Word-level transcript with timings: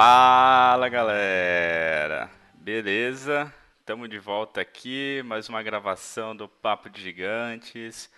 Fala 0.00 0.88
galera, 0.88 2.30
beleza? 2.54 3.52
Estamos 3.80 4.08
de 4.08 4.16
volta 4.16 4.60
aqui, 4.60 5.20
mais 5.24 5.48
uma 5.48 5.60
gravação 5.60 6.36
do 6.36 6.48
Papo 6.48 6.88
de 6.88 7.02
Gigantes. 7.02 8.08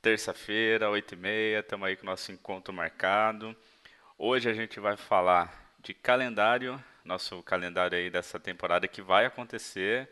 Terça-feira, 0.00 0.86
8h30, 0.86 1.58
estamos 1.58 1.88
aí 1.88 1.96
com 1.96 2.04
o 2.04 2.06
nosso 2.06 2.30
encontro 2.30 2.72
marcado. 2.72 3.56
Hoje 4.16 4.48
a 4.48 4.54
gente 4.54 4.78
vai 4.78 4.96
falar 4.96 5.74
de 5.80 5.92
calendário, 5.94 6.80
nosso 7.04 7.42
calendário 7.42 7.98
aí 7.98 8.08
dessa 8.08 8.38
temporada 8.38 8.86
que 8.86 9.02
vai 9.02 9.26
acontecer. 9.26 10.08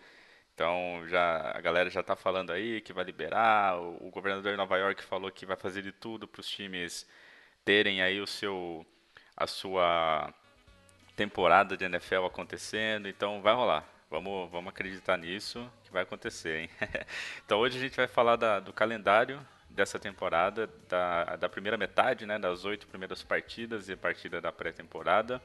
Então 0.52 1.04
já 1.06 1.52
a 1.56 1.60
galera 1.60 1.88
já 1.90 2.00
está 2.00 2.16
falando 2.16 2.50
aí 2.50 2.80
que 2.80 2.92
vai 2.92 3.04
liberar. 3.04 3.78
O, 3.78 4.08
o 4.08 4.10
governador 4.10 4.50
de 4.50 4.58
Nova 4.58 4.76
York 4.76 5.04
falou 5.04 5.30
que 5.30 5.46
vai 5.46 5.56
fazer 5.56 5.80
de 5.80 5.92
tudo 5.92 6.26
para 6.26 6.40
os 6.40 6.48
times 6.48 7.06
terem 7.64 8.02
aí 8.02 8.20
o 8.20 8.26
seu 8.26 8.84
a 9.36 9.46
sua 9.46 10.34
temporada 11.18 11.76
de 11.76 11.84
NFL 11.84 12.26
acontecendo, 12.26 13.08
então 13.08 13.42
vai 13.42 13.52
rolar. 13.52 13.84
Vamos, 14.08 14.48
vamos 14.52 14.68
acreditar 14.68 15.16
nisso 15.16 15.68
que 15.82 15.90
vai 15.90 16.04
acontecer, 16.04 16.60
hein? 16.60 16.70
então 17.44 17.58
hoje 17.58 17.76
a 17.76 17.80
gente 17.80 17.96
vai 17.96 18.06
falar 18.06 18.36
da, 18.36 18.60
do 18.60 18.72
calendário 18.72 19.44
dessa 19.68 19.98
temporada, 19.98 20.70
da, 20.88 21.34
da 21.34 21.48
primeira 21.48 21.76
metade, 21.76 22.24
né, 22.24 22.38
das 22.38 22.64
oito 22.64 22.86
primeiras 22.86 23.20
partidas 23.24 23.88
e 23.88 23.96
partida 23.96 24.40
da 24.40 24.52
pré-temporada. 24.52 25.42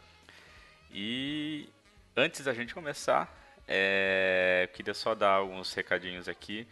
E 0.92 1.68
antes 2.16 2.46
da 2.46 2.54
gente 2.54 2.72
começar, 2.72 3.36
é, 3.68 4.70
queria 4.76 4.94
só 4.94 5.16
dar 5.16 5.32
alguns 5.32 5.74
recadinhos 5.74 6.30
aqui. 6.30 6.68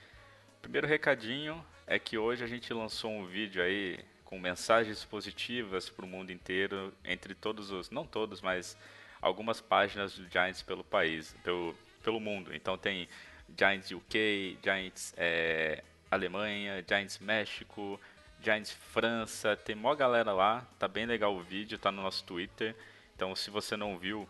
Primeiro 0.61 0.85
recadinho 0.85 1.65
é 1.87 1.97
que 1.97 2.19
hoje 2.19 2.43
a 2.43 2.47
gente 2.47 2.71
lançou 2.71 3.09
um 3.09 3.25
vídeo 3.25 3.63
aí 3.63 3.99
com 4.31 4.39
mensagens 4.39 5.03
positivas 5.03 5.89
para 5.89 6.05
o 6.05 6.07
mundo 6.07 6.31
inteiro, 6.31 6.93
entre 7.03 7.35
todos 7.35 7.69
os, 7.69 7.89
não 7.89 8.05
todos, 8.05 8.39
mas 8.39 8.77
algumas 9.21 9.59
páginas 9.59 10.17
do 10.17 10.25
Giants 10.29 10.61
pelo 10.61 10.85
país, 10.85 11.35
pelo, 11.43 11.75
pelo 12.01 12.17
mundo. 12.17 12.55
Então 12.55 12.77
tem 12.77 13.09
Giants 13.59 13.91
UK, 13.91 14.57
Giants 14.63 15.13
é, 15.17 15.83
Alemanha, 16.09 16.81
Giants 16.87 17.19
México, 17.19 17.99
Giants 18.41 18.71
França, 18.71 19.57
tem 19.57 19.75
mó 19.75 19.93
galera 19.93 20.31
lá, 20.31 20.65
tá 20.79 20.87
bem 20.87 21.05
legal 21.05 21.35
o 21.35 21.41
vídeo, 21.41 21.77
tá 21.77 21.91
no 21.91 22.01
nosso 22.01 22.23
Twitter. 22.23 22.73
Então 23.13 23.35
se 23.35 23.51
você 23.51 23.75
não 23.75 23.97
viu, 23.97 24.29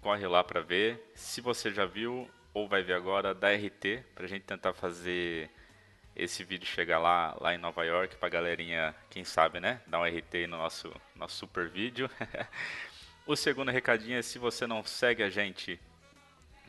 corre 0.00 0.26
lá 0.26 0.42
para 0.42 0.62
ver. 0.62 1.12
Se 1.14 1.42
você 1.42 1.70
já 1.70 1.84
viu 1.84 2.26
ou 2.54 2.66
vai 2.66 2.82
ver 2.82 2.94
agora, 2.94 3.34
dá 3.34 3.52
RT 3.52 4.02
pra 4.14 4.26
gente 4.26 4.44
tentar 4.44 4.72
fazer 4.72 5.50
esse 6.14 6.44
vídeo 6.44 6.66
chegar 6.66 6.98
lá, 6.98 7.36
lá 7.40 7.54
em 7.54 7.58
Nova 7.58 7.84
York 7.84 8.16
pra 8.16 8.28
galerinha, 8.28 8.94
quem 9.08 9.24
sabe, 9.24 9.60
né? 9.60 9.80
Dar 9.86 10.00
um 10.00 10.04
RT 10.04 10.46
no 10.48 10.58
nosso, 10.58 10.92
nosso 11.16 11.36
super 11.36 11.68
vídeo. 11.68 12.10
o 13.26 13.34
segundo 13.34 13.70
recadinho 13.70 14.18
é 14.18 14.22
se 14.22 14.38
você 14.38 14.66
não 14.66 14.84
segue 14.84 15.22
a 15.22 15.30
gente 15.30 15.80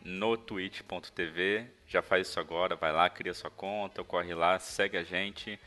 no 0.04 0.36
twitch.tv, 0.36 1.68
já 1.88 2.02
faz 2.02 2.28
isso 2.28 2.40
agora, 2.40 2.76
vai 2.76 2.92
lá, 2.92 3.10
cria 3.10 3.34
sua 3.34 3.50
conta, 3.50 4.04
corre 4.04 4.34
lá, 4.34 4.60
segue 4.60 4.98
a 4.98 5.04
gente. 5.04 5.60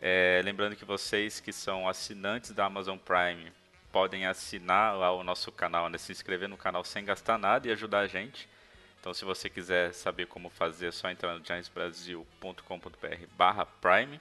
É, 0.00 0.40
lembrando 0.44 0.76
que 0.76 0.84
vocês 0.84 1.40
que 1.40 1.52
são 1.52 1.88
assinantes 1.88 2.52
da 2.52 2.64
Amazon 2.64 2.96
Prime 2.96 3.52
podem 3.92 4.26
assinar 4.26 4.96
lá 4.96 5.12
o 5.12 5.22
nosso 5.22 5.50
canal, 5.52 5.88
né? 5.88 5.98
se 5.98 6.12
inscrever 6.12 6.48
no 6.48 6.56
canal 6.56 6.84
sem 6.84 7.04
gastar 7.04 7.38
nada 7.38 7.68
e 7.68 7.72
ajudar 7.72 8.00
a 8.00 8.06
gente. 8.06 8.48
Então, 9.00 9.14
se 9.14 9.24
você 9.24 9.48
quiser 9.48 9.94
saber 9.94 10.26
como 10.26 10.50
fazer, 10.50 10.88
é 10.88 10.92
só 10.92 11.10
entrar 11.10 11.34
no 11.34 11.42
giantsbrasil.com.br 11.42 13.26
barra 13.34 13.64
Prime. 13.64 14.20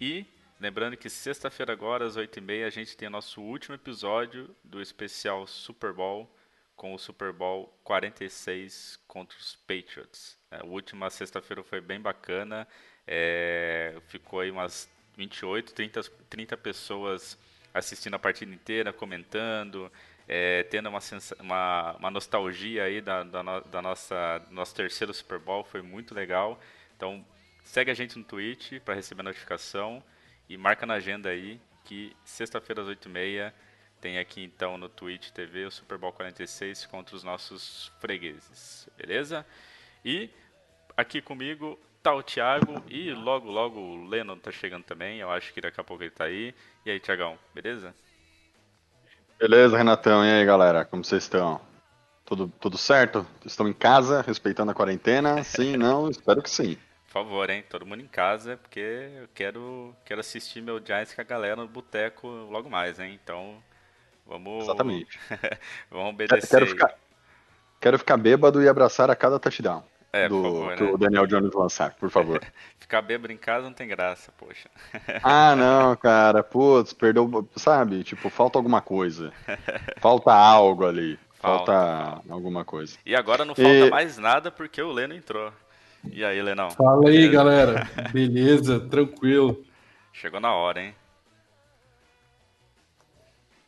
E 0.00 0.24
lembrando 0.60 0.96
que 0.96 1.10
sexta-feira 1.10 1.72
agora, 1.72 2.06
às 2.06 2.16
8h30, 2.16 2.64
a 2.64 2.70
gente 2.70 2.96
tem 2.96 3.08
nosso 3.08 3.42
último 3.42 3.74
episódio 3.74 4.54
do 4.62 4.80
especial 4.80 5.48
Super 5.48 5.92
Bowl, 5.92 6.30
com 6.76 6.94
o 6.94 6.98
Super 6.98 7.32
Bowl 7.32 7.76
46 7.82 9.00
contra 9.08 9.36
os 9.36 9.56
Patriots. 9.56 10.38
A 10.48 10.64
última 10.64 11.10
sexta-feira 11.10 11.64
foi 11.64 11.80
bem 11.80 12.00
bacana, 12.00 12.68
é, 13.04 14.00
ficou 14.06 14.38
aí 14.38 14.50
umas 14.52 14.88
28, 15.16 15.74
30, 15.74 16.02
30 16.30 16.56
pessoas 16.56 17.36
assistindo 17.74 18.14
a 18.14 18.18
partida 18.18 18.54
inteira, 18.54 18.92
comentando, 18.92 19.90
é, 20.28 20.62
tendo 20.64 20.90
uma, 20.90 20.98
uma, 21.40 21.96
uma, 21.98 22.10
nostalgia 22.10 22.84
aí 22.84 23.00
da, 23.00 23.24
da, 23.24 23.42
no, 23.42 23.60
da 23.62 23.80
nossa 23.80 24.42
nosso 24.50 24.74
terceiro 24.74 25.12
Super 25.14 25.38
Bowl, 25.38 25.64
foi 25.64 25.80
muito 25.80 26.14
legal. 26.14 26.60
Então 26.96 27.24
segue 27.64 27.90
a 27.90 27.94
gente 27.94 28.18
no 28.18 28.24
Twitch 28.24 28.74
para 28.84 28.94
receber 28.94 29.22
a 29.22 29.24
notificação 29.24 30.02
e 30.48 30.56
marca 30.58 30.84
na 30.84 30.94
agenda 30.94 31.30
aí 31.30 31.58
que 31.84 32.14
sexta-feira 32.24 32.82
às 32.82 32.88
8h30 32.88 33.52
tem 34.00 34.18
aqui 34.18 34.44
então 34.44 34.76
no 34.76 34.88
Twitch 34.88 35.30
TV 35.30 35.64
o 35.64 35.70
Super 35.70 35.96
Bowl 35.96 36.12
46 36.12 36.86
contra 36.86 37.16
os 37.16 37.24
nossos 37.24 37.90
fregueses, 37.98 38.88
beleza? 38.96 39.46
E 40.04 40.30
aqui 40.96 41.22
comigo 41.22 41.78
tá 42.02 42.14
o 42.14 42.22
Thiago 42.22 42.84
e 42.88 43.10
logo 43.12 43.50
logo 43.50 43.80
o 43.80 44.06
Lennon 44.06 44.38
tá 44.38 44.52
chegando 44.52 44.84
também, 44.84 45.18
eu 45.18 45.30
acho 45.30 45.52
que 45.52 45.60
daqui 45.60 45.80
a 45.80 45.84
pouco 45.84 46.02
ele 46.02 46.10
tá 46.10 46.24
aí. 46.24 46.54
E 46.84 46.90
aí, 46.90 47.00
Thiagão, 47.00 47.38
beleza? 47.54 47.94
Beleza, 49.38 49.78
Renatão. 49.78 50.24
E 50.24 50.28
aí, 50.28 50.44
galera? 50.44 50.84
Como 50.84 51.04
vocês 51.04 51.22
estão? 51.22 51.60
Tudo, 52.24 52.52
tudo 52.58 52.76
certo? 52.76 53.24
Estão 53.46 53.68
em 53.68 53.72
casa, 53.72 54.20
respeitando 54.20 54.72
a 54.72 54.74
quarentena? 54.74 55.44
Sim, 55.44 55.76
não? 55.78 56.10
Espero 56.10 56.42
que 56.42 56.50
sim. 56.50 56.76
Por 57.06 57.12
favor, 57.12 57.48
hein? 57.48 57.64
Todo 57.70 57.86
mundo 57.86 58.02
em 58.02 58.08
casa, 58.08 58.56
porque 58.56 58.80
eu 58.80 59.28
quero, 59.32 59.94
quero 60.04 60.20
assistir 60.20 60.60
meu 60.60 60.84
Giants 60.84 61.14
com 61.14 61.20
a 61.20 61.24
galera 61.24 61.54
no 61.54 61.68
boteco 61.68 62.26
logo 62.26 62.68
mais, 62.68 62.98
hein? 62.98 63.18
Então, 63.22 63.62
vamos... 64.26 64.64
Exatamente. 64.64 65.20
vamos 65.88 66.14
obedecer 66.14 66.48
quero 66.48 66.66
ficar, 66.66 66.94
quero 67.80 67.98
ficar 67.98 68.16
bêbado 68.16 68.60
e 68.60 68.68
abraçar 68.68 69.08
a 69.08 69.14
cada 69.14 69.38
touchdown. 69.38 69.84
É, 70.12 70.28
do, 70.28 70.42
favor, 70.42 70.74
que 70.74 70.82
né? 70.82 70.90
o 70.90 70.96
Daniel 70.96 71.26
Jones 71.26 71.52
lançar, 71.52 71.94
por 71.94 72.10
favor. 72.10 72.40
Ficar 72.78 73.02
bêbado 73.02 73.32
em 73.32 73.36
casa 73.36 73.64
não 73.64 73.74
tem 73.74 73.86
graça, 73.86 74.32
poxa. 74.38 74.70
ah, 75.22 75.54
não, 75.54 75.94
cara, 75.96 76.42
putz, 76.42 76.94
perdeu, 76.94 77.46
sabe? 77.56 78.02
Tipo, 78.02 78.30
falta 78.30 78.58
alguma 78.58 78.80
coisa. 78.80 79.32
Falta 80.00 80.32
algo 80.32 80.86
ali. 80.86 81.18
Falta, 81.34 81.72
falta, 81.72 82.32
alguma 82.32 82.64
coisa. 82.64 82.96
E 83.06 83.14
agora 83.14 83.44
não 83.44 83.54
falta 83.54 83.70
e... 83.70 83.90
mais 83.90 84.18
nada 84.18 84.50
porque 84.50 84.82
o 84.82 84.90
Leno 84.90 85.14
entrou. 85.14 85.52
E 86.10 86.24
aí, 86.24 86.40
Lenão? 86.42 86.70
Fala 86.70 87.08
aí, 87.08 87.16
Beleza? 87.16 87.32
galera. 87.32 87.90
Beleza, 88.12 88.80
tranquilo. 88.80 89.64
Chegou 90.12 90.40
na 90.40 90.52
hora, 90.52 90.80
hein? 90.80 90.94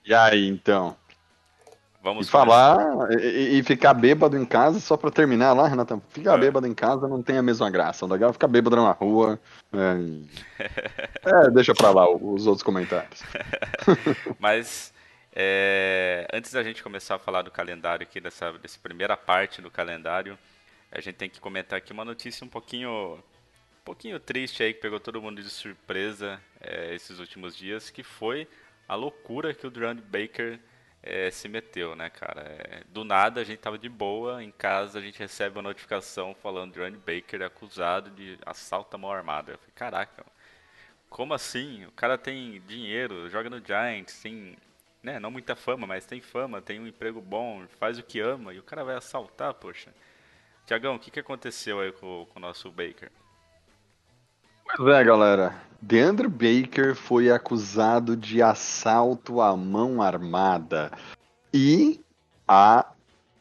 E 0.04 0.14
aí, 0.14 0.48
então? 0.48 0.96
Vamos 2.02 2.28
e 2.28 2.30
falar 2.30 3.10
e, 3.12 3.58
e, 3.58 3.62
ficar 3.62 3.92
bêbado 3.92 4.36
em 4.36 4.44
casa, 4.44 4.80
só 4.80 4.96
pra 4.96 5.10
terminar 5.10 5.52
lá, 5.52 5.68
Renatão. 5.68 6.02
Ficar 6.08 6.34
é. 6.34 6.38
bêbado 6.38 6.66
em 6.66 6.74
casa 6.74 7.06
não 7.06 7.22
tem 7.22 7.36
a 7.36 7.42
mesma 7.42 7.68
graça. 7.68 8.06
O 8.06 8.08
legal 8.08 8.30
é 8.30 8.32
ficar 8.32 8.48
bêbado 8.48 8.76
na 8.76 8.92
rua. 8.92 9.38
É, 9.72 10.66
é 11.46 11.50
deixa 11.50 11.74
pra 11.74 11.90
lá 11.90 12.10
os 12.10 12.46
outros 12.46 12.62
comentários. 12.62 13.22
Mas 14.40 14.94
é, 15.32 16.26
antes 16.32 16.52
da 16.52 16.62
gente 16.62 16.82
começar 16.82 17.16
a 17.16 17.18
falar 17.18 17.42
do 17.42 17.50
calendário 17.50 18.04
aqui, 18.04 18.18
dessa, 18.18 18.50
dessa 18.54 18.78
primeira 18.82 19.14
parte 19.14 19.60
do 19.60 19.70
calendário, 19.70 20.38
a 20.90 21.00
gente 21.00 21.16
tem 21.16 21.28
que 21.28 21.38
comentar 21.38 21.76
aqui 21.76 21.92
uma 21.92 22.04
notícia 22.04 22.44
um 22.44 22.48
pouquinho. 22.48 23.18
Um 23.80 23.84
pouquinho 23.84 24.20
triste 24.20 24.62
aí 24.62 24.72
que 24.72 24.80
pegou 24.80 25.00
todo 25.00 25.20
mundo 25.20 25.42
de 25.42 25.48
surpresa 25.50 26.40
é, 26.60 26.94
esses 26.94 27.18
últimos 27.18 27.56
dias, 27.56 27.90
que 27.90 28.02
foi 28.02 28.46
a 28.86 28.94
loucura 28.94 29.54
que 29.54 29.66
o 29.66 29.70
Durant 29.70 30.00
Baker 30.02 30.60
é, 31.02 31.30
se 31.30 31.48
meteu, 31.48 31.96
né, 31.96 32.10
cara? 32.10 32.42
É, 32.42 32.82
do 32.88 33.04
nada 33.04 33.40
a 33.40 33.44
gente 33.44 33.58
tava 33.58 33.78
de 33.78 33.88
boa, 33.88 34.42
em 34.42 34.50
casa 34.50 34.98
a 34.98 35.02
gente 35.02 35.18
recebe 35.18 35.56
uma 35.56 35.62
notificação 35.62 36.34
falando 36.34 36.76
Randy 36.76 36.98
Baker 36.98 37.42
acusado 37.42 38.10
de 38.10 38.38
assalto 38.44 38.96
à 38.96 38.98
mão 38.98 39.10
armada. 39.10 39.52
Eu 39.52 39.58
falei, 39.58 39.72
caraca, 39.74 40.24
como 41.08 41.34
assim? 41.34 41.84
O 41.86 41.92
cara 41.92 42.18
tem 42.18 42.60
dinheiro, 42.62 43.28
joga 43.30 43.50
no 43.50 43.64
Giants, 43.64 44.20
tem, 44.20 44.56
né, 45.02 45.18
não 45.18 45.30
muita 45.30 45.56
fama, 45.56 45.86
mas 45.86 46.06
tem 46.06 46.20
fama, 46.20 46.60
tem 46.62 46.80
um 46.80 46.86
emprego 46.86 47.20
bom, 47.20 47.66
faz 47.78 47.98
o 47.98 48.02
que 48.02 48.20
ama, 48.20 48.52
e 48.54 48.58
o 48.58 48.62
cara 48.62 48.84
vai 48.84 48.96
assaltar, 48.96 49.54
poxa. 49.54 49.92
Tiagão, 50.66 50.96
o 50.96 50.98
que, 51.00 51.10
que 51.10 51.20
aconteceu 51.20 51.80
aí 51.80 51.92
com, 51.92 52.26
com 52.26 52.38
o 52.38 52.42
nosso 52.42 52.70
Baker? 52.70 53.10
Pois 54.76 54.94
é, 54.94 55.04
galera. 55.04 55.54
Deandre 55.82 56.28
Baker 56.28 56.94
foi 56.94 57.30
acusado 57.30 58.16
de 58.16 58.42
assalto 58.42 59.40
à 59.40 59.56
mão 59.56 60.02
armada. 60.02 60.90
E 61.52 62.00
a 62.46 62.86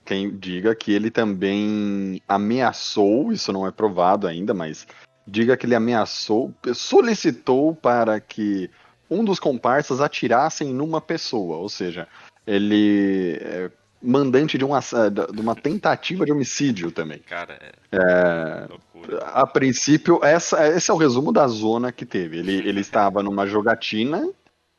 quem 0.06 0.36
diga 0.36 0.74
que 0.74 0.92
ele 0.92 1.12
também 1.12 2.22
ameaçou, 2.28 3.32
isso 3.32 3.54
não 3.54 3.68
é 3.68 3.72
provado 3.72 4.26
ainda, 4.26 4.54
mas 4.54 4.88
diga 5.28 5.56
que 5.56 5.66
ele 5.66 5.76
ameaçou, 5.76 6.54
solicitou 6.74 7.76
para 7.76 8.20
que 8.20 8.70
um 9.10 9.24
dos 9.24 9.40
comparsas 9.40 10.02
atirassem 10.02 10.74
numa 10.74 11.00
pessoa, 11.00 11.58
ou 11.58 11.70
seja, 11.70 12.08
ele 12.48 13.38
é 13.42 13.70
mandante 14.02 14.58
de 14.58 14.64
uma, 14.64 14.80
de 14.80 15.42
uma 15.42 15.56
tentativa 15.56 16.26
de 16.26 16.32
homicídio 16.32 16.92
também. 16.92 17.20
Cara, 17.20 17.60
é, 17.62 17.98
é 17.98 18.68
loucura. 18.70 19.26
A 19.26 19.46
princípio, 19.46 20.20
essa, 20.24 20.68
esse 20.68 20.90
é 20.90 20.94
o 20.94 20.98
resumo 20.98 21.32
da 21.32 21.48
zona 21.48 21.92
que 21.92 22.06
teve. 22.06 22.40
Ele, 22.40 22.56
ele 22.68 22.80
estava 22.80 23.22
numa 23.22 23.46
jogatina 23.46 24.30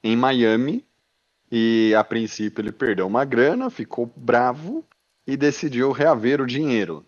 em 0.02 0.17
Miami 0.17 0.84
e 1.50 1.94
a 1.96 2.02
princípio 2.05 2.62
ele 2.62 2.72
perdeu 2.72 3.06
uma 3.06 3.25
grana, 3.25 3.70
ficou 3.70 4.11
bravo 4.17 4.84
e 5.26 5.37
decidiu 5.37 5.93
reaver 5.93 6.40
o 6.40 6.46
dinheiro. 6.46 7.05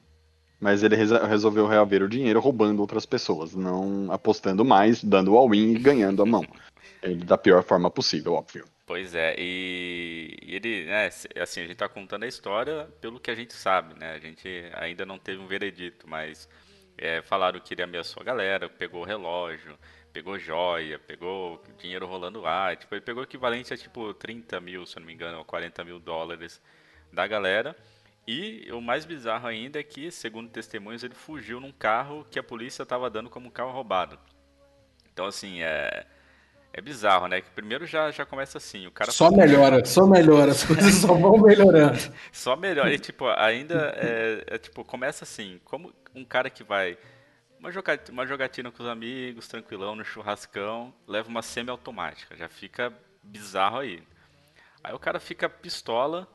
Mas 0.61 0.85
ele 0.85 0.95
resolveu 0.95 1.67
reaver 1.67 2.05
o 2.05 2.09
dinheiro 2.09 2.39
roubando 2.39 2.81
outras 2.81 3.05
pessoas, 3.05 3.53
não 3.53 4.13
apostando 4.13 4.65
mais, 4.65 5.03
dando 5.03 5.37
all-in 5.37 5.73
e 5.73 5.79
ganhando 5.79 6.23
a 6.23 6.27
mão. 6.27 6.45
Ele, 7.03 7.25
da 7.25 7.37
pior 7.37 7.63
forma 7.65 7.91
possível, 7.91 8.35
óbvio. 8.35 8.65
Pois 8.87 9.15
é, 9.15 9.35
e, 9.39 10.37
ele, 10.43 10.85
né, 10.85 11.07
assim, 11.07 11.61
a 11.61 11.65
gente 11.65 11.73
está 11.73 11.89
contando 11.89 12.25
a 12.25 12.29
história 12.29 12.89
pelo 13.01 13.19
que 13.19 13.31
a 13.31 13.35
gente 13.35 13.55
sabe, 13.55 13.99
né? 13.99 14.13
A 14.13 14.19
gente 14.19 14.49
ainda 14.75 15.07
não 15.07 15.19
teve 15.19 15.41
um 15.41 15.47
veredito, 15.47 16.09
mas 16.09 16.49
é, 16.99 17.23
falaram 17.23 17.59
que 17.59 17.75
ele 17.75 17.83
ameaçou 17.83 18.21
a 18.21 18.25
galera, 18.25 18.69
pegou 18.69 19.03
o 19.03 19.05
relógio, 19.05 19.79
pegou 20.13 20.39
joia, 20.39 20.99
pegou 20.99 21.63
dinheiro 21.79 22.07
rolando 22.07 22.41
lá, 22.41 22.77
tipo, 22.77 22.95
ele 22.95 23.01
pegou 23.01 23.23
equivalente 23.23 23.73
a 23.73 23.77
tipo 23.77 24.13
30 24.15 24.61
mil, 24.61 24.85
se 24.85 24.99
não 24.99 25.07
me 25.07 25.15
engano, 25.15 25.39
ou 25.39 25.45
40 25.45 25.83
mil 25.85 25.99
dólares 25.99 26.61
da 27.13 27.27
galera. 27.27 27.77
E 28.27 28.71
o 28.71 28.81
mais 28.81 29.05
bizarro 29.05 29.49
ainda 29.49 29.81
é 29.81 29.83
que, 29.83 30.11
segundo 30.11 30.51
testemunhos, 30.51 31.03
ele 31.03 31.15
fugiu 31.15 31.59
num 31.61 31.73
carro 31.73 32.25
que 32.31 32.39
a 32.39 32.43
polícia 32.43 32.85
estava 32.85 33.11
dando 33.11 33.29
como 33.31 33.51
carro 33.51 33.73
roubado. 33.73 34.19
Então, 35.13 35.27
assim, 35.27 35.63
é 35.63 36.07
é 36.73 36.81
bizarro, 36.81 37.27
né? 37.29 37.41
Que 37.41 37.51
primeiro 37.51 37.87
já, 37.87 38.11
já 38.11 38.25
começa 38.25 38.59
assim, 38.59 38.87
o 38.87 38.91
cara... 38.91 39.11
Só 39.11 39.31
melhora, 39.31 39.85
só 39.85 40.07
melhora, 40.07 40.53
as 40.53 40.65
coisas 40.65 40.95
só 41.03 41.15
vão 41.15 41.39
melhorando. 41.39 41.99
só 42.33 42.57
melhora, 42.57 42.93
e 42.93 42.99
tipo, 42.99 43.27
ainda, 43.29 43.95
é, 43.97 44.45
é, 44.47 44.59
tipo, 44.59 44.85
começa 44.85 45.25
assim, 45.25 45.61
como 45.65 45.93
um 46.15 46.25
cara 46.25 46.49
que 46.49 46.65
vai 46.65 46.97
uma 47.59 47.71
jogatina, 47.71 48.13
uma 48.13 48.27
jogatina 48.27 48.73
com 48.73 48.83
os 48.83 48.89
amigos, 48.89 49.47
tranquilão, 49.47 49.95
no 49.95 50.05
churrascão, 50.05 50.93
leva 51.07 51.29
uma 51.29 51.43
semi-automática, 51.43 52.37
já 52.37 52.49
fica 52.49 52.93
bizarro 53.23 53.79
aí. 53.79 54.03
Aí 54.83 54.93
o 54.93 54.99
cara 54.99 55.21
fica 55.21 55.49
pistola, 55.49 56.27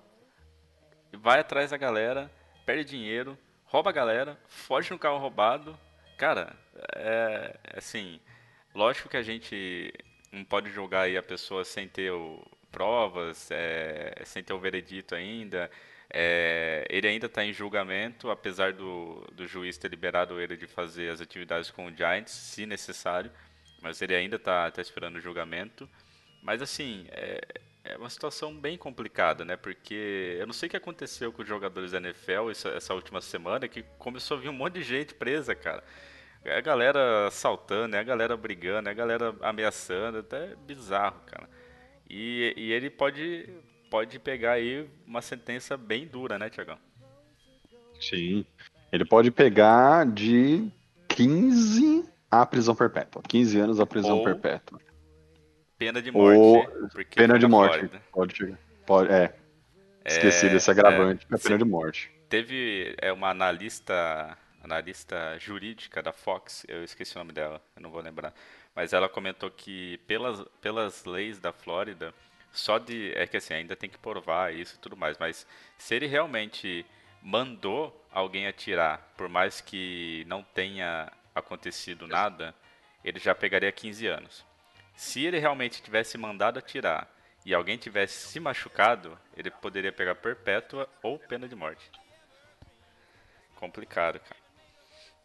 vai 1.12 1.42
atrás 1.42 1.72
da 1.72 1.78
galera, 1.78 2.31
perde 2.66 2.86
dinheiro, 2.86 3.38
rouba 3.66 3.89
a 3.89 3.94
galera, 3.94 4.39
foge 4.48 4.92
no 4.92 5.00
carro 5.00 5.18
roubado. 5.18 5.78
Cara, 6.18 6.56
é 6.95 7.60
assim, 7.75 8.22
lógico 8.74 9.10
que 9.10 9.18
a 9.18 9.24
gente 9.24 9.94
não 10.31 10.44
pode 10.44 10.69
julgar 10.71 11.03
aí 11.03 11.18
a 11.18 11.24
pessoa 11.24 11.63
sem 11.63 11.88
ter 11.88 12.12
o, 12.12 12.45
provas, 12.71 13.50
é, 13.51 14.21
sem 14.25 14.44
ter 14.44 14.53
o 14.53 14.59
veredito 14.59 15.15
ainda. 15.15 15.69
É, 16.09 16.85
ele 16.89 17.07
ainda 17.07 17.25
está 17.25 17.44
em 17.44 17.51
julgamento, 17.51 18.29
apesar 18.29 18.71
do, 18.74 19.21
do 19.33 19.45
juiz 19.47 19.77
ter 19.77 19.89
liberado 19.89 20.39
ele 20.39 20.56
de 20.56 20.68
fazer 20.68 21.09
as 21.09 21.19
atividades 21.19 21.69
com 21.69 21.88
o 21.88 21.95
Giants, 21.95 22.31
se 22.31 22.65
necessário, 22.65 23.31
mas 23.81 24.01
ele 24.01 24.15
ainda 24.15 24.38
está 24.38 24.71
tá 24.71 24.81
esperando 24.81 25.18
o 25.18 25.21
julgamento. 25.21 25.89
Mas 26.41 26.62
assim, 26.62 27.07
é, 27.09 27.41
é, 27.83 27.97
uma 27.97 28.09
situação 28.09 28.53
bem 28.56 28.77
complicada, 28.77 29.44
né? 29.44 29.57
Porque 29.57 30.38
eu 30.39 30.45
não 30.45 30.53
sei 30.53 30.68
o 30.68 30.69
que 30.69 30.77
aconteceu 30.77 31.31
com 31.31 31.41
os 31.41 31.47
jogadores 31.47 31.91
da 31.91 31.97
NFL 31.97 32.51
essa, 32.51 32.69
essa 32.69 32.94
última 32.94 33.19
semana, 33.19 33.68
que 33.68 33.83
começou 33.97 34.38
a 34.38 34.39
vir 34.39 34.50
um 34.50 34.53
monte 34.53 34.75
de 34.75 34.83
gente 34.83 35.13
presa, 35.13 35.56
cara. 35.56 35.83
É 36.44 36.57
a 36.57 36.62
galera 36.62 37.30
saltando, 37.31 37.95
é 37.95 38.00
a 38.00 38.04
galera 38.04 38.38
brigando, 38.38 38.89
é 38.89 38.92
a 38.92 38.95
galera 38.95 39.36
ameaçando, 39.42 40.19
até 40.19 40.56
bizarro, 40.66 41.19
cara. 41.25 41.50
E, 42.10 42.54
e 42.56 42.72
ele 42.72 42.89
pode, 42.89 43.50
pode 43.89 44.18
pegar 44.19 44.54
aí 44.54 44.88
uma 45.06 45.22
sentença 45.22 45.75
bem 45.75 46.07
dura, 46.07 46.39
né, 46.39 46.50
Tiagão? 46.50 46.78
Sim. 48.00 48.45
Ele 48.92 49.04
pode 49.04 49.31
pegar 49.31 50.06
de 50.06 50.72
15 51.10 52.07
a 52.31 52.45
prisão 52.45 52.75
perpétua. 52.75 53.22
15 53.28 53.60
anos 53.60 53.80
a 53.80 53.86
prisão 53.86 54.19
Ou 54.19 54.24
perpétua. 54.24 54.80
Pena 55.78 56.01
de 56.01 56.12
morte. 56.12 56.38
Ou 56.38 57.06
pena 57.13 57.38
de 57.38 57.48
morte. 57.48 57.89
Pode, 58.12 58.57
pode, 58.86 59.12
é. 59.12 59.34
Esqueci 60.06 60.48
é, 60.48 60.50
desse 60.50 60.72
agravante, 60.72 61.28
é, 61.30 61.36
é 61.36 61.38
pena 61.38 61.57
de 61.57 61.66
morte. 61.66 62.12
Teve 62.30 62.95
é, 63.01 63.12
uma 63.12 63.30
analista 63.30 64.38
analista 64.67 65.37
jurídica 65.39 66.03
da 66.03 66.11
Fox, 66.11 66.65
eu 66.67 66.83
esqueci 66.83 67.15
o 67.15 67.19
nome 67.19 67.31
dela, 67.31 67.61
eu 67.75 67.81
não 67.81 67.89
vou 67.89 68.01
lembrar, 68.01 68.33
mas 68.75 68.93
ela 68.93 69.09
comentou 69.09 69.49
que 69.49 69.97
pelas, 70.05 70.45
pelas 70.61 71.05
leis 71.05 71.39
da 71.39 71.51
Flórida, 71.51 72.13
só 72.51 72.77
de. 72.77 73.13
É 73.15 73.25
que 73.25 73.37
assim, 73.37 73.53
ainda 73.53 73.75
tem 73.75 73.89
que 73.89 73.97
provar 73.97 74.53
isso 74.53 74.75
e 74.75 74.79
tudo 74.79 74.97
mais, 74.97 75.17
mas 75.17 75.47
se 75.77 75.95
ele 75.95 76.07
realmente 76.07 76.85
mandou 77.21 78.05
alguém 78.11 78.47
atirar, 78.47 79.13
por 79.17 79.29
mais 79.29 79.61
que 79.61 80.23
não 80.27 80.43
tenha 80.43 81.11
acontecido 81.33 82.07
nada, 82.07 82.53
ele 83.03 83.19
já 83.19 83.33
pegaria 83.33 83.71
15 83.71 84.07
anos. 84.07 84.45
Se 84.95 85.25
ele 85.25 85.39
realmente 85.39 85.81
tivesse 85.81 86.17
mandado 86.17 86.57
atirar 86.57 87.07
e 87.45 87.53
alguém 87.53 87.77
tivesse 87.77 88.27
se 88.27 88.39
machucado, 88.39 89.17
ele 89.35 89.51
poderia 89.51 89.91
pegar 89.91 90.15
perpétua 90.15 90.89
ou 91.01 91.19
pena 91.19 91.47
de 91.47 91.55
morte. 91.55 91.89
Complicado, 93.55 94.19
cara. 94.19 94.46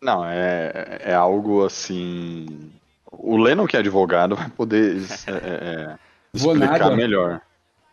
Não, 0.02 0.26
é, 0.26 0.98
é 1.00 1.14
algo 1.14 1.64
assim. 1.64 2.72
O 3.12 3.36
Lennon, 3.36 3.68
que 3.68 3.76
é 3.76 3.80
advogado, 3.80 4.34
vai 4.34 4.50
poder 4.50 4.96
é, 5.28 5.30
é, 5.30 5.36
é 5.36 5.96
explicar 6.34 6.78
nada. 6.78 6.96
melhor. 6.96 7.40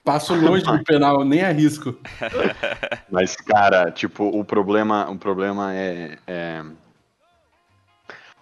Passo 0.03 0.33
longe 0.33 0.63
do 0.63 0.81
penal, 0.83 1.23
nem 1.23 1.44
arrisco. 1.44 1.95
Mas, 3.11 3.35
cara, 3.35 3.91
tipo, 3.91 4.23
o 4.23 4.44
problema, 4.44 5.07
o 5.07 5.17
problema 5.19 5.75
é, 5.75 6.17
é, 6.25 6.63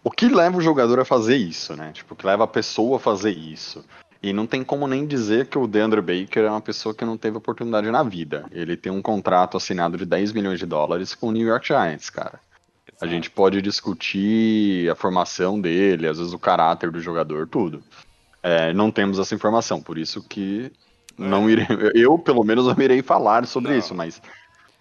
O 0.02 0.10
que 0.10 0.30
leva 0.30 0.58
o 0.58 0.62
jogador 0.62 1.02
a 1.02 1.06
fazer 1.06 1.36
isso, 1.36 1.75
né? 1.75 1.92
Tipo, 1.92 2.14
o 2.14 2.18
que 2.18 2.25
leva 2.25 2.46
a 2.46 2.48
pessoa 2.48 2.96
a 2.96 3.02
fazer 3.02 3.31
isso. 3.31 3.84
E 4.24 4.31
não 4.31 4.48
tem 4.48 4.64
como 4.64 4.88
nem 4.88 5.06
dizer 5.06 5.48
que 5.48 5.58
o 5.58 5.68
DeAndre 5.68 6.02
Baker 6.02 6.46
é 6.46 6.50
uma 6.50 6.62
pessoa 6.62 6.96
que 6.96 7.04
não 7.04 7.18
teve 7.18 7.38
oportunidade 7.38 7.92
na 7.92 8.02
vida. 8.02 8.46
Ele 8.52 8.78
tem 8.78 8.92
um 8.92 9.02
contrato 9.02 9.58
assinado 9.58 9.98
de 9.98 10.06
10 10.06 10.31
milhões 10.31 10.58
de 10.58 10.66
dólares 10.66 11.14
com 11.14 11.28
o 11.28 11.31
New 11.31 11.46
York 11.46 11.68
Giants, 11.68 12.10
cara. 12.10 12.40
A 12.99 13.06
gente 13.06 13.30
pode 13.30 13.61
discutir 13.61 14.89
a 14.89 14.95
formação 14.95 15.59
dele, 15.59 16.07
às 16.07 16.18
vezes 16.18 16.33
o 16.33 16.39
caráter 16.39 16.92
do 16.92 16.99
jogador, 16.99 17.47
tudo. 17.47 17.83
É, 18.42 18.73
não 18.73 18.92
temos 18.92 19.19
essa 19.19 19.35
informação, 19.35 19.81
por 19.81 19.97
isso 19.97 20.23
que 20.23 20.71
não 21.18 21.47
é. 21.47 21.51
irei. 21.51 21.68
Eu, 21.94 22.18
pelo 22.18 22.44
menos, 22.44 22.66
não 22.66 22.75
irei 22.80 23.01
falar 23.01 23.45
sobre 23.45 23.71
não. 23.71 23.77
isso, 23.77 23.94
mas 23.94 24.21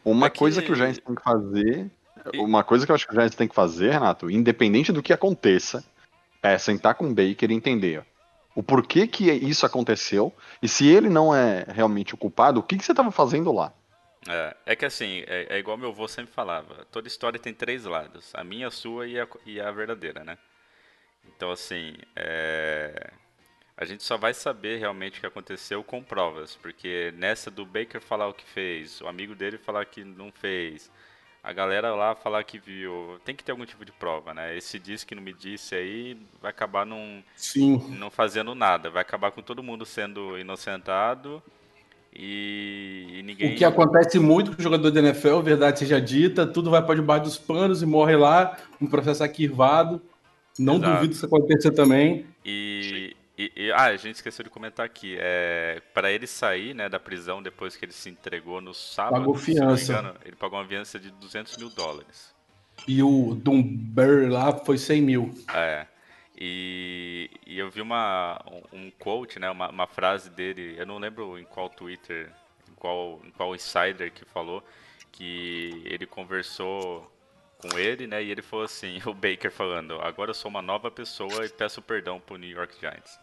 uma 0.04 0.26
é 0.26 0.30
que... 0.30 0.38
coisa 0.38 0.62
que 0.62 0.72
o 0.72 0.74
Giants 0.74 1.00
tem 1.04 1.14
que 1.14 1.22
fazer. 1.22 1.90
Uma 2.34 2.64
coisa 2.64 2.84
que 2.84 2.90
eu 2.90 2.94
acho 2.94 3.06
que 3.06 3.12
o 3.12 3.14
Giants 3.14 3.36
tem 3.36 3.46
que 3.46 3.54
fazer, 3.54 3.92
Renato, 3.92 4.30
independente 4.30 4.92
do 4.92 5.02
que 5.02 5.12
aconteça, 5.12 5.84
é 6.42 6.58
sentar 6.58 6.94
com 6.94 7.06
o 7.06 7.14
Baker 7.14 7.50
e 7.50 7.54
entender 7.54 8.04
o 8.56 8.62
porquê 8.62 9.06
que 9.06 9.30
isso 9.30 9.66
aconteceu 9.66 10.32
e 10.62 10.66
se 10.66 10.88
ele 10.88 11.10
não 11.10 11.34
é 11.34 11.66
realmente 11.68 12.14
o 12.14 12.16
culpado, 12.16 12.58
o 12.58 12.62
que, 12.62 12.78
que 12.78 12.84
você 12.84 12.92
estava 12.92 13.10
fazendo 13.10 13.52
lá? 13.52 13.70
É, 14.28 14.56
é 14.66 14.76
que 14.76 14.84
assim, 14.84 15.22
é, 15.26 15.46
é, 15.50 15.58
igual 15.58 15.76
meu 15.76 15.90
avô 15.90 16.08
sempre 16.08 16.32
falava, 16.32 16.86
toda 16.90 17.08
história 17.08 17.38
tem 17.38 17.54
três 17.54 17.84
lados, 17.84 18.32
a 18.34 18.42
minha, 18.42 18.68
a 18.68 18.70
sua 18.70 19.06
e 19.06 19.20
a, 19.20 19.28
e 19.44 19.60
a 19.60 19.70
verdadeira, 19.70 20.24
né? 20.24 20.38
Então 21.24 21.50
assim, 21.50 21.94
é, 22.14 23.12
a 23.76 23.84
gente 23.84 24.02
só 24.02 24.16
vai 24.16 24.34
saber 24.34 24.78
realmente 24.78 25.18
o 25.18 25.20
que 25.20 25.26
aconteceu 25.26 25.84
com 25.84 26.02
provas, 26.02 26.56
porque 26.56 27.12
nessa 27.16 27.50
do 27.50 27.64
Baker 27.64 28.00
falar 28.00 28.28
o 28.28 28.34
que 28.34 28.44
fez, 28.44 29.00
o 29.00 29.08
amigo 29.08 29.34
dele 29.34 29.58
falar 29.58 29.84
que 29.86 30.02
não 30.02 30.32
fez, 30.32 30.90
a 31.42 31.52
galera 31.52 31.94
lá 31.94 32.16
falar 32.16 32.42
que 32.42 32.58
viu, 32.58 33.20
tem 33.24 33.36
que 33.36 33.44
ter 33.44 33.52
algum 33.52 33.64
tipo 33.64 33.84
de 33.84 33.92
prova, 33.92 34.34
né? 34.34 34.56
Esse 34.56 34.80
disse 34.80 35.06
que 35.06 35.14
não 35.14 35.22
me 35.22 35.32
disse 35.32 35.76
aí 35.76 36.18
vai 36.40 36.50
acabar 36.50 36.84
não, 36.84 37.22
não 37.90 38.10
fazendo 38.10 38.54
nada, 38.54 38.90
vai 38.90 39.02
acabar 39.02 39.30
com 39.30 39.42
todo 39.42 39.62
mundo 39.62 39.86
sendo 39.86 40.36
inocentado 40.36 41.40
e, 42.18 43.18
e, 43.18 43.22
ninguém. 43.22 43.52
O 43.52 43.56
que 43.56 43.64
acontece 43.64 44.18
muito 44.18 44.52
com 44.52 44.58
o 44.58 44.62
jogador 44.62 44.90
da 44.90 45.00
NFL, 45.00 45.40
verdade 45.40 45.78
seja 45.78 46.00
dita, 46.00 46.46
tudo 46.46 46.70
vai 46.70 46.82
para 46.82 46.94
debaixo 46.94 47.24
dos 47.24 47.38
panos 47.38 47.82
e 47.82 47.86
morre 47.86 48.16
lá, 48.16 48.56
um 48.80 48.86
processo 48.86 49.22
arquivado. 49.22 50.00
Não 50.58 50.76
Exato. 50.76 50.94
duvido 50.94 51.12
isso 51.12 51.26
acontecer 51.26 51.70
também. 51.72 52.24
E, 52.42 53.14
e, 53.36 53.52
e, 53.54 53.72
ah, 53.72 53.84
a 53.84 53.96
gente 53.96 54.16
esqueceu 54.16 54.42
de 54.44 54.50
comentar 54.50 54.86
aqui. 54.86 55.16
É, 55.18 55.82
para 55.92 56.10
ele 56.10 56.26
sair 56.26 56.74
né, 56.74 56.88
da 56.88 56.98
prisão 56.98 57.42
depois 57.42 57.76
que 57.76 57.84
ele 57.84 57.92
se 57.92 58.08
entregou 58.08 58.62
no 58.62 58.72
sábado, 58.72 59.20
pagou 59.20 59.34
fiança. 59.34 59.92
Engano, 59.92 60.14
ele 60.24 60.36
pagou 60.36 60.58
uma 60.58 60.66
fiança 60.66 60.98
de 60.98 61.10
200 61.10 61.58
mil 61.58 61.68
dólares. 61.68 62.34
E 62.88 63.02
o 63.02 63.34
Dumber 63.34 64.30
lá 64.30 64.52
foi 64.52 64.78
100 64.78 65.02
mil. 65.02 65.34
É. 65.52 65.86
E, 66.38 67.30
e 67.46 67.58
eu 67.58 67.70
vi 67.70 67.80
uma, 67.80 68.38
um, 68.70 68.90
quote, 68.90 69.38
né, 69.38 69.50
uma, 69.50 69.70
uma, 69.70 69.86
frase 69.86 70.28
dele, 70.28 70.74
eu 70.76 70.84
não 70.84 70.98
lembro 70.98 71.38
em 71.38 71.44
qual 71.44 71.70
Twitter, 71.70 72.30
em 72.70 72.74
qual, 72.74 73.20
em 73.24 73.30
qual 73.30 73.54
insider 73.54 74.12
que 74.12 74.24
falou, 74.26 74.62
que 75.10 75.82
ele 75.86 76.04
conversou 76.04 77.10
com 77.58 77.78
ele, 77.78 78.06
né? 78.06 78.22
E 78.22 78.30
ele 78.30 78.42
falou 78.42 78.66
assim, 78.66 79.00
o 79.06 79.14
Baker 79.14 79.50
falando, 79.50 79.94
agora 80.02 80.30
eu 80.30 80.34
sou 80.34 80.50
uma 80.50 80.60
nova 80.60 80.90
pessoa 80.90 81.46
e 81.46 81.48
peço 81.48 81.80
perdão 81.80 82.20
pro 82.20 82.36
New 82.36 82.50
York 82.50 82.78
Giants. 82.78 83.18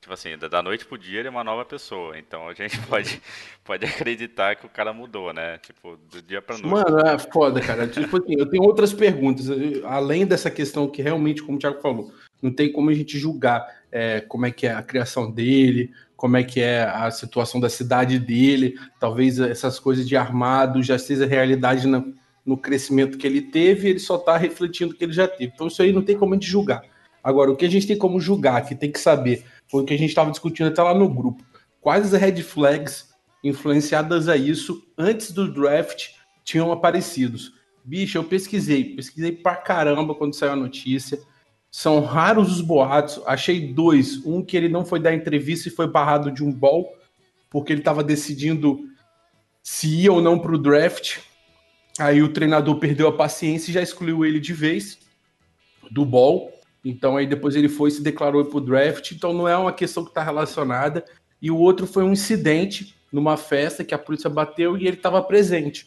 Tipo 0.00 0.14
assim, 0.14 0.36
da 0.38 0.62
noite 0.62 0.84
pro 0.84 0.98
dia 0.98 1.18
ele 1.18 1.28
é 1.28 1.30
uma 1.30 1.42
nova 1.42 1.64
pessoa. 1.64 2.18
Então 2.18 2.48
a 2.48 2.54
gente 2.54 2.78
pode, 2.86 3.20
pode 3.64 3.84
acreditar 3.84 4.54
que 4.56 4.66
o 4.66 4.68
cara 4.68 4.92
mudou, 4.92 5.32
né? 5.32 5.58
Tipo, 5.58 5.96
do 5.96 6.22
dia 6.22 6.42
pra 6.42 6.58
noite. 6.58 6.68
Mano, 6.68 7.00
é 7.00 7.18
foda, 7.18 7.60
cara. 7.60 7.88
Tipo 7.88 8.18
assim, 8.18 8.34
eu 8.38 8.46
tenho 8.46 8.62
outras 8.62 8.92
perguntas. 8.92 9.46
Além 9.84 10.26
dessa 10.26 10.50
questão 10.50 10.88
que 10.88 11.02
realmente, 11.02 11.42
como 11.42 11.56
o 11.56 11.60
Thiago 11.60 11.80
falou, 11.80 12.12
não 12.42 12.50
tem 12.52 12.70
como 12.70 12.90
a 12.90 12.94
gente 12.94 13.18
julgar 13.18 13.66
é, 13.90 14.20
como 14.20 14.46
é 14.46 14.50
que 14.50 14.66
é 14.66 14.72
a 14.72 14.82
criação 14.82 15.30
dele, 15.30 15.90
como 16.16 16.36
é 16.36 16.44
que 16.44 16.60
é 16.60 16.84
a 16.84 17.10
situação 17.10 17.60
da 17.60 17.68
cidade 17.68 18.18
dele. 18.18 18.78
Talvez 18.98 19.38
essas 19.38 19.78
coisas 19.78 20.08
de 20.08 20.16
armado 20.16 20.82
já 20.82 20.98
seja 20.98 21.26
realidade 21.26 21.86
no, 21.86 22.14
no 22.44 22.56
crescimento 22.56 23.18
que 23.18 23.26
ele 23.26 23.42
teve, 23.42 23.88
ele 23.88 23.98
só 23.98 24.16
tá 24.18 24.36
refletindo 24.36 24.92
o 24.92 24.96
que 24.96 25.04
ele 25.04 25.12
já 25.12 25.26
teve. 25.26 25.52
Então 25.54 25.66
isso 25.66 25.82
aí 25.82 25.92
não 25.92 26.02
tem 26.02 26.16
como 26.16 26.34
a 26.34 26.36
gente 26.36 26.48
julgar. 26.48 26.82
Agora, 27.22 27.50
o 27.50 27.56
que 27.56 27.64
a 27.66 27.70
gente 27.70 27.88
tem 27.88 27.98
como 27.98 28.20
julgar, 28.20 28.64
que 28.64 28.74
tem 28.74 28.92
que 28.92 29.00
saber, 29.00 29.44
foi 29.66 29.82
o 29.82 29.84
que 29.84 29.92
a 29.92 29.98
gente 29.98 30.10
estava 30.10 30.30
discutindo 30.30 30.68
até 30.68 30.80
lá 30.80 30.94
no 30.94 31.08
grupo. 31.08 31.44
Quais 31.80 32.14
as 32.14 32.20
red 32.20 32.40
flags 32.42 33.08
influenciadas 33.42 34.28
a 34.28 34.36
isso 34.36 34.86
antes 34.96 35.32
do 35.32 35.52
draft 35.52 36.10
tinham 36.44 36.70
aparecido? 36.70 37.36
Bicho, 37.84 38.18
eu 38.18 38.24
pesquisei, 38.24 38.96
pesquisei 38.96 39.32
pra 39.32 39.56
caramba 39.56 40.14
quando 40.14 40.34
saiu 40.34 40.52
a 40.52 40.56
notícia. 40.56 41.18
São 41.70 42.00
raros 42.00 42.52
os 42.52 42.60
boatos. 42.60 43.20
Achei 43.26 43.72
dois. 43.72 44.24
Um 44.24 44.42
que 44.42 44.56
ele 44.56 44.68
não 44.68 44.84
foi 44.84 45.00
dar 45.00 45.14
entrevista 45.14 45.68
e 45.68 45.72
foi 45.72 45.86
barrado 45.86 46.30
de 46.30 46.42
um 46.42 46.52
ball, 46.52 46.96
porque 47.50 47.72
ele 47.72 47.80
estava 47.80 48.02
decidindo 48.02 48.80
se 49.62 49.88
ia 49.88 50.12
ou 50.12 50.22
não 50.22 50.38
para 50.38 50.54
o 50.54 50.58
draft. 50.58 51.18
Aí 51.98 52.22
o 52.22 52.32
treinador 52.32 52.78
perdeu 52.78 53.08
a 53.08 53.16
paciência 53.16 53.70
e 53.70 53.74
já 53.74 53.82
excluiu 53.82 54.24
ele 54.24 54.38
de 54.38 54.52
vez 54.52 54.98
do 55.90 56.04
ball. 56.04 56.52
Então 56.84 57.16
aí 57.16 57.26
depois 57.26 57.56
ele 57.56 57.68
foi 57.68 57.88
e 57.90 57.92
se 57.92 58.02
declarou 58.02 58.44
para 58.44 58.58
o 58.58 58.60
draft. 58.60 59.12
Então 59.12 59.32
não 59.32 59.48
é 59.48 59.56
uma 59.56 59.72
questão 59.72 60.04
que 60.04 60.10
está 60.10 60.22
relacionada. 60.22 61.04
E 61.40 61.50
o 61.50 61.58
outro 61.58 61.86
foi 61.86 62.04
um 62.04 62.12
incidente 62.12 62.94
numa 63.12 63.36
festa 63.36 63.84
que 63.84 63.94
a 63.94 63.98
polícia 63.98 64.30
bateu 64.30 64.76
e 64.76 64.86
ele 64.86 64.96
estava 64.96 65.22
presente. 65.22 65.86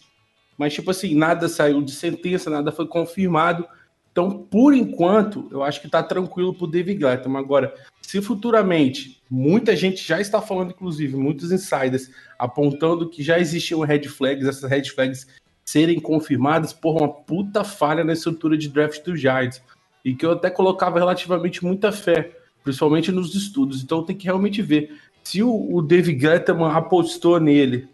Mas 0.58 0.74
tipo 0.74 0.92
assim, 0.92 1.16
nada 1.16 1.48
saiu 1.48 1.82
de 1.82 1.92
sentença, 1.92 2.50
nada 2.50 2.72
foi 2.72 2.86
confirmado. 2.88 3.66
Então, 4.12 4.44
por 4.44 4.74
enquanto, 4.74 5.48
eu 5.52 5.64
acho 5.64 5.80
que 5.80 5.88
está 5.88 6.02
tranquilo 6.02 6.54
para 6.54 6.66
o 6.66 6.70
David 6.70 7.00
Glatton. 7.00 7.38
Agora, 7.38 7.74
se 8.02 8.22
futuramente, 8.22 9.22
muita 9.30 9.76
gente 9.76 10.06
já 10.06 10.20
está 10.20 10.42
falando, 10.42 10.72
inclusive, 10.72 11.16
muitos 11.16 11.52
insiders 11.52 12.10
apontando 12.38 13.10
que 13.10 13.22
já 13.22 13.40
existiam 13.40 13.82
red 13.82 14.04
flags, 14.04 14.48
essas 14.48 14.70
red 14.70 14.86
flags 14.86 15.28
serem 15.64 16.00
confirmadas 16.00 16.74
por 16.74 16.98
uma 16.98 17.08
puta 17.08 17.64
falha 17.64 18.04
na 18.04 18.14
estrutura 18.14 18.58
de 18.58 18.68
draft 18.68 19.04
do 19.04 19.16
Giants 19.16 19.62
e 20.04 20.16
que 20.16 20.26
eu 20.26 20.32
até 20.32 20.50
colocava 20.50 20.98
relativamente 20.98 21.64
muita 21.64 21.92
fé, 21.92 22.32
principalmente 22.64 23.12
nos 23.12 23.36
estudos. 23.36 23.84
Então 23.84 24.04
tem 24.04 24.16
que 24.16 24.26
realmente 24.26 24.62
ver. 24.64 24.98
Se 25.24 25.44
o, 25.44 25.76
o 25.76 25.82
David 25.82 26.20
Gettman 26.20 26.72
apostou 26.72 27.40
nele 27.40 27.88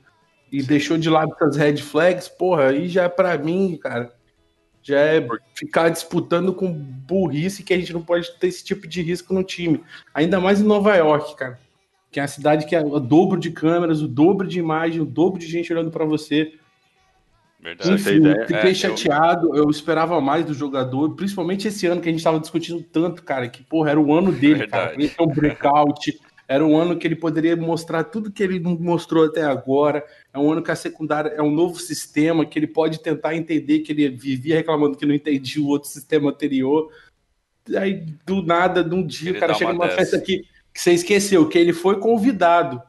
e 0.49 0.63
deixou 0.63 0.97
de 0.97 1.09
lado 1.09 1.33
essas 1.33 1.57
red 1.57 1.77
flags, 1.77 2.29
porra, 2.29 2.69
aí 2.69 2.87
já 2.87 3.03
é 3.03 3.09
para 3.09 3.37
mim, 3.37 3.77
cara, 3.81 4.13
já 4.85 4.99
é 4.99 5.27
ficar 5.55 5.89
disputando 5.89 6.53
com 6.53 6.71
burrice 6.71 7.63
que 7.63 7.73
a 7.73 7.77
gente 7.77 7.91
não 7.91 8.03
pode 8.03 8.31
ter 8.37 8.47
esse 8.47 8.63
tipo 8.63 8.87
de 8.87 9.01
risco 9.01 9.33
no 9.33 9.43
time. 9.43 9.83
Ainda 10.13 10.39
mais 10.39 10.61
em 10.61 10.63
Nova 10.63 10.95
York, 10.95 11.35
cara. 11.35 11.59
Que 12.11 12.19
é 12.19 12.23
a 12.23 12.27
cidade 12.27 12.67
que 12.67 12.75
é 12.75 12.81
o 12.81 12.99
dobro 12.99 13.39
de 13.39 13.49
câmeras, 13.49 14.01
o 14.01 14.07
dobro 14.07 14.47
de 14.47 14.59
imagem, 14.59 15.01
o 15.01 15.05
dobro 15.05 15.39
de 15.39 15.47
gente 15.47 15.73
olhando 15.73 15.89
para 15.89 16.05
você. 16.05 16.53
Verdade. 17.59 17.93
Enfim, 17.93 18.21
fiquei 18.45 18.71
é, 18.71 18.73
chateado, 18.75 19.47
eu... 19.55 19.63
eu... 19.63 19.69
esperava 19.71 20.21
mais 20.21 20.45
do 20.45 20.53
jogador, 20.53 21.15
principalmente 21.15 21.67
esse 21.67 21.87
ano 21.87 21.99
que 21.99 22.07
a 22.07 22.11
gente 22.11 22.19
estava 22.19 22.39
discutindo 22.39 22.83
tanto, 22.83 23.23
cara, 23.23 23.49
que, 23.49 23.63
porra, 23.63 23.89
era 23.89 23.99
o 23.99 24.13
ano 24.13 24.31
dele, 24.31 24.59
Verdade. 24.59 24.69
cara. 24.69 24.93
Ele 24.93 25.09
tem 25.09 25.25
um 25.25 25.29
breakout, 25.33 26.19
era 26.47 26.65
um 26.65 26.77
ano 26.77 26.97
que 26.97 27.07
ele 27.07 27.15
poderia 27.15 27.55
mostrar 27.55 28.03
tudo 28.03 28.31
que 28.31 28.43
ele 28.43 28.59
não 28.59 28.77
mostrou 28.77 29.25
até 29.25 29.43
agora. 29.43 30.05
É 30.33 30.37
um 30.37 30.51
ano 30.51 30.61
que 30.61 30.71
a 30.71 30.75
secundária 30.75 31.29
é 31.29 31.41
um 31.41 31.51
novo 31.51 31.79
sistema, 31.79 32.45
que 32.45 32.59
ele 32.59 32.67
pode 32.67 32.99
tentar 32.99 33.35
entender 33.35 33.79
que 33.79 33.91
ele 33.91 34.09
vivia 34.09 34.55
reclamando 34.55 34.97
que 34.97 35.05
não 35.05 35.15
entendia 35.15 35.61
o 35.61 35.67
outro 35.67 35.89
sistema 35.89 36.29
anterior. 36.29 36.91
Aí, 37.75 38.05
do 38.25 38.43
nada, 38.43 38.83
num 38.83 39.05
dia, 39.05 39.29
ele 39.29 39.37
o 39.37 39.41
cara 39.41 39.53
chega 39.55 39.73
numa 39.73 39.85
dessa. 39.85 39.97
festa 39.97 40.21
que, 40.21 40.45
que 40.71 40.79
você 40.79 40.91
esqueceu, 40.91 41.49
que 41.49 41.57
ele 41.57 41.73
foi 41.73 41.99
convidado. 41.99 42.81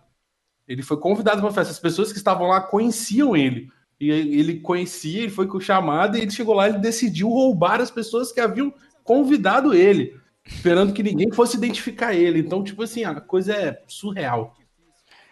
Ele 0.68 0.82
foi 0.82 0.98
convidado 0.98 1.38
para 1.38 1.46
uma 1.46 1.52
festa. 1.52 1.72
As 1.72 1.78
pessoas 1.78 2.12
que 2.12 2.18
estavam 2.18 2.48
lá 2.48 2.60
conheciam 2.60 3.34
ele. 3.34 3.70
E 3.98 4.10
ele 4.10 4.60
conhecia, 4.60 5.22
ele 5.22 5.30
foi 5.30 5.46
com 5.46 5.58
chamada 5.58 6.18
e 6.18 6.22
ele 6.22 6.30
chegou 6.30 6.54
lá 6.54 6.68
e 6.68 6.78
decidiu 6.78 7.30
roubar 7.30 7.80
as 7.80 7.90
pessoas 7.90 8.30
que 8.30 8.40
haviam 8.40 8.72
convidado 9.02 9.72
ele, 9.72 10.14
esperando 10.46 10.92
que 10.92 11.02
ninguém 11.02 11.30
fosse 11.32 11.56
identificar 11.56 12.14
ele. 12.14 12.40
Então, 12.40 12.62
tipo 12.62 12.82
assim, 12.82 13.04
a 13.04 13.20
coisa 13.20 13.54
é 13.54 13.82
surreal. 13.86 14.56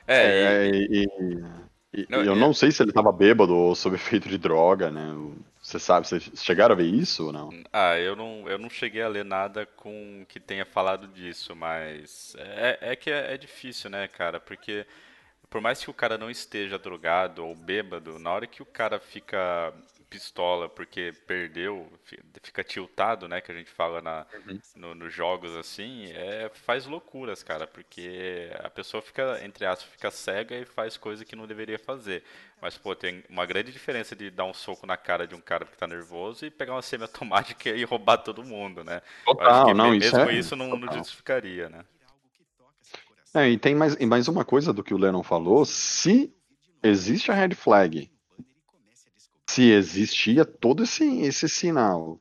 É, 0.07 0.69
e, 0.69 1.07
e, 1.95 2.01
e 2.03 2.07
não, 2.11 2.23
eu 2.23 2.35
é... 2.35 2.37
não 2.37 2.53
sei 2.53 2.71
se 2.71 2.83
ele 2.83 2.93
tava 2.93 3.13
bêbado 3.13 3.55
ou 3.55 3.75
sob 3.75 3.95
efeito 3.97 4.29
de 4.29 4.37
droga, 4.37 4.91
né? 4.91 5.15
Você 5.63 5.79
sabe, 5.79 6.07
vocês 6.07 6.31
chegaram 6.37 6.75
a 6.75 6.77
ver 6.77 6.85
isso 6.85 7.27
ou 7.27 7.33
não? 7.33 7.51
Ah, 7.73 7.99
eu 7.99 8.15
não, 8.15 8.47
eu 8.47 8.59
não 8.59 8.69
cheguei 8.69 9.01
a 9.01 9.09
ler 9.09 9.25
nada 9.25 9.65
com 9.65 10.25
que 10.29 10.39
tenha 10.39 10.67
falado 10.67 11.09
disso, 11.09 11.57
mas 11.57 12.37
é, 12.39 12.79
é 12.83 12.97
que 12.97 13.11
é, 13.11 13.33
é 13.33 13.39
difícil, 13.39 13.89
né, 13.89 14.07
cara? 14.07 14.39
Porque 14.39 14.85
por 15.49 15.63
mais 15.63 15.83
que 15.83 15.89
o 15.89 15.95
cara 15.95 16.19
não 16.19 16.29
esteja 16.29 16.79
drogado 16.79 17.47
ou 17.47 17.55
bêbado, 17.55 18.19
na 18.19 18.31
hora 18.31 18.47
que 18.47 18.61
o 18.61 18.67
cara 18.67 18.99
fica 18.99 19.73
pistola 20.15 20.69
porque 20.69 21.13
perdeu, 21.27 21.91
fica 22.41 22.63
tiltado, 22.63 23.27
né, 23.27 23.41
que 23.41 23.51
a 23.51 23.55
gente 23.55 23.71
fala 23.71 24.01
na, 24.01 24.25
uhum. 24.47 24.61
no, 24.77 24.95
nos 24.95 25.13
jogos 25.13 25.57
assim, 25.57 26.07
é, 26.13 26.49
faz 26.55 26.87
loucuras, 26.87 27.43
cara, 27.43 27.67
porque 27.67 28.49
a 28.63 28.71
pessoa 28.71 29.03
fica, 29.03 29.41
entre 29.45 29.67
aspas, 29.67 29.91
fica 29.91 30.11
cega 30.13 30.55
e 30.55 30.65
faz 30.65 30.97
coisa 30.97 31.25
que 31.25 31.35
não 31.35 31.49
deveria 31.49 31.81
fazer. 31.81 32.23
Mas, 32.63 32.79
pô, 32.79 32.95
tem 32.95 33.25
uma 33.29 33.45
grande 33.45 33.73
diferença 33.73 34.15
de 34.15 34.31
dar 34.31 34.45
um 34.45 34.55
soco 34.55 34.87
na 34.87 34.97
cara 34.97 35.27
de 35.27 35.35
um 35.35 35.41
cara 35.41 35.65
que 35.65 35.77
tá 35.77 35.89
nervoso 35.89 36.47
e 36.47 36.51
pegar 36.51 36.75
uma 36.75 36.83
semiautomática 36.83 37.71
e 37.75 37.83
roubar 37.83 38.19
todo 38.19 38.45
mundo, 38.45 38.85
né? 38.85 39.03
Total, 39.25 39.75
não, 39.75 39.91
mesmo 39.91 40.05
isso, 40.05 40.17
é... 40.17 40.33
isso 40.35 40.57
não, 40.57 40.77
não 40.77 40.93
justificaria, 40.93 41.69
né? 41.69 41.85
É, 43.35 43.51
e 43.51 43.59
tem 43.59 43.75
mais, 43.75 43.97
mais 43.97 44.29
uma 44.29 44.45
coisa 44.45 44.73
do 44.73 44.85
que 44.85 44.95
o 44.95 44.97
Lennon 44.97 45.25
falou. 45.25 45.65
Se 45.65 46.33
existe 46.81 47.33
a 47.33 47.35
red 47.35 47.57
flag, 47.57 48.09
se 49.55 49.71
existia 49.71 50.45
todo 50.45 50.83
esse, 50.83 51.21
esse 51.21 51.49
sinal 51.49 52.19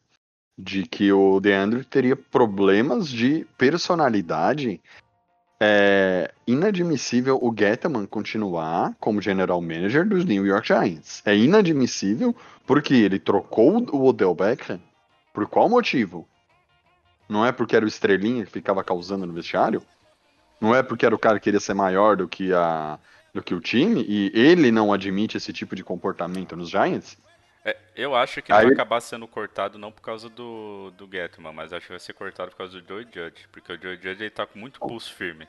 de 0.56 0.84
que 0.84 1.12
o 1.12 1.40
DeAndre 1.40 1.84
teria 1.84 2.16
problemas 2.16 3.10
de 3.10 3.44
personalidade, 3.58 4.80
é 5.60 6.32
inadmissível 6.46 7.40
o 7.42 7.52
Gettman 7.58 8.06
continuar 8.06 8.96
como 9.00 9.20
general 9.20 9.60
manager 9.62 10.08
dos 10.08 10.26
New 10.26 10.46
York 10.46 10.68
Giants. 10.68 11.24
É 11.26 11.36
inadmissível 11.36 12.36
porque 12.68 12.94
ele 12.94 13.18
trocou 13.18 13.84
o 13.92 14.06
Odell 14.06 14.36
Beckham. 14.36 14.80
Por 15.34 15.48
qual 15.48 15.68
motivo? 15.68 16.28
Não 17.28 17.44
é 17.44 17.52
porque 17.52 17.76
era 17.76 17.84
o 17.84 17.88
estrelinha 17.88 18.46
que 18.46 18.52
ficava 18.52 18.84
causando 18.84 19.26
no 19.26 19.34
vestiário? 19.34 19.82
Não 20.62 20.76
é 20.76 20.84
porque 20.84 21.04
era 21.04 21.16
o 21.16 21.20
cara 21.20 21.40
que 21.40 21.46
queria 21.46 21.60
ser 21.60 21.74
maior 21.74 22.16
do 22.16 22.28
que, 22.28 22.54
a, 22.54 23.00
do 23.34 23.42
que 23.42 23.56
o 23.56 23.60
time 23.60 24.06
e 24.08 24.32
ele 24.36 24.72
não 24.72 24.94
admite 24.94 25.36
esse 25.36 25.52
tipo 25.52 25.76
de 25.76 25.84
comportamento 25.84 26.56
nos 26.56 26.70
Giants? 26.70 27.18
É, 27.66 27.78
eu 27.96 28.16
acho 28.16 28.42
que 28.42 28.52
ele 28.52 28.60
Aí... 28.60 28.66
vai 28.66 28.74
acabar 28.74 29.00
sendo 29.02 29.28
cortado 29.28 29.78
não 29.78 29.92
por 29.92 30.02
causa 30.02 30.28
do, 30.30 30.92
do 30.98 31.08
Getman, 31.10 31.54
mas 31.54 31.72
acho 31.72 31.86
que 31.86 31.94
vai 31.94 32.00
ser 32.00 32.14
cortado 32.14 32.52
por 32.52 32.58
causa 32.58 32.80
do 32.80 32.88
Joe 32.88 33.04
Judge, 33.04 33.48
porque 33.52 33.72
o 33.72 33.82
Joe 33.82 33.96
Judge 33.96 34.24
ele 34.24 34.30
tá 34.30 34.46
com 34.46 34.60
muito 34.60 34.80
pulso 34.80 35.14
firme. 35.14 35.48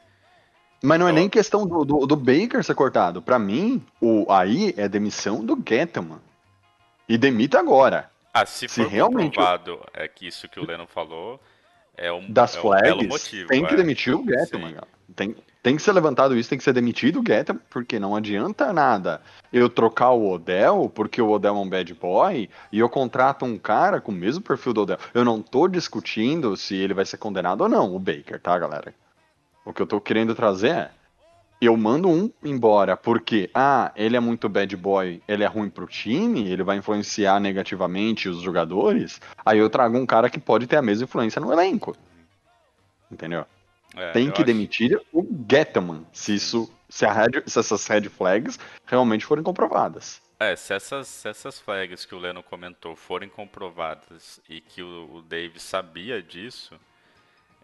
Mas 0.82 0.98
não 0.98 1.06
é 1.06 1.10
então... 1.10 1.18
é 1.18 1.20
nem 1.20 1.28
questão 1.28 1.66
do, 1.66 1.84
do, 1.84 2.06
do, 2.06 2.16
Baker 2.16 2.62
ser 2.62 2.74
cortado. 2.74 3.22
Para 3.22 3.38
mim, 3.38 3.84
o 4.00 4.30
aí 4.30 4.74
é 4.76 4.88
demissão 4.88 5.44
do 5.44 5.60
Getman. 5.66 6.20
E 7.08 7.18
demita 7.18 7.58
agora. 7.58 8.10
Ah, 8.32 8.46
se, 8.46 8.68
se 8.68 8.82
for 8.82 8.90
realmente 8.90 9.36
comprovado 9.36 9.80
é 9.92 10.06
que 10.06 10.26
isso 10.26 10.48
que 10.48 10.60
o 10.60 10.66
Lennon 10.66 10.86
falou, 10.86 11.40
é 11.96 12.12
um, 12.12 12.30
das 12.30 12.54
é 12.54 12.58
um 12.58 12.62
flags, 12.62 13.06
motivo, 13.08 13.48
tem 13.48 13.64
que 13.64 13.74
é. 13.74 13.76
demitir 13.76 14.14
o 14.14 14.24
Getman. 14.24 14.76
Tem, 15.14 15.34
tem 15.64 15.76
que 15.76 15.82
ser 15.82 15.92
levantado 15.92 16.36
isso, 16.36 16.50
tem 16.50 16.58
que 16.58 16.62
ser 16.62 16.74
demitido 16.74 17.20
o 17.20 17.22
Guetta, 17.22 17.54
porque 17.70 17.98
não 17.98 18.14
adianta 18.14 18.70
nada 18.70 19.22
eu 19.50 19.70
trocar 19.70 20.10
o 20.10 20.30
Odell, 20.30 20.92
porque 20.94 21.22
o 21.22 21.30
Odell 21.30 21.56
é 21.56 21.58
um 21.58 21.66
bad 21.66 21.94
boy, 21.94 22.50
e 22.70 22.78
eu 22.78 22.86
contrato 22.86 23.46
um 23.46 23.56
cara 23.56 23.98
com 23.98 24.12
o 24.12 24.14
mesmo 24.14 24.44
perfil 24.44 24.74
do 24.74 24.82
Odell. 24.82 24.98
Eu 25.14 25.24
não 25.24 25.40
tô 25.40 25.66
discutindo 25.66 26.54
se 26.54 26.76
ele 26.76 26.92
vai 26.92 27.06
ser 27.06 27.16
condenado 27.16 27.62
ou 27.62 27.68
não, 27.70 27.96
o 27.96 27.98
Baker, 27.98 28.38
tá, 28.38 28.58
galera? 28.58 28.94
O 29.64 29.72
que 29.72 29.80
eu 29.80 29.86
tô 29.86 29.98
querendo 30.02 30.34
trazer 30.34 30.68
é, 30.68 30.90
eu 31.62 31.74
mando 31.78 32.10
um 32.10 32.30
embora 32.44 32.94
porque, 32.94 33.48
ah, 33.54 33.90
ele 33.96 34.18
é 34.18 34.20
muito 34.20 34.50
bad 34.50 34.76
boy, 34.76 35.22
ele 35.26 35.44
é 35.44 35.46
ruim 35.46 35.70
pro 35.70 35.86
time, 35.86 36.46
ele 36.46 36.62
vai 36.62 36.76
influenciar 36.76 37.40
negativamente 37.40 38.28
os 38.28 38.42
jogadores, 38.42 39.18
aí 39.42 39.60
eu 39.60 39.70
trago 39.70 39.96
um 39.96 40.04
cara 40.04 40.28
que 40.28 40.38
pode 40.38 40.66
ter 40.66 40.76
a 40.76 40.82
mesma 40.82 41.04
influência 41.04 41.40
no 41.40 41.50
elenco. 41.50 41.96
Entendeu? 43.10 43.46
É, 43.96 44.12
tem 44.12 44.30
que 44.30 44.38
acho... 44.38 44.44
demitir 44.44 45.00
o 45.12 45.26
Getman, 45.50 46.06
se 46.12 46.34
isso, 46.34 46.72
se, 46.88 47.06
red, 47.06 47.42
se 47.46 47.58
essas 47.58 47.86
red 47.86 48.08
flags 48.08 48.58
realmente 48.86 49.24
forem 49.24 49.44
comprovadas. 49.44 50.22
É, 50.38 50.56
se 50.56 50.74
essas, 50.74 51.06
se 51.06 51.28
essas 51.28 51.60
flags 51.60 52.04
que 52.04 52.14
o 52.14 52.18
Leno 52.18 52.42
comentou 52.42 52.96
forem 52.96 53.28
comprovadas 53.28 54.40
e 54.48 54.60
que 54.60 54.82
o, 54.82 55.14
o 55.14 55.22
Dave 55.22 55.60
sabia 55.60 56.22
disso, 56.22 56.78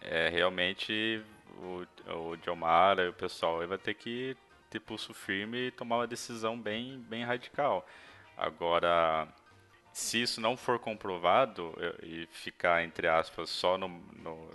é, 0.00 0.28
realmente 0.28 1.22
o, 1.58 1.86
o 2.30 2.36
Diomara 2.36 3.04
e 3.04 3.08
o 3.08 3.12
pessoal 3.12 3.66
vai 3.66 3.78
ter 3.78 3.94
que 3.94 4.36
ter 4.70 4.80
pulso 4.80 5.12
firme 5.12 5.66
e 5.66 5.70
tomar 5.72 5.96
uma 5.96 6.06
decisão 6.06 6.58
bem, 6.58 7.04
bem 7.08 7.24
radical. 7.24 7.84
Agora, 8.36 9.28
se 9.92 10.22
isso 10.22 10.40
não 10.40 10.56
for 10.56 10.78
comprovado 10.78 11.74
e 12.02 12.26
ficar, 12.30 12.84
entre 12.84 13.08
aspas, 13.08 13.50
só 13.50 13.76
no, 13.76 13.88
no, 13.88 14.48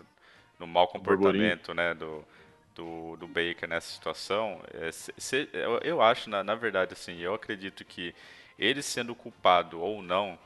no 0.59 0.67
mau 0.67 0.87
comportamento 0.87 1.73
né, 1.73 1.93
do, 1.93 2.25
do, 2.73 3.15
do 3.17 3.27
Baker 3.27 3.67
nessa 3.67 3.91
situação, 3.91 4.61
é, 4.73 4.91
se, 4.91 5.49
eu, 5.53 5.79
eu, 5.79 6.01
acho, 6.01 6.29
na, 6.29 6.43
na 6.43 6.55
verdade, 6.55 6.93
assim, 6.93 7.19
eu 7.19 7.33
acredito 7.33 7.83
que 7.85 8.13
ele 8.57 8.81
sendo 8.81 9.15
culpado 9.15 9.79
ou 9.79 10.01
não, 10.01 10.37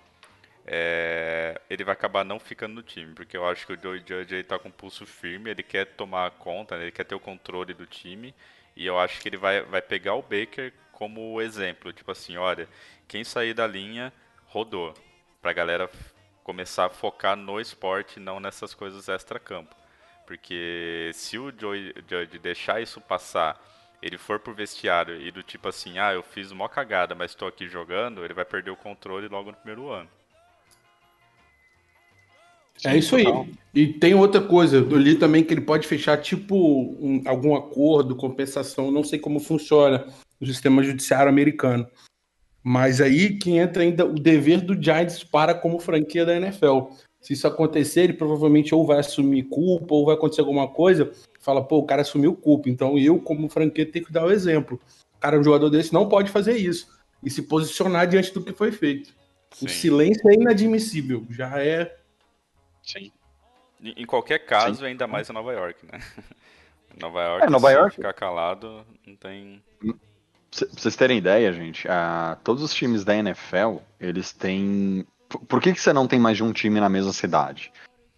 é, 0.65 1.59
ele 1.69 1.83
vai 1.83 1.93
acabar 1.93 2.23
não 2.23 2.39
ficando 2.39 2.75
no 2.75 2.83
time, 2.83 3.13
porque 3.13 3.35
eu 3.35 3.47
acho 3.47 3.65
que 3.65 3.73
o 3.73 3.81
Joe 3.81 3.99
Judge 3.99 4.35
está 4.35 4.59
com 4.59 4.69
pulso 4.69 5.05
firme, 5.05 5.49
ele 5.49 5.63
quer 5.63 5.85
tomar 5.85 6.31
conta, 6.31 6.77
né, 6.77 6.83
ele 6.83 6.91
quer 6.91 7.05
ter 7.05 7.15
o 7.15 7.19
controle 7.19 7.73
do 7.73 7.85
time, 7.85 8.33
e 8.75 8.85
eu 8.85 8.99
acho 8.99 9.19
que 9.21 9.29
ele 9.29 9.37
vai, 9.37 9.61
vai 9.63 9.81
pegar 9.81 10.13
o 10.15 10.21
Baker 10.21 10.73
como 10.91 11.41
exemplo, 11.41 11.93
tipo 11.93 12.11
assim, 12.11 12.37
olha, 12.37 12.67
quem 13.07 13.23
sair 13.23 13.53
da 13.53 13.65
linha 13.65 14.13
rodou, 14.45 14.93
pra 15.41 15.53
galera 15.53 15.89
começar 16.43 16.85
a 16.85 16.89
focar 16.89 17.35
no 17.35 17.59
esporte, 17.59 18.19
não 18.19 18.39
nessas 18.39 18.73
coisas 18.73 19.07
extra-campo. 19.07 19.75
Porque 20.29 21.09
se 21.11 21.39
o 21.39 21.51
Joey 21.51 21.91
Judge 22.07 22.37
deixar 22.37 22.79
isso 22.79 23.01
passar, 23.01 23.59
ele 23.99 24.15
for 24.15 24.39
pro 24.39 24.53
vestiário 24.53 25.19
e 25.19 25.31
do 25.31 25.41
tipo 25.41 25.67
assim, 25.67 25.97
ah, 25.97 26.13
eu 26.13 26.21
fiz 26.21 26.51
uma 26.51 26.69
cagada, 26.69 27.15
mas 27.15 27.31
estou 27.31 27.47
aqui 27.47 27.67
jogando, 27.67 28.23
ele 28.23 28.35
vai 28.35 28.45
perder 28.45 28.69
o 28.69 28.75
controle 28.75 29.27
logo 29.27 29.49
no 29.49 29.57
primeiro 29.57 29.89
ano. 29.89 30.07
É 32.85 32.95
isso 32.95 33.15
aí. 33.15 33.25
E 33.73 33.87
tem 33.87 34.13
outra 34.13 34.39
coisa, 34.39 34.77
eu 34.77 34.97
li 34.97 35.15
também 35.15 35.43
que 35.43 35.51
ele 35.51 35.61
pode 35.61 35.87
fechar 35.87 36.21
tipo 36.21 36.55
um, 37.01 37.23
algum 37.25 37.55
acordo, 37.55 38.15
compensação, 38.15 38.91
não 38.91 39.03
sei 39.03 39.17
como 39.17 39.39
funciona 39.39 40.05
no 40.39 40.45
sistema 40.45 40.83
judiciário 40.83 41.27
americano. 41.27 41.87
Mas 42.61 43.01
aí 43.01 43.39
que 43.39 43.57
entra 43.57 43.81
ainda 43.81 44.05
o 44.05 44.13
dever 44.13 44.61
do 44.61 44.79
Giants 44.79 45.23
para 45.23 45.55
como 45.55 45.79
franquia 45.79 46.23
da 46.23 46.35
NFL. 46.35 46.91
Se 47.21 47.33
isso 47.33 47.47
acontecer, 47.47 48.01
ele 48.01 48.13
provavelmente 48.13 48.73
ou 48.73 48.85
vai 48.85 48.99
assumir 48.99 49.43
culpa, 49.43 49.93
ou 49.93 50.05
vai 50.05 50.15
acontecer 50.15 50.41
alguma 50.41 50.67
coisa, 50.67 51.11
fala, 51.39 51.63
pô, 51.63 51.79
o 51.79 51.85
cara 51.85 52.01
assumiu 52.01 52.33
culpa, 52.33 52.69
então 52.69 52.97
eu, 52.97 53.19
como 53.19 53.49
franquia, 53.49 53.85
tenho 53.85 54.05
que 54.05 54.13
dar 54.13 54.25
o 54.25 54.31
exemplo. 54.31 54.79
Cara, 55.19 55.37
um 55.37 55.43
jogador 55.43 55.69
desse, 55.69 55.93
não 55.93 56.07
pode 56.07 56.31
fazer 56.31 56.55
isso. 56.55 56.87
E 57.21 57.29
se 57.29 57.41
posicionar 57.41 58.07
diante 58.07 58.33
do 58.33 58.43
que 58.43 58.53
foi 58.53 58.71
feito. 58.71 59.13
Sim. 59.51 59.65
O 59.65 59.69
silêncio 59.69 60.29
é 60.29 60.33
inadmissível, 60.35 61.25
já 61.29 61.61
é. 61.61 61.97
Sim. 62.81 63.11
Em 63.81 64.05
qualquer 64.05 64.39
caso, 64.39 64.79
Sim. 64.79 64.85
ainda 64.85 65.07
mais 65.07 65.29
em 65.29 65.33
Nova 65.33 65.51
York, 65.51 65.85
né? 65.85 65.99
Nova 66.99 67.21
York, 67.23 67.45
é, 67.45 67.49
Nova 67.49 67.71
York. 67.71 67.95
ficar 67.95 68.13
calado, 68.13 68.85
não 69.05 69.15
tem. 69.15 69.61
Pra 69.79 69.93
vocês 70.49 70.95
terem 70.95 71.17
ideia, 71.17 71.51
gente, 71.53 71.87
a, 71.87 72.37
todos 72.43 72.63
os 72.63 72.73
times 72.73 73.03
da 73.03 73.15
NFL, 73.15 73.77
eles 73.99 74.33
têm 74.33 75.05
por 75.29 75.61
que, 75.61 75.73
que 75.73 75.81
você 75.81 75.93
não 75.93 76.07
tem 76.07 76.19
mais 76.19 76.37
de 76.37 76.43
um 76.43 76.51
time 76.51 76.79
na 76.79 76.89
mesma 76.89 77.13
cidade? 77.13 77.71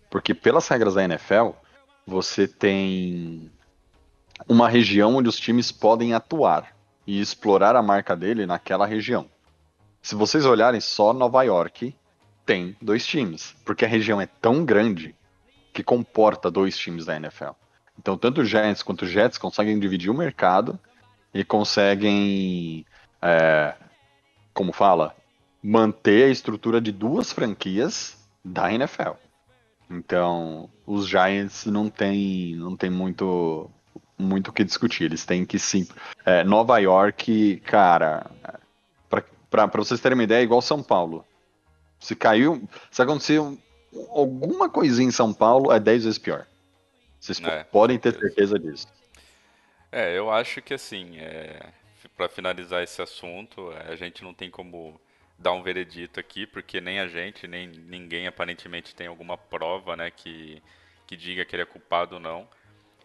Porque 0.09 0.33
pelas 0.33 0.67
regras 0.67 0.95
da 0.95 1.03
NFL, 1.03 1.49
você 2.05 2.47
tem 2.47 3.51
uma 4.47 4.69
região 4.69 5.15
onde 5.15 5.29
os 5.29 5.37
times 5.37 5.71
podem 5.71 6.13
atuar 6.13 6.75
e 7.05 7.19
explorar 7.19 7.75
a 7.75 7.81
marca 7.81 8.15
dele 8.15 8.45
naquela 8.45 8.85
região. 8.85 9.29
Se 10.01 10.15
vocês 10.15 10.45
olharem 10.45 10.81
só 10.81 11.13
Nova 11.13 11.43
York, 11.43 11.95
tem 12.45 12.75
dois 12.81 13.05
times, 13.05 13.55
porque 13.65 13.85
a 13.85 13.87
região 13.87 14.19
é 14.19 14.25
tão 14.25 14.65
grande 14.65 15.15
que 15.73 15.83
comporta 15.83 16.49
dois 16.49 16.77
times 16.77 17.05
da 17.05 17.15
NFL. 17.15 17.51
Então, 17.97 18.17
tanto 18.17 18.41
o 18.41 18.45
Giants 18.45 18.81
quanto 18.81 19.03
o 19.03 19.07
Jets 19.07 19.37
conseguem 19.37 19.79
dividir 19.79 20.09
o 20.09 20.13
mercado 20.13 20.79
e 21.33 21.43
conseguem, 21.43 22.85
é, 23.21 23.75
como 24.53 24.73
fala, 24.73 25.15
manter 25.63 26.25
a 26.25 26.29
estrutura 26.29 26.81
de 26.81 26.91
duas 26.91 27.31
franquias 27.31 28.17
da 28.43 28.73
NFL. 28.73 29.11
Então, 29.89 30.69
os 30.85 31.07
Giants 31.07 31.65
não 31.65 31.89
tem, 31.89 32.55
não 32.55 32.75
tem 32.75 32.89
muito 32.89 33.69
muito 34.17 34.49
o 34.49 34.53
que 34.53 34.63
discutir. 34.63 35.05
Eles 35.05 35.25
têm 35.25 35.45
que 35.45 35.59
sim. 35.59 35.87
É, 36.25 36.43
Nova 36.43 36.77
York, 36.77 37.61
cara, 37.65 38.29
para 39.49 39.67
vocês 39.73 39.99
terem 39.99 40.17
uma 40.17 40.23
ideia, 40.23 40.39
é 40.39 40.43
igual 40.43 40.61
São 40.61 40.81
Paulo. 40.81 41.25
Se 41.99 42.15
caiu, 42.15 42.67
se 42.89 43.01
aconteceu 43.01 43.57
alguma 44.09 44.69
coisinha 44.69 45.09
em 45.09 45.11
São 45.11 45.33
Paulo, 45.33 45.71
é 45.71 45.79
10 45.79 46.05
vezes 46.05 46.17
pior. 46.17 46.47
Vocês 47.19 47.39
é, 47.41 47.63
podem 47.65 47.99
ter 47.99 48.17
certeza 48.17 48.57
disso. 48.57 48.87
É, 49.91 50.17
eu 50.17 50.31
acho 50.31 50.61
que 50.61 50.73
assim, 50.73 51.17
é, 51.17 51.69
para 52.15 52.29
finalizar 52.29 52.81
esse 52.81 53.01
assunto, 53.01 53.71
a 53.87 53.95
gente 53.95 54.23
não 54.23 54.33
tem 54.33 54.49
como 54.49 54.99
dar 55.41 55.53
um 55.53 55.63
veredito 55.63 56.19
aqui, 56.19 56.45
porque 56.45 56.79
nem 56.79 56.99
a 56.99 57.07
gente, 57.07 57.47
nem 57.47 57.67
ninguém 57.67 58.27
aparentemente 58.27 58.95
tem 58.95 59.07
alguma 59.07 59.37
prova, 59.37 59.95
né, 59.95 60.11
que, 60.11 60.61
que 61.07 61.17
diga 61.17 61.43
que 61.43 61.55
ele 61.55 61.63
é 61.63 61.65
culpado 61.65 62.15
ou 62.15 62.21
não. 62.21 62.47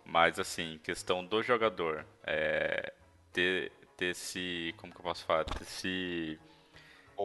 Mas, 0.04 0.38
assim, 0.38 0.78
questão 0.84 1.24
do 1.24 1.42
jogador, 1.42 2.06
é, 2.24 2.92
ter, 3.32 3.72
ter 3.96 4.14
se, 4.14 4.74
como 4.76 4.92
que 4.92 5.00
eu 5.00 5.04
posso 5.04 5.24
falar, 5.24 5.44
ter 5.44 5.64
se... 5.64 6.38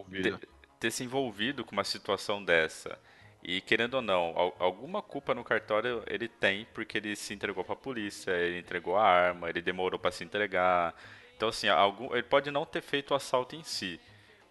Ter, 0.09 0.39
ter 0.79 0.91
se 0.91 1.03
envolvido 1.03 1.63
com 1.65 1.73
uma 1.73 1.83
situação 1.83 2.43
dessa. 2.43 2.97
E 3.43 3.59
querendo 3.59 3.95
ou 3.95 4.01
não, 4.01 4.53
alguma 4.59 5.01
culpa 5.01 5.33
no 5.35 5.43
cartório 5.43 6.03
ele 6.07 6.27
tem, 6.27 6.65
porque 6.73 6.97
ele 6.97 7.15
se 7.15 7.33
entregou 7.33 7.63
para 7.63 7.73
a 7.73 7.77
polícia, 7.77 8.31
ele 8.31 8.59
entregou 8.59 8.97
a 8.97 9.03
arma, 9.03 9.49
ele 9.49 9.61
demorou 9.61 9.99
para 9.99 10.11
se 10.11 10.23
entregar. 10.23 10.95
Então, 11.35 11.49
assim, 11.49 11.67
algum, 11.67 12.13
ele 12.13 12.23
pode 12.23 12.51
não 12.51 12.65
ter 12.65 12.81
feito 12.81 13.11
o 13.11 13.15
assalto 13.15 13.55
em 13.55 13.63
si, 13.63 13.99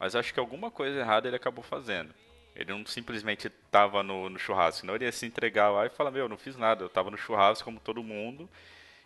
mas 0.01 0.17
acho 0.17 0.33
que 0.33 0.41
alguma 0.41 0.71
coisa 0.71 0.99
errada 0.99 1.29
ele 1.29 1.37
acabou 1.37 1.63
fazendo. 1.63 2.15
Ele 2.57 2.73
não 2.73 2.85
simplesmente 2.87 3.47
estava 3.47 4.03
no, 4.03 4.31
no, 4.31 4.39
churrasco, 4.39 4.87
não 4.87 4.95
ele 4.95 5.05
ia 5.05 5.13
se 5.13 5.27
entregar 5.27 5.71
lá 5.71 5.87
e 5.87 5.91
falar, 5.91 6.11
meu, 6.11 6.29
não 6.29 6.39
fiz 6.39 6.57
nada, 6.57 6.83
eu 6.83 6.87
estava 6.87 7.11
no 7.11 7.19
churrasco 7.19 7.65
como 7.65 7.79
todo 7.79 8.03
mundo 8.03 8.49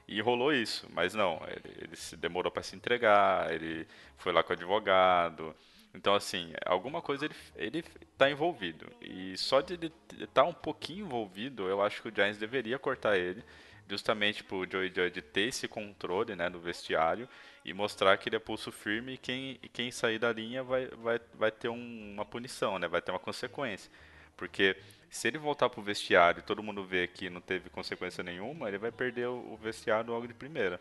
e 0.07 0.21
rolou 0.21 0.53
isso. 0.53 0.89
Mas 0.95 1.13
não, 1.13 1.43
ele, 1.49 1.75
ele 1.83 1.97
se 1.97 2.17
demorou 2.17 2.51
para 2.51 2.63
se 2.63 2.77
entregar, 2.77 3.53
ele 3.53 3.87
foi 4.17 4.33
lá 4.33 4.43
com 4.43 4.53
o 4.53 4.57
advogado. 4.57 5.55
Então, 5.93 6.15
assim, 6.15 6.53
alguma 6.65 7.03
coisa 7.03 7.25
ele, 7.25 7.35
ele 7.57 7.85
tá 8.17 8.31
envolvido. 8.31 8.87
E 9.01 9.37
só 9.37 9.61
de 9.61 9.75
ele 9.75 9.93
estar 10.13 10.43
tá 10.43 10.45
um 10.45 10.53
pouquinho 10.53 11.07
envolvido, 11.07 11.69
eu 11.69 11.83
acho 11.83 12.01
que 12.03 12.09
o 12.09 12.15
Giants 12.15 12.39
deveria 12.39 12.79
cortar 12.79 13.17
ele 13.17 13.45
justamente 13.89 14.43
para 14.43 14.57
o 14.57 14.71
Joey 14.71 14.89
Judge 14.95 15.21
ter 15.23 15.49
esse 15.49 15.69
controle 15.69 16.35
né, 16.35 16.49
no 16.49 16.59
vestiário 16.59 17.29
e 17.65 17.73
mostrar 17.73 18.17
que 18.17 18.29
ele 18.29 18.37
é 18.37 18.39
pulso 18.39 18.73
firme 18.73 19.15
e 19.15 19.19
quem, 19.19 19.59
quem 19.73 19.91
sair 19.91 20.19
da 20.19 20.33
linha 20.33 20.63
vai, 20.63 20.87
vai, 20.89 21.21
vai 21.35 21.51
ter 21.51 21.69
um, 21.69 22.13
uma 22.15 22.25
punição, 22.25 22.79
né, 22.79 22.89
vai 22.89 23.01
ter 23.01 23.11
uma 23.11 23.19
consequência. 23.19 23.91
Porque 24.37 24.77
se 25.11 25.29
ele 25.29 25.39
voltar 25.39 25.69
para 25.69 25.81
o 25.81 25.83
vestiário 25.83 26.41
e 26.41 26.43
todo 26.43 26.63
mundo 26.63 26.85
vê 26.85 27.07
que 27.07 27.31
não 27.31 27.41
teve 27.41 27.71
consequência 27.71 28.23
nenhuma, 28.23 28.69
ele 28.69 28.79
vai 28.79 28.91
perder 28.91 29.29
o, 29.29 29.53
o 29.53 29.57
vestiário 29.57 30.11
logo 30.11 30.27
de 30.27 30.35
primeira. 30.35 30.81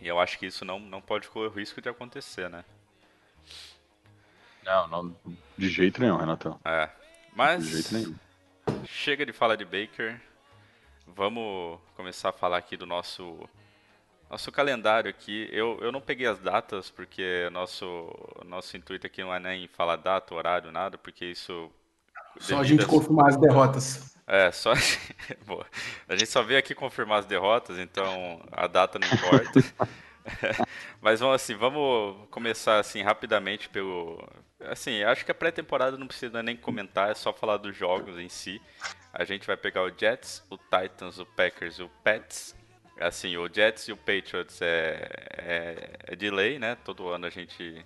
E 0.00 0.08
eu 0.08 0.18
acho 0.18 0.38
que 0.38 0.46
isso 0.46 0.64
não, 0.64 0.78
não 0.78 1.00
pode 1.00 1.28
correr 1.28 1.48
o 1.48 1.50
risco 1.50 1.80
de 1.80 1.88
acontecer, 1.88 2.48
né? 2.48 2.64
Não, 4.64 4.88
não 4.88 5.16
de 5.56 5.68
jeito 5.68 6.00
nenhum, 6.00 6.16
Renatão. 6.16 6.58
É. 6.64 6.88
Mas. 7.34 7.64
De 7.64 7.82
jeito 7.82 7.94
nenhum. 7.94 8.14
Chega 8.86 9.26
de 9.26 9.32
falar 9.32 9.56
de 9.56 9.64
Baker. 9.64 10.20
Vamos 11.16 11.78
começar 11.96 12.30
a 12.30 12.32
falar 12.32 12.58
aqui 12.58 12.76
do 12.76 12.86
nosso 12.86 13.48
nosso 14.30 14.52
calendário 14.52 15.10
aqui. 15.10 15.48
Eu, 15.50 15.78
eu 15.80 15.90
não 15.90 16.00
peguei 16.00 16.26
as 16.26 16.38
datas 16.38 16.90
porque 16.90 17.48
nosso 17.52 18.10
nosso 18.46 18.76
intuito 18.76 19.06
aqui 19.06 19.22
não 19.22 19.34
é 19.34 19.40
nem 19.40 19.66
falar 19.68 19.96
data, 19.96 20.34
horário, 20.34 20.70
nada, 20.70 20.96
porque 20.96 21.24
isso 21.24 21.70
só 22.38 22.60
a 22.60 22.64
gente 22.64 22.86
confirmar 22.86 23.28
as 23.28 23.36
derrotas. 23.36 24.16
É, 24.26 24.52
só 24.52 24.72
Boa. 25.44 25.66
a 26.08 26.14
gente 26.14 26.30
só 26.30 26.42
veio 26.42 26.60
aqui 26.60 26.74
confirmar 26.74 27.18
as 27.18 27.26
derrotas, 27.26 27.78
então 27.78 28.40
a 28.52 28.66
data 28.68 28.98
não 28.98 29.08
importa. 29.08 29.60
Mas 31.02 31.18
vamos 31.18 31.34
assim, 31.34 31.56
vamos 31.56 32.28
começar 32.30 32.78
assim 32.78 33.02
rapidamente 33.02 33.68
pelo 33.68 34.22
assim, 34.60 35.02
acho 35.02 35.24
que 35.24 35.30
a 35.32 35.34
pré-temporada 35.34 35.96
não 35.96 36.06
precisa 36.06 36.42
nem 36.42 36.56
comentar, 36.56 37.10
é 37.10 37.14
só 37.14 37.32
falar 37.32 37.56
dos 37.56 37.76
jogos 37.76 38.18
em 38.18 38.28
si. 38.28 38.60
A 39.12 39.24
gente 39.24 39.46
vai 39.46 39.56
pegar 39.56 39.82
o 39.82 39.90
Jets, 39.90 40.44
o 40.48 40.56
Titans, 40.56 41.18
o 41.18 41.26
Packers 41.26 41.78
e 41.78 41.82
o 41.82 41.88
Pets. 42.02 42.56
Assim, 42.98 43.36
o 43.36 43.48
Jets 43.52 43.88
e 43.88 43.92
o 43.92 43.96
Patriots 43.96 44.60
é, 44.62 45.10
é, 45.36 45.90
é 46.12 46.16
de 46.16 46.30
lei, 46.30 46.58
né? 46.58 46.76
Todo 46.84 47.08
ano 47.08 47.26
a 47.26 47.30
gente, 47.30 47.84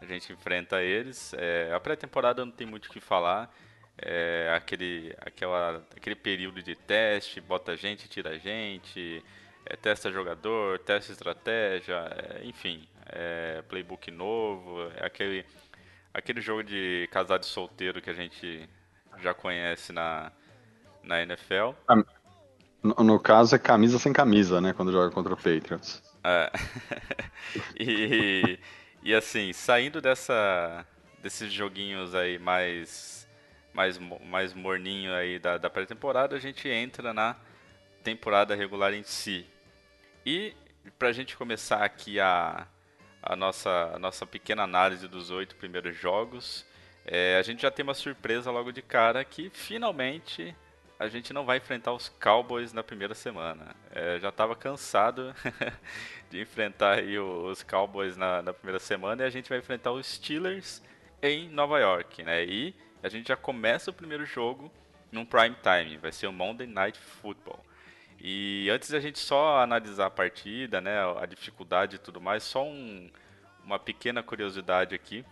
a 0.00 0.04
gente 0.04 0.32
enfrenta 0.32 0.82
eles. 0.82 1.32
É, 1.34 1.72
a 1.72 1.80
pré-temporada 1.80 2.44
não 2.44 2.52
tem 2.52 2.66
muito 2.66 2.86
o 2.86 2.90
que 2.90 3.00
falar. 3.00 3.52
É 3.96 4.52
aquele, 4.54 5.14
aquela, 5.20 5.84
aquele 5.96 6.14
período 6.14 6.62
de 6.62 6.74
teste, 6.74 7.40
bota 7.40 7.76
gente, 7.76 8.08
tira 8.08 8.38
gente, 8.38 9.24
é, 9.66 9.76
testa 9.76 10.10
jogador, 10.12 10.78
testa 10.80 11.12
estratégia, 11.12 11.96
é, 11.96 12.44
enfim. 12.44 12.86
é 13.06 13.62
playbook 13.68 14.10
novo, 14.10 14.90
é 14.96 15.06
aquele, 15.06 15.44
aquele 16.14 16.40
jogo 16.40 16.62
de 16.62 17.08
casado 17.10 17.44
solteiro 17.44 18.00
que 18.00 18.10
a 18.10 18.14
gente 18.14 18.68
já 19.20 19.34
conhece 19.34 19.92
na, 19.92 20.32
na 21.02 21.22
NFL. 21.22 21.72
No, 22.82 23.18
caso 23.18 23.56
é 23.56 23.58
camisa 23.58 23.98
sem 23.98 24.12
camisa, 24.12 24.60
né? 24.60 24.72
Quando 24.72 24.92
joga 24.92 25.12
contra 25.12 25.34
o 25.34 25.36
Patriots. 25.36 26.02
É. 26.22 26.50
e, 27.78 28.58
e 29.02 29.14
assim, 29.14 29.52
saindo 29.52 30.00
dessa, 30.00 30.86
desses 31.22 31.52
joguinhos 31.52 32.14
aí 32.14 32.38
mais, 32.38 33.28
mais, 33.74 33.98
mais 33.98 34.54
morninho 34.54 35.12
aí 35.12 35.38
da, 35.38 35.58
da 35.58 35.68
pré-temporada, 35.68 36.36
a 36.36 36.38
gente 36.40 36.68
entra 36.68 37.12
na 37.12 37.36
temporada 38.02 38.54
regular 38.54 38.94
em 38.94 39.02
si. 39.02 39.46
E 40.24 40.54
pra 40.98 41.12
gente 41.12 41.36
começar 41.36 41.82
aqui 41.82 42.20
a, 42.20 42.66
a, 43.22 43.36
nossa, 43.36 43.92
a 43.94 43.98
nossa 43.98 44.24
pequena 44.24 44.62
análise 44.62 45.08
dos 45.08 45.30
oito 45.30 45.56
primeiros 45.56 45.96
jogos, 45.96 46.64
é, 47.04 47.36
a 47.38 47.42
gente 47.42 47.62
já 47.62 47.70
tem 47.70 47.82
uma 47.82 47.94
surpresa 47.94 48.50
logo 48.50 48.70
de 48.70 48.82
cara 48.82 49.24
que 49.24 49.50
finalmente 49.50 50.54
a 50.98 51.06
gente 51.08 51.32
não 51.32 51.44
vai 51.44 51.58
enfrentar 51.58 51.92
os 51.92 52.08
Cowboys 52.08 52.72
na 52.72 52.82
primeira 52.82 53.14
semana. 53.14 53.74
É, 53.90 54.18
já 54.18 54.30
estava 54.30 54.56
cansado 54.56 55.34
de 56.28 56.40
enfrentar 56.40 56.98
aí 56.98 57.18
os 57.18 57.62
Cowboys 57.62 58.16
na, 58.16 58.42
na 58.42 58.52
primeira 58.52 58.80
semana 58.80 59.22
e 59.22 59.26
a 59.26 59.30
gente 59.30 59.48
vai 59.48 59.58
enfrentar 59.58 59.92
os 59.92 60.06
Steelers 60.06 60.82
em 61.22 61.48
Nova 61.48 61.78
York, 61.78 62.22
né? 62.22 62.44
E 62.44 62.74
a 63.02 63.08
gente 63.08 63.28
já 63.28 63.36
começa 63.36 63.90
o 63.90 63.94
primeiro 63.94 64.26
jogo 64.26 64.72
num 65.12 65.24
prime 65.24 65.56
time, 65.62 65.96
vai 65.98 66.10
ser 66.10 66.26
o 66.26 66.32
Monday 66.32 66.66
Night 66.66 66.98
Football. 66.98 67.64
E 68.20 68.68
antes 68.70 68.90
da 68.90 68.98
gente 68.98 69.20
só 69.20 69.60
analisar 69.60 70.06
a 70.06 70.10
partida, 70.10 70.80
né, 70.80 70.98
a 71.20 71.24
dificuldade 71.24 71.96
e 71.96 71.98
tudo 72.00 72.20
mais, 72.20 72.42
só 72.42 72.64
um- 72.64 73.08
uma 73.64 73.78
pequena 73.78 74.22
curiosidade 74.22 74.94
aqui. 74.94 75.24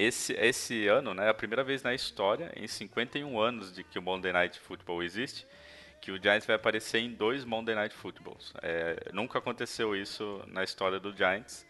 Esse, 0.00 0.32
esse 0.32 0.88
ano, 0.88 1.12
né, 1.12 1.26
é 1.26 1.28
a 1.28 1.34
primeira 1.34 1.62
vez 1.62 1.82
na 1.82 1.92
história, 1.92 2.50
em 2.56 2.66
51 2.66 3.38
anos 3.38 3.70
de 3.70 3.84
que 3.84 3.98
o 3.98 4.02
Monday 4.02 4.32
Night 4.32 4.58
Football 4.58 5.02
existe, 5.02 5.46
que 6.00 6.10
o 6.10 6.16
Giants 6.16 6.46
vai 6.46 6.56
aparecer 6.56 7.00
em 7.00 7.12
dois 7.12 7.44
Monday 7.44 7.74
Night 7.74 7.94
Footballs. 7.94 8.54
É, 8.62 9.10
nunca 9.12 9.38
aconteceu 9.38 9.94
isso 9.94 10.42
na 10.46 10.64
história 10.64 10.98
do 10.98 11.14
Giants. 11.14 11.66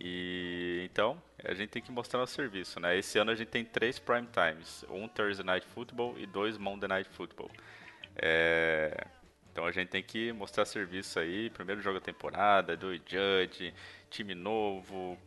E 0.00 0.88
então 0.90 1.22
a 1.44 1.52
gente 1.52 1.68
tem 1.68 1.82
que 1.82 1.92
mostrar 1.92 2.22
o 2.22 2.26
serviço, 2.26 2.80
né? 2.80 2.96
Esse 2.96 3.18
ano 3.18 3.30
a 3.30 3.34
gente 3.34 3.48
tem 3.48 3.62
três 3.62 3.98
prime 3.98 4.26
times, 4.32 4.82
um 4.88 5.06
Thursday 5.06 5.44
Night 5.44 5.66
Football 5.66 6.18
e 6.18 6.26
dois 6.26 6.56
Monday 6.56 6.88
Night 6.88 7.10
Football. 7.10 7.50
É, 8.16 9.06
então 9.52 9.66
a 9.66 9.70
gente 9.70 9.88
tem 9.88 10.02
que 10.02 10.32
mostrar 10.32 10.64
serviço 10.64 11.18
aí, 11.18 11.50
primeiro 11.50 11.82
jogo 11.82 11.98
da 11.98 12.04
temporada, 12.04 12.74
do 12.74 12.94
Judge, 12.94 13.74
time 14.08 14.34
novo, 14.34 15.18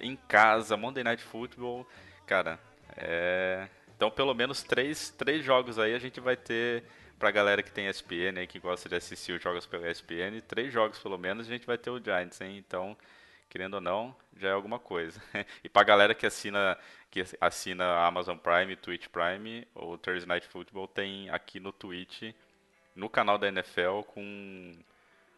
em 0.00 0.16
casa, 0.28 0.76
Monday 0.76 1.04
Night 1.04 1.22
Football, 1.22 1.86
cara, 2.26 2.58
é... 2.96 3.68
Então 3.96 4.10
pelo 4.10 4.34
menos 4.34 4.62
três, 4.62 5.10
três 5.10 5.44
jogos 5.44 5.78
aí 5.78 5.94
a 5.94 5.98
gente 5.98 6.20
vai 6.20 6.36
ter 6.36 6.84
pra 7.18 7.30
galera 7.30 7.62
que 7.62 7.72
tem 7.72 7.88
ESPN 7.88 8.38
aí, 8.38 8.46
que 8.46 8.58
gosta 8.58 8.88
de 8.88 8.94
assistir 8.94 9.32
os 9.32 9.42
jogos 9.42 9.66
pela 9.66 9.90
ESPN, 9.90 10.40
três 10.46 10.72
jogos 10.72 10.98
pelo 10.98 11.18
menos 11.18 11.46
a 11.46 11.50
gente 11.50 11.66
vai 11.66 11.78
ter 11.78 11.90
o 11.90 12.02
Giants, 12.02 12.40
hein? 12.40 12.58
Então, 12.58 12.96
querendo 13.48 13.74
ou 13.74 13.80
não, 13.80 14.14
já 14.36 14.48
é 14.48 14.52
alguma 14.52 14.78
coisa. 14.78 15.20
e 15.64 15.68
pra 15.68 15.82
galera 15.82 16.14
que 16.14 16.26
assina 16.26 16.76
que 17.10 17.24
assina 17.40 18.06
Amazon 18.06 18.36
Prime, 18.36 18.76
Twitch 18.76 19.08
Prime, 19.08 19.66
o 19.74 19.96
Thursday 19.96 20.28
Night 20.28 20.46
Football 20.46 20.88
tem 20.88 21.30
aqui 21.30 21.58
no 21.58 21.72
Twitch, 21.72 22.34
no 22.94 23.08
canal 23.08 23.38
da 23.38 23.48
NFL 23.48 24.02
com 24.06 24.74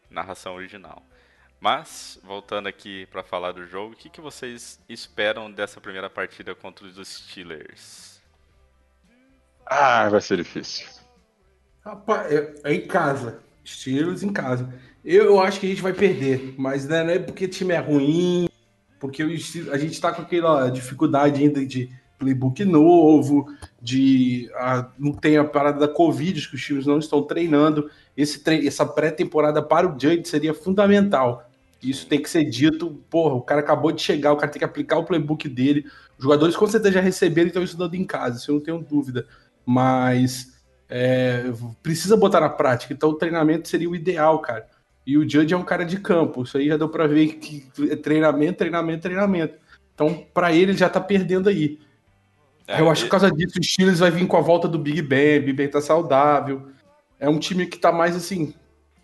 narração 0.09 0.55
original. 0.55 1.01
Mas, 1.59 2.17
voltando 2.23 2.67
aqui 2.67 3.05
para 3.07 3.21
falar 3.21 3.51
do 3.51 3.65
jogo, 3.67 3.93
o 3.93 3.95
que, 3.95 4.09
que 4.09 4.21
vocês 4.21 4.79
esperam 4.87 5.51
dessa 5.51 5.81
primeira 5.81 6.09
partida 6.09 6.55
contra 6.55 6.85
os 6.85 6.95
Steelers? 7.05 8.21
Ah, 9.65 10.07
vai 10.07 10.21
ser 10.21 10.37
difícil. 10.37 10.87
Rapaz, 11.83 12.31
é, 12.31 12.53
é 12.63 12.73
em 12.73 12.87
casa. 12.87 13.41
Steelers 13.65 14.23
em 14.23 14.31
casa. 14.31 14.73
Eu 15.03 15.39
acho 15.41 15.59
que 15.59 15.65
a 15.65 15.69
gente 15.69 15.81
vai 15.81 15.93
perder, 15.93 16.55
mas 16.57 16.87
né, 16.87 17.03
não 17.03 17.11
é 17.11 17.19
porque 17.19 17.45
o 17.45 17.49
time 17.49 17.73
é 17.73 17.79
ruim, 17.79 18.47
porque 18.99 19.23
o 19.23 19.37
Steelers- 19.37 19.73
a 19.73 19.77
gente 19.77 19.99
tá 19.99 20.13
com 20.13 20.21
aquela 20.21 20.69
dificuldade 20.69 21.41
ainda 21.41 21.65
de 21.65 21.89
playbook 22.17 22.63
novo, 22.65 23.53
de 23.81 24.49
ah, 24.55 24.89
não 24.97 25.13
tem 25.13 25.37
a 25.37 25.43
parada 25.43 25.79
da 25.79 25.87
Covid, 25.93 26.49
que 26.49 26.55
os 26.55 26.63
times 26.63 26.85
não 26.85 26.99
estão 26.99 27.21
treinando. 27.23 27.89
Esse 28.15 28.41
essa 28.65 28.85
pré-temporada 28.85 29.61
para 29.61 29.87
o 29.87 29.91
Judge 29.91 30.27
seria 30.27 30.53
fundamental. 30.53 31.48
Isso 31.81 32.07
tem 32.07 32.21
que 32.21 32.29
ser 32.29 32.43
dito. 32.43 33.03
Porra, 33.09 33.35
o 33.35 33.41
cara 33.41 33.61
acabou 33.61 33.91
de 33.91 34.01
chegar, 34.01 34.33
o 34.33 34.37
cara 34.37 34.51
tem 34.51 34.59
que 34.59 34.65
aplicar 34.65 34.97
o 34.97 35.05
playbook 35.05 35.47
dele. 35.47 35.85
Os 36.17 36.23
jogadores 36.23 36.55
com 36.55 36.67
certeza 36.67 36.95
já 36.95 37.01
receberam 37.01 37.47
e 37.47 37.49
estão 37.49 37.63
estudando 37.63 37.95
em 37.95 38.03
casa, 38.03 38.37
isso 38.37 38.51
eu 38.51 38.55
não 38.55 38.61
tenho 38.61 38.79
dúvida. 38.79 39.25
Mas 39.65 40.59
é, 40.89 41.45
precisa 41.81 42.17
botar 42.17 42.41
na 42.41 42.49
prática. 42.49 42.93
Então 42.93 43.09
o 43.09 43.15
treinamento 43.15 43.67
seria 43.67 43.89
o 43.89 43.95
ideal, 43.95 44.39
cara. 44.39 44.67
E 45.05 45.17
o 45.17 45.27
Judge 45.27 45.53
é 45.53 45.57
um 45.57 45.63
cara 45.63 45.85
de 45.85 45.99
campo. 45.99 46.43
Isso 46.43 46.57
aí 46.57 46.67
já 46.67 46.77
deu 46.77 46.89
pra 46.89 47.07
ver 47.07 47.35
que 47.35 47.67
é 47.89 47.95
treinamento, 47.95 48.57
treinamento, 48.57 49.01
treinamento. 49.01 49.55
Então, 49.93 50.25
pra 50.33 50.53
ele, 50.53 50.71
ele 50.71 50.77
já 50.77 50.89
tá 50.89 50.99
perdendo 50.99 51.49
aí. 51.49 51.79
É, 52.67 52.79
Eu 52.79 52.89
acho 52.89 53.03
que 53.03 53.09
por 53.09 53.19
causa 53.19 53.31
disso, 53.31 53.59
o 53.59 53.63
Steelers 53.63 53.99
vai 53.99 54.11
vir 54.11 54.27
com 54.27 54.37
a 54.37 54.41
volta 54.41 54.67
do 54.67 54.77
Big 54.77 55.01
Ben. 55.01 55.39
Big 55.39 55.53
Ben 55.53 55.67
tá 55.67 55.81
saudável. 55.81 56.69
É 57.19 57.27
um 57.27 57.39
time 57.39 57.65
que 57.65 57.77
tá 57.77 57.91
mais 57.91 58.15
assim. 58.15 58.53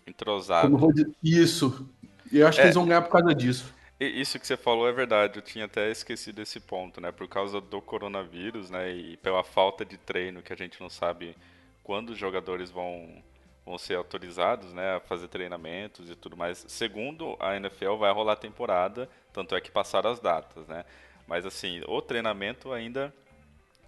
entrosado. 0.06 0.92
Dizer, 0.92 1.10
isso. 1.22 1.88
E 2.32 2.38
eu 2.38 2.46
acho 2.46 2.56
que 2.56 2.62
É. 2.62 2.66
eles 2.66 2.74
vão 2.74 2.86
ganhar 2.86 3.02
por 3.02 3.10
causa 3.10 3.34
disso. 3.34 3.74
Isso 3.98 4.38
que 4.38 4.46
você 4.46 4.56
falou 4.58 4.86
é 4.86 4.92
verdade, 4.92 5.38
eu 5.38 5.42
tinha 5.42 5.64
até 5.64 5.90
esquecido 5.90 6.42
esse 6.42 6.60
ponto, 6.60 7.00
né? 7.00 7.10
Por 7.10 7.26
causa 7.26 7.60
do 7.62 7.80
coronavírus, 7.80 8.68
né? 8.68 8.90
E 8.90 9.16
pela 9.16 9.42
falta 9.42 9.84
de 9.86 9.96
treino, 9.96 10.42
que 10.42 10.52
a 10.52 10.56
gente 10.56 10.78
não 10.80 10.90
sabe 10.90 11.34
quando 11.82 12.10
os 12.10 12.18
jogadores 12.18 12.70
vão, 12.70 13.22
vão 13.64 13.78
ser 13.78 13.94
autorizados, 13.94 14.74
né? 14.74 14.96
A 14.96 15.00
fazer 15.00 15.28
treinamentos 15.28 16.10
e 16.10 16.14
tudo 16.14 16.36
mais. 16.36 16.62
Segundo 16.68 17.36
a 17.40 17.56
NFL, 17.56 17.96
vai 17.96 18.12
rolar 18.12 18.34
a 18.34 18.36
temporada, 18.36 19.08
tanto 19.32 19.54
é 19.56 19.60
que 19.62 19.70
passaram 19.70 20.10
as 20.10 20.20
datas, 20.20 20.66
né? 20.68 20.84
Mas 21.26 21.46
assim, 21.46 21.80
o 21.88 22.02
treinamento 22.02 22.72
ainda 22.72 23.14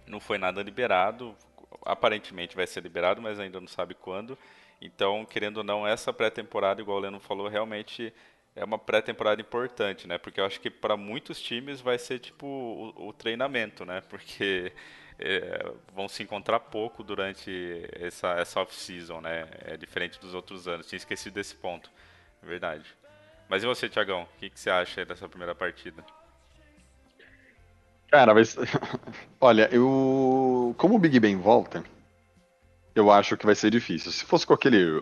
não 0.07 0.19
foi 0.19 0.39
nada 0.39 0.63
liberado. 0.63 1.35
Aparentemente 1.85 2.55
vai 2.55 2.65
ser 2.65 2.81
liberado, 2.81 3.21
mas 3.21 3.39
ainda 3.39 3.61
não 3.61 3.67
sabe 3.67 3.93
quando. 3.93 4.35
Então, 4.81 5.23
querendo 5.23 5.57
ou 5.57 5.63
não, 5.63 5.85
essa 5.85 6.11
pré-temporada, 6.11 6.81
igual 6.81 6.97
o 6.97 7.01
Leno 7.01 7.19
falou, 7.19 7.47
realmente 7.47 8.11
é 8.59 8.63
uma 8.65 8.77
pré-temporada 8.77 9.41
importante, 9.41 10.05
né? 10.05 10.17
Porque 10.17 10.41
eu 10.41 10.45
acho 10.45 10.59
que 10.59 10.69
para 10.69 10.97
muitos 10.97 11.41
times 11.41 11.79
vai 11.79 11.97
ser 11.97 12.19
tipo 12.19 12.45
o, 12.45 13.07
o 13.07 13.13
treinamento, 13.13 13.85
né? 13.85 14.01
Porque 14.09 14.73
é, 15.17 15.71
vão 15.95 16.09
se 16.09 16.21
encontrar 16.23 16.59
pouco 16.59 17.01
durante 17.01 17.87
essa, 17.93 18.33
essa 18.33 18.59
off-season, 18.59 19.21
né? 19.21 19.47
É 19.61 19.77
diferente 19.77 20.19
dos 20.19 20.33
outros 20.33 20.67
anos. 20.67 20.87
Tinha 20.87 20.97
esquecido 20.97 21.35
desse 21.35 21.55
ponto. 21.55 21.89
Verdade. 22.43 22.85
Mas 23.47 23.63
e 23.63 23.65
você, 23.65 23.87
Tiagão? 23.87 24.23
O 24.23 24.39
que, 24.39 24.49
que 24.49 24.59
você 24.59 24.69
acha 24.69 25.05
dessa 25.05 25.27
primeira 25.29 25.55
partida? 25.55 26.03
Cara, 28.11 28.43
ser... 28.43 28.67
Olha, 29.39 29.69
eu. 29.71 30.75
Como 30.77 30.95
o 30.95 30.99
Big 30.99 31.17
Ben 31.19 31.37
volta, 31.37 31.83
eu 32.93 33.09
acho 33.09 33.37
que 33.37 33.45
vai 33.45 33.55
ser 33.55 33.71
difícil. 33.71 34.11
Se 34.11 34.25
fosse 34.25 34.45
com 34.45 34.53
aquele. 34.53 35.01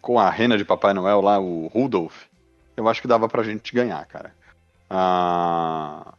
Com 0.00 0.18
a 0.18 0.30
rena 0.30 0.56
de 0.56 0.64
Papai 0.64 0.92
Noel 0.92 1.20
lá, 1.20 1.38
o 1.38 1.68
Rudolph, 1.68 2.24
eu 2.82 2.88
acho 2.88 3.00
que 3.00 3.08
dava 3.08 3.28
pra 3.28 3.42
gente 3.42 3.74
ganhar, 3.74 4.04
cara. 4.06 4.34
Ah, 4.90 6.12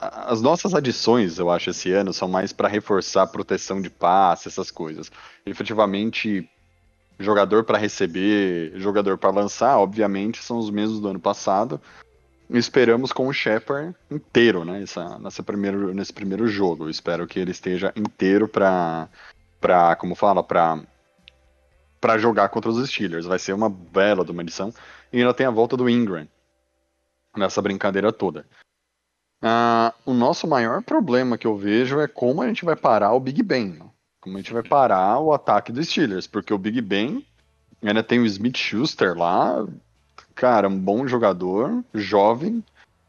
As 0.00 0.42
nossas 0.42 0.74
adições, 0.74 1.38
eu 1.38 1.50
acho, 1.50 1.70
esse 1.70 1.90
ano 1.92 2.12
são 2.12 2.28
mais 2.28 2.52
pra 2.52 2.68
reforçar 2.68 3.22
a 3.22 3.26
proteção 3.26 3.80
de 3.80 3.90
passe, 3.90 4.48
essas 4.48 4.70
coisas. 4.70 5.10
Efetivamente, 5.46 6.48
jogador 7.18 7.64
pra 7.64 7.78
receber, 7.78 8.72
jogador 8.76 9.18
pra 9.18 9.30
lançar, 9.30 9.78
obviamente, 9.78 10.42
são 10.42 10.58
os 10.58 10.70
mesmos 10.70 11.00
do 11.00 11.08
ano 11.08 11.20
passado 11.20 11.80
esperamos 12.50 13.12
com 13.12 13.26
o 13.26 13.32
Shepard 13.32 13.94
inteiro, 14.10 14.64
né? 14.64 14.82
Essa, 14.82 15.18
nessa 15.18 15.42
primeiro, 15.42 15.92
nesse 15.92 16.12
primeiro 16.12 16.46
jogo. 16.46 16.84
Eu 16.84 16.90
espero 16.90 17.26
que 17.26 17.38
ele 17.38 17.50
esteja 17.50 17.92
inteiro 17.94 18.48
pra, 18.48 19.08
pra 19.60 19.94
como 19.96 20.14
fala, 20.14 20.42
pra, 20.42 20.80
pra 22.00 22.18
jogar 22.18 22.48
contra 22.48 22.70
os 22.70 22.88
Steelers. 22.88 23.26
Vai 23.26 23.38
ser 23.38 23.52
uma 23.52 23.68
bela 23.68 24.24
de 24.24 24.30
uma 24.30 24.42
edição. 24.42 24.72
E 25.12 25.18
ainda 25.18 25.32
tem 25.34 25.46
a 25.46 25.50
volta 25.50 25.76
do 25.76 25.88
Ingram 25.88 26.26
nessa 27.36 27.62
brincadeira 27.62 28.12
toda. 28.12 28.46
Ah, 29.42 29.94
o 30.04 30.12
nosso 30.12 30.46
maior 30.48 30.82
problema 30.82 31.38
que 31.38 31.46
eu 31.46 31.56
vejo 31.56 32.00
é 32.00 32.08
como 32.08 32.42
a 32.42 32.48
gente 32.48 32.64
vai 32.64 32.74
parar 32.74 33.12
o 33.12 33.20
Big 33.20 33.42
Ben. 33.42 33.68
né? 33.68 33.86
Como 34.20 34.36
a 34.36 34.40
gente 34.40 34.52
vai 34.52 34.62
parar 34.62 35.20
o 35.20 35.32
ataque 35.32 35.70
dos 35.70 35.86
Steelers. 35.88 36.26
Porque 36.26 36.52
o 36.52 36.58
Big 36.58 36.80
Ben 36.80 37.24
ainda 37.82 38.02
tem 38.02 38.18
o 38.18 38.26
Smith 38.26 38.56
Schuster 38.56 39.16
lá, 39.16 39.64
cara, 40.34 40.68
um 40.68 40.78
bom 40.78 41.06
jogador, 41.06 41.84
jovem. 41.94 42.62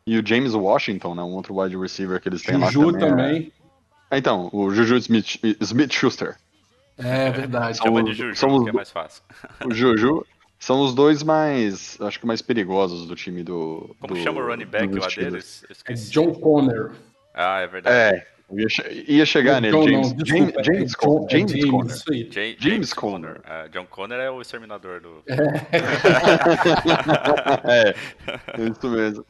E 0.05 0.17
o 0.17 0.25
James 0.25 0.53
Washington, 0.53 1.15
né? 1.15 1.23
Um 1.23 1.33
outro 1.33 1.59
wide 1.59 1.77
receiver 1.77 2.19
que 2.21 2.29
eles 2.29 2.41
têm 2.41 2.57
lá 2.57 2.69
Juju 2.71 2.93
também. 2.93 3.03
é- 3.03 3.09
também. 3.09 3.53
Ah, 4.11 4.17
Então, 4.17 4.49
o 4.53 4.71
Juju 4.71 4.97
Smith, 4.97 5.39
Smith 5.61 5.91
Schuster. 5.93 6.35
É 6.97 7.29
verdade. 7.31 7.77
São 7.77 7.85
Chama 7.87 8.03
de 8.03 8.13
Juju, 8.13 8.35
são 8.35 8.55
os 8.55 8.63
que 8.63 8.69
é 8.69 8.73
mais 8.73 8.89
fácil. 8.91 9.23
O 9.65 9.71
Juju. 9.73 10.25
São 10.59 10.81
os 10.81 10.93
dois 10.93 11.23
mais, 11.23 11.97
acho 12.01 12.19
que 12.19 12.27
mais 12.27 12.41
perigosos 12.41 13.07
do 13.07 13.15
time 13.15 13.43
do. 13.43 13.95
Como 13.99 14.13
do, 14.13 14.19
chama 14.21 14.41
o 14.41 14.45
running 14.45 14.65
back 14.65 14.93
lá 14.93 15.07
deles? 15.07 15.63
É. 15.87 15.93
John 15.93 16.33
Connor. 16.33 16.91
Ah, 17.33 17.61
é 17.61 17.67
verdade. 17.67 17.95
É, 17.95 18.27
ia, 18.51 18.67
che- 18.69 19.05
ia 19.07 19.25
chegar 19.25 19.61
nele, 19.61 19.77
John, 19.77 19.83
James, 19.87 20.13
não, 20.13 20.25
James, 20.25 20.53
desculpa, 20.55 20.63
James, 20.63 20.93
é 20.93 20.97
Con- 20.97 21.25
é 21.25 21.31
James 21.31 21.65
Conner. 21.65 21.95
Isso 21.95 22.11
aí. 22.11 22.23
Ja- 22.25 22.31
James, 22.41 22.57
James 22.59 22.93
Conner. 22.93 23.35
Conner. 23.35 23.41
Ah, 23.45 23.67
John 23.71 23.85
Conner 23.85 24.19
é 24.19 24.29
o 24.29 24.41
exterminador 24.41 24.99
do. 24.99 25.23
é, 27.63 27.95
isso 28.69 28.89
mesmo. 28.89 29.25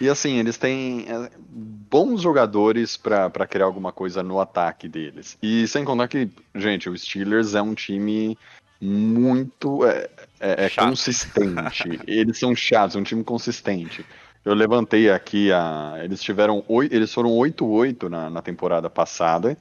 E 0.00 0.08
assim, 0.08 0.38
eles 0.38 0.56
têm 0.56 1.06
é, 1.08 1.30
bons 1.48 2.22
jogadores 2.22 2.96
pra 2.96 3.30
criar 3.48 3.66
alguma 3.66 3.92
coisa 3.92 4.22
no 4.22 4.40
ataque 4.40 4.88
deles. 4.88 5.36
E 5.42 5.66
sem 5.68 5.84
contar 5.84 6.08
que, 6.08 6.28
gente, 6.54 6.88
o 6.88 6.96
Steelers 6.96 7.54
é 7.54 7.60
um 7.60 7.74
time 7.74 8.36
muito 8.80 9.84
é, 9.86 10.08
é- 10.40 10.64
é 10.66 10.70
consistente. 10.70 11.84
eles 12.06 12.38
são 12.38 12.54
chatos, 12.54 12.96
é 12.96 12.98
um 12.98 13.02
time 13.04 13.22
consistente. 13.22 14.04
Eu 14.44 14.54
levantei 14.54 15.10
aqui 15.10 15.52
a. 15.52 15.94
Eles 16.02 16.22
tiveram 16.22 16.64
oito. 16.66 16.94
Eles 16.94 17.12
foram 17.12 17.30
8-8 17.30 18.08
na, 18.08 18.30
na 18.30 18.40
temporada 18.40 18.88
passada. 18.88 19.56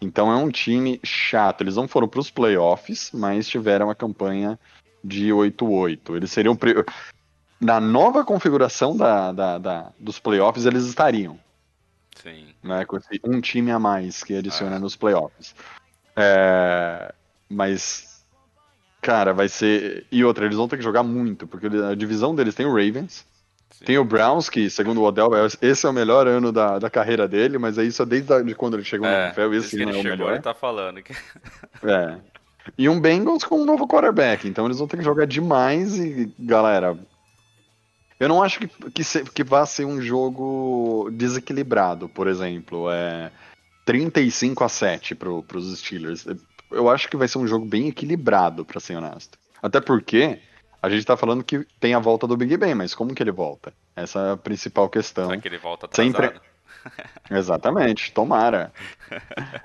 Então 0.00 0.30
é 0.30 0.36
um 0.36 0.50
time 0.50 1.00
chato. 1.02 1.62
Eles 1.62 1.76
não 1.76 1.88
foram 1.88 2.06
para 2.06 2.20
os 2.20 2.30
playoffs, 2.30 3.10
mas 3.14 3.48
tiveram 3.48 3.88
a 3.88 3.94
campanha 3.94 4.58
de 5.02 5.28
8-8. 5.30 6.16
Eles 6.16 6.30
seriam. 6.30 6.56
Na 7.58 7.80
nova 7.80 8.22
configuração 8.24 8.94
da, 8.96 9.32
da- 9.32 9.58
da- 9.58 9.92
dos 9.98 10.18
playoffs, 10.18 10.66
eles 10.66 10.84
estariam. 10.84 11.38
Sim. 12.22 12.48
Né, 12.62 12.84
com 12.84 12.98
esse 12.98 13.18
um 13.24 13.40
time 13.40 13.70
a 13.70 13.78
mais 13.78 14.22
que 14.22 14.36
adiciona 14.36 14.76
Ah. 14.76 14.78
nos 14.78 14.96
playoffs. 14.96 15.54
É, 16.14 17.14
mas, 17.48 18.09
cara, 19.00 19.32
vai 19.32 19.48
ser. 19.48 20.06
E 20.10 20.24
outra, 20.24 20.44
eles 20.44 20.56
vão 20.56 20.68
ter 20.68 20.76
que 20.76 20.82
jogar 20.84 21.02
muito, 21.02 21.46
porque 21.46 21.66
a 21.66 21.94
divisão 21.94 22.34
deles 22.34 22.54
tem 22.54 22.66
o 22.66 22.70
Ravens, 22.70 23.24
Sim. 23.70 23.84
tem 23.84 23.98
o 23.98 24.04
Browns, 24.04 24.48
que 24.50 24.68
segundo 24.70 25.00
o 25.00 25.04
Odell, 25.04 25.34
é- 25.34 25.46
esse 25.62 25.86
é 25.86 25.88
o 25.88 25.92
melhor 25.92 26.26
ano 26.26 26.52
da, 26.52 26.78
da 26.78 26.90
carreira 26.90 27.26
dele, 27.28 27.56
mas 27.58 27.78
é 27.78 27.84
isso 27.84 28.04
desde 28.04 28.54
quando 28.54 28.74
ele 28.74 28.84
chegou 28.84 29.06
no 29.06 29.12
É, 29.12 29.26
NFL, 29.26 29.40
desde 29.50 29.56
esse 29.68 29.76
que 29.76 29.82
ele 29.82 29.90
é 29.90 29.94
chegou, 29.94 30.10
melhor. 30.18 30.32
ele 30.32 30.42
tá 30.42 30.54
falando 30.54 31.02
que. 31.02 31.12
É. 31.84 32.18
E 32.76 32.88
um 32.88 33.00
Bengals 33.00 33.42
com 33.44 33.60
um 33.60 33.64
novo 33.64 33.88
quarterback. 33.88 34.46
Então 34.46 34.66
eles 34.66 34.78
vão 34.78 34.86
ter 34.86 34.98
que 34.98 35.02
jogar 35.02 35.26
demais 35.26 35.98
e, 35.98 36.32
galera. 36.38 36.96
Eu 38.18 38.28
não 38.28 38.42
acho 38.42 38.58
que, 38.60 38.68
que, 38.90 39.02
se- 39.02 39.24
que 39.24 39.42
vá 39.42 39.64
ser 39.64 39.86
um 39.86 40.00
jogo 40.00 41.08
desequilibrado, 41.10 42.06
por 42.06 42.28
exemplo. 42.28 42.90
É 42.90 43.30
35 43.86 44.62
a 44.62 44.68
7 44.68 45.14
pro, 45.14 45.42
pros 45.42 45.76
Steelers. 45.78 46.26
Eu 46.70 46.88
acho 46.88 47.08
que 47.08 47.16
vai 47.16 47.26
ser 47.28 47.38
um 47.38 47.46
jogo 47.46 47.64
bem 47.66 47.88
equilibrado, 47.88 48.64
pra 48.64 48.80
ser 48.80 48.96
honesto. 48.96 49.38
Até 49.62 49.80
porque 49.80 50.38
a 50.82 50.88
gente 50.88 51.04
tá 51.04 51.16
falando 51.16 51.44
que 51.44 51.64
tem 51.78 51.94
a 51.94 51.98
volta 51.98 52.26
do 52.26 52.36
Big 52.36 52.56
Ben, 52.56 52.74
mas 52.74 52.94
como 52.94 53.14
que 53.14 53.22
ele 53.22 53.30
volta? 53.32 53.72
Essa 53.94 54.18
é 54.20 54.32
a 54.32 54.36
principal 54.36 54.88
questão. 54.88 55.28
Será 55.28 55.40
que 55.40 55.48
ele 55.48 55.58
volta 55.58 55.86
atrasado? 55.86 56.12
Sempre- 56.16 56.40
Exatamente, 57.30 58.12
tomara. 58.12 58.72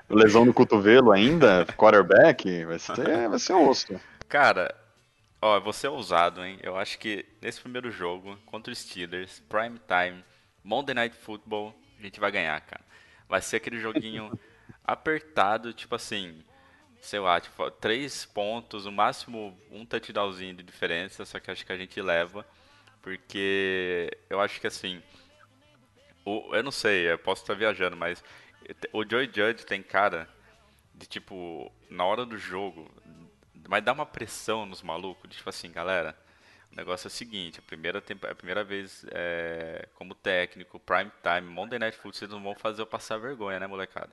Lesão 0.08 0.44
no 0.44 0.52
cotovelo 0.52 1.12
ainda, 1.12 1.64
quarterback, 1.76 2.64
vai 2.64 2.78
ser, 2.78 3.28
vai 3.28 3.38
ser 3.38 3.54
osso. 3.54 3.98
Cara, 4.28 4.74
ó, 5.40 5.58
você 5.60 5.86
é 5.86 5.90
ousado, 5.90 6.44
hein? 6.44 6.58
Eu 6.62 6.76
acho 6.76 6.98
que 6.98 7.24
nesse 7.40 7.60
primeiro 7.60 7.90
jogo, 7.90 8.36
contra 8.44 8.70
os 8.72 8.78
Steelers, 8.78 9.40
Prime 9.48 9.80
Time, 9.88 10.22
Monday 10.62 10.94
Night 10.94 11.16
Football, 11.16 11.74
a 11.98 12.02
gente 12.02 12.20
vai 12.20 12.30
ganhar, 12.30 12.60
cara. 12.60 12.82
Vai 13.28 13.40
ser 13.40 13.56
aquele 13.56 13.78
joguinho 13.80 14.30
apertado, 14.84 15.72
tipo 15.72 15.94
assim, 15.94 16.34
sei 17.06 17.20
lá, 17.20 17.40
tipo, 17.40 17.70
três 17.70 18.24
pontos, 18.24 18.84
no 18.84 18.92
máximo 18.92 19.56
um 19.70 19.86
touchdownzinho 19.86 20.56
de 20.56 20.62
diferença, 20.64 21.24
só 21.24 21.38
que 21.38 21.50
acho 21.50 21.64
que 21.64 21.72
a 21.72 21.76
gente 21.76 22.00
leva, 22.02 22.44
porque 23.00 24.10
eu 24.28 24.40
acho 24.40 24.60
que 24.60 24.66
assim, 24.66 25.00
o, 26.24 26.54
eu 26.54 26.62
não 26.64 26.72
sei, 26.72 27.10
eu 27.12 27.18
posso 27.18 27.42
estar 27.42 27.54
viajando, 27.54 27.96
mas 27.96 28.24
o 28.92 29.08
Joey 29.08 29.26
Judge 29.26 29.64
tem 29.64 29.82
cara 29.82 30.28
de 30.92 31.06
tipo, 31.06 31.72
na 31.88 32.04
hora 32.04 32.26
do 32.26 32.36
jogo, 32.36 32.90
mas 33.68 33.84
dá 33.84 33.92
uma 33.92 34.06
pressão 34.06 34.66
nos 34.66 34.82
malucos, 34.82 35.30
de, 35.30 35.36
tipo 35.36 35.48
assim, 35.48 35.70
galera, 35.70 36.18
o 36.72 36.76
negócio 36.76 37.06
é 37.06 37.08
o 37.08 37.10
seguinte, 37.10 37.60
a 37.60 37.62
primeira, 37.62 37.98
a 37.98 38.34
primeira 38.34 38.64
vez 38.64 39.06
é, 39.12 39.88
como 39.94 40.12
técnico, 40.12 40.80
prime 40.80 41.12
time, 41.22 41.48
Monday 41.48 41.78
Night 41.78 41.96
Football, 41.96 42.14
vocês 42.14 42.30
não 42.30 42.42
vão 42.42 42.56
fazer 42.56 42.82
eu 42.82 42.86
passar 42.86 43.18
vergonha, 43.18 43.60
né, 43.60 43.66
molecada? 43.68 44.10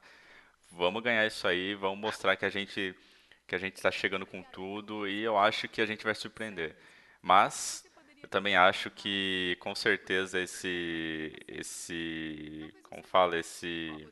Vamos 0.76 1.04
ganhar 1.04 1.26
isso 1.28 1.48
aí, 1.48 1.76
vamos 1.76 2.00
mostrar 2.00 2.36
que 2.36 2.46
a 2.46 2.50
gente 2.50 2.96
que 3.48 3.56
a 3.56 3.58
gente 3.58 3.76
está 3.76 3.92
chegando 3.92 4.26
com 4.26 4.42
tudo 4.42 5.08
e 5.08 5.22
eu 5.22 5.38
acho 5.38 5.68
que 5.68 5.82
a 5.82 5.86
gente 5.86 6.04
vai 6.04 6.16
surpreender. 6.16 6.76
Mas 7.22 7.86
eu 8.22 8.30
também 8.30 8.56
acho 8.56 8.90
que 8.90 9.58
com 9.60 9.76
certeza 9.76 10.40
esse 10.40 11.34
esse 11.48 12.74
como 12.84 13.04
fala 13.04 13.38
esse 13.38 14.08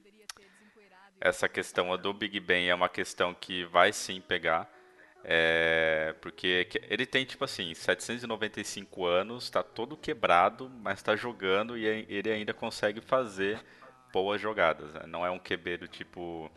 essa 1.20 1.48
questão 1.48 1.96
do 1.98 2.14
Big 2.14 2.40
Ben 2.40 2.70
é 2.70 2.76
uma 2.76 2.90
questão 2.90 3.34
que 3.34 3.64
vai 3.66 3.94
sim 3.94 4.20
pegar. 4.22 4.70
É, 5.24 6.16
porque 6.20 6.66
que- 6.66 6.82
ele 6.90 7.06
tem 7.06 7.24
tipo 7.26 7.44
assim, 7.46 7.74
795 7.76 9.06
anos, 9.06 9.50
tá 9.52 9.62
todo 9.62 9.96
quebrado, 9.96 10.68
mas 10.70 11.04
tá 11.04 11.16
jogando 11.16 11.78
e 11.78 11.88
ai- 11.88 12.06
ele 12.10 12.32
ainda 12.32 12.54
consegue 12.54 13.02
fazer 13.02 13.60
boas 14.12 14.42
jogadas. 14.42 14.94
né? 14.94 15.04
Não 15.08 15.26
é 15.26 15.32
um 15.32 15.40
QB 15.40 15.78
do 15.78 15.88
tipo 15.88 16.52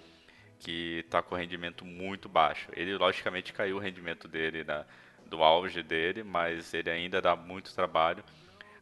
que 0.58 1.04
tá 1.10 1.22
com 1.22 1.34
rendimento 1.34 1.84
muito 1.84 2.28
baixo. 2.28 2.68
Ele 2.74 2.96
logicamente 2.96 3.52
caiu 3.52 3.76
o 3.76 3.80
rendimento 3.80 4.26
dele 4.26 4.64
da, 4.64 4.86
do 5.26 5.42
auge 5.42 5.82
dele, 5.82 6.22
mas 6.22 6.72
ele 6.72 6.90
ainda 6.90 7.20
dá 7.20 7.36
muito 7.36 7.74
trabalho. 7.74 8.24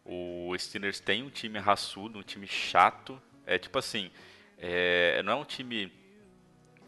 O 0.04 0.54
Steelers 0.58 1.00
tem 1.00 1.22
um 1.22 1.30
time 1.30 1.58
raçudo, 1.58 2.18
um 2.18 2.22
time 2.22 2.46
chato. 2.46 3.20
É 3.46 3.58
tipo 3.58 3.78
assim, 3.78 4.10
é, 4.58 5.22
não 5.22 5.32
é 5.32 5.36
um 5.36 5.44
time 5.44 5.92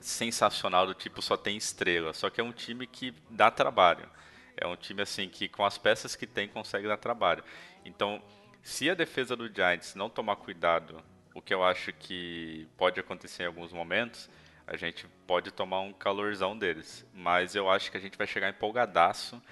sensacional 0.01 0.87
do 0.87 0.95
tipo 0.95 1.23
só 1.23 1.35
tem 1.37 1.57
estrela, 1.57 2.13
só 2.13 2.29
que 2.29 2.41
é 2.41 2.45
um 2.45 2.53
time 2.53 2.87
que 2.87 3.15
dá 3.31 3.51
trabalho. 3.51 4.09
É 4.57 4.67
um 4.67 4.77
time 4.77 5.03
assim 5.03 5.29
que 5.29 5.49
com 5.49 5.65
as 5.65 5.79
peças 5.79 6.15
que 6.15 6.27
tem 6.27 6.47
consegue 6.47 6.87
dar 6.87 6.99
trabalho. 6.99 7.43
Então, 7.85 8.23
se 8.63 8.89
a 8.89 8.95
defesa 8.95 9.35
do 9.35 9.53
Giants 9.53 9.95
não 9.95 10.09
tomar 10.09 10.37
cuidado, 10.37 11.03
o 11.35 11.43
que 11.43 11.53
eu 11.53 11.65
acho 11.65 11.93
que 11.93 12.67
pode 12.77 13.01
acontecer 13.01 13.43
em 13.43 13.47
alguns 13.47 13.73
momentos, 13.73 14.31
a 14.67 14.77
gente 14.77 15.07
pode 15.27 15.51
tomar 15.51 15.81
um 15.81 15.93
calorzão 15.93 16.57
deles. 16.57 17.05
Mas 17.13 17.55
eu 17.55 17.69
acho 17.69 17.91
que 17.91 17.97
a 17.97 18.01
gente 18.01 18.17
vai 18.17 18.27
chegar 18.27 18.49
empolgadaço. 18.49 19.43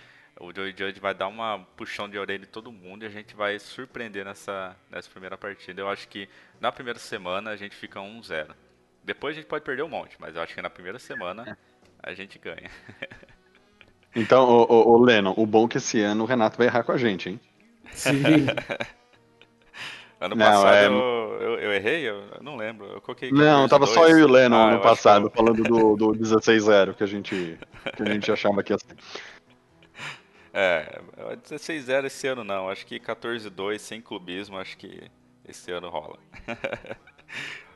O 0.41 0.55
Joey 0.55 0.75
Judge 0.77 1.01
vai 1.01 1.13
dar 1.13 1.29
uma 1.29 1.59
puxão 1.77 2.09
de 2.09 2.17
orelha 2.19 2.45
em 2.45 2.49
todo 2.49 2.73
mundo 2.73 3.03
e 3.03 3.07
a 3.07 3.11
gente 3.11 3.35
vai 3.35 3.59
surpreender 3.59 4.25
nessa, 4.25 4.75
nessa 4.91 5.11
primeira 5.11 5.37
partida. 5.37 5.83
Eu 5.83 5.89
acho 5.89 6.09
que 6.09 6.29
na 6.61 6.73
primeira 6.73 6.99
semana 6.99 7.51
a 7.51 7.57
gente 7.57 7.77
fica 7.77 8.01
1-0. 8.01 8.55
Depois 9.05 9.37
a 9.37 9.41
gente 9.41 9.49
pode 9.49 9.65
perder 9.65 9.83
um 9.83 9.89
monte, 9.89 10.17
mas 10.19 10.37
eu 10.37 10.43
acho 10.43 10.55
que 10.55 10.63
na 10.63 10.71
primeira 10.71 10.99
semana 10.99 11.59
a 12.03 12.15
gente 12.15 12.39
ganha. 12.39 12.71
Então, 14.15 14.47
ô, 14.47 14.67
ô, 14.69 14.91
ô, 14.91 15.03
Lennon, 15.03 15.33
o 15.37 15.47
bom 15.47 15.65
é 15.65 15.69
que 15.69 15.79
esse 15.79 16.01
ano 16.03 16.25
o 16.25 16.27
Renato 16.27 16.59
vai 16.59 16.67
errar 16.67 16.85
com 16.85 16.93
a 16.93 16.99
gente, 16.99 17.31
hein? 17.31 17.41
Sim. 17.93 18.13
Ano 20.25 20.37
Não, 20.37 20.47
passado 20.47 20.75
é- 20.75 20.87
eu, 20.87 21.39
eu, 21.41 21.59
eu 21.59 21.73
errei? 21.73 22.09
Eu 22.09 22.23
não 22.41 22.57
lembro. 22.57 22.87
Eu 22.87 23.01
coloquei 23.01 23.31
Não, 23.33 23.67
14, 23.67 23.69
tava 23.71 23.87
só 23.87 24.01
2. 24.03 24.13
eu 24.13 24.19
e 24.21 24.23
o 24.23 24.29
Lennon 24.29 24.57
Ah, 24.57 24.67
no 24.69 24.73
eu 24.75 24.81
que 24.81 24.87
passado, 24.87 25.27
eu- 25.27 25.31
falando 25.31 25.63
do, 25.65 25.97
do 25.97 26.13
16-0, 26.19 26.95
que 26.95 27.03
a 27.03 27.07
gente, 27.07 27.59
que 27.97 28.03
a 28.03 28.07
gente 28.07 28.31
achava 28.31 28.63
que 28.63 28.73
ia 28.73 28.79
ser. 28.79 28.97
É, 30.55 31.01
16-0 31.49 32.05
esse 32.05 32.27
ano 32.29 32.45
não. 32.45 32.69
Acho 32.69 32.85
que 32.85 33.01
14-2 33.01 33.79
sem 33.81 34.03
clubismo, 34.03 34.59
acho 34.59 34.77
que 34.77 35.11
esse 35.49 35.71
ano 35.73 35.89
rola. 35.89 36.19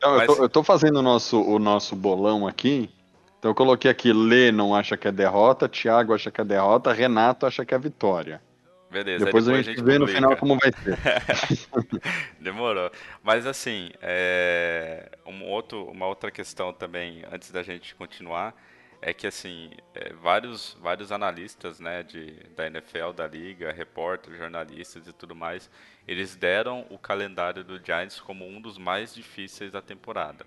Eu, 0.03 0.17
Mas- 0.19 0.27
tô, 0.27 0.43
eu 0.43 0.49
tô 0.51 0.63
fazendo 0.63 0.99
o 0.99 1.03
nosso, 1.03 1.41
o 1.41 1.59
nosso 1.59 1.97
bolão 1.97 2.47
aqui. 2.47 2.91
Então 3.39 3.51
eu 3.51 3.55
coloquei 3.55 3.91
aqui, 3.91 4.13
Lennon 4.13 4.75
acha 4.75 4.95
que 4.95 5.09
é 5.09 5.13
derrota, 5.13 5.67
Thiago 5.71 6.13
acha 6.15 6.31
que 6.31 6.39
é 6.39 6.45
derrota, 6.45 6.93
Renato 6.93 7.47
acha 7.47 7.65
que 7.65 7.75
é 7.75 7.79
vitória. 7.79 8.43
Beleza, 8.91 9.29
aí 9.29 9.33
Depois, 9.33 9.49
a 9.49 9.63
gente 9.63 9.83
vê 9.83 9.99
no 9.99 10.07
publica. 10.07 10.15
final 10.15 10.37
como 10.37 10.57
vai 10.59 10.71
ser. 10.73 10.99
Demorou. 12.39 12.91
Mas 13.23 13.47
assim, 13.47 13.91
é, 14.01 15.11
um 15.27 15.45
outro, 15.45 15.85
uma 15.87 16.07
outra 16.07 16.31
questão 16.31 16.73
também, 16.73 17.25
antes 17.31 17.51
da 17.51 17.63
gente 17.63 17.95
continuar, 17.97 18.55
é 19.03 19.13
que 19.13 19.27
assim, 19.27 19.71
é, 19.95 20.13
vários, 20.15 20.77
vários 20.81 21.11
analistas 21.11 21.81
né, 21.81 22.03
de, 22.03 22.33
da 22.55 22.67
NFL, 22.67 23.13
da 23.15 23.27
liga, 23.27 23.73
repórteres, 23.73 24.39
jornalistas 24.39 25.07
e 25.07 25.13
tudo 25.13 25.35
mais, 25.35 25.69
eles 26.07 26.37
deram 26.37 26.87
o 26.89 26.99
calendário 26.99 27.65
do 27.65 27.85
Giants 27.85 28.21
como 28.21 28.47
um 28.47 28.61
dos 28.61 28.79
mais 28.79 29.15
difíceis 29.15 29.73
da 29.73 29.83
temporada. 29.83 30.47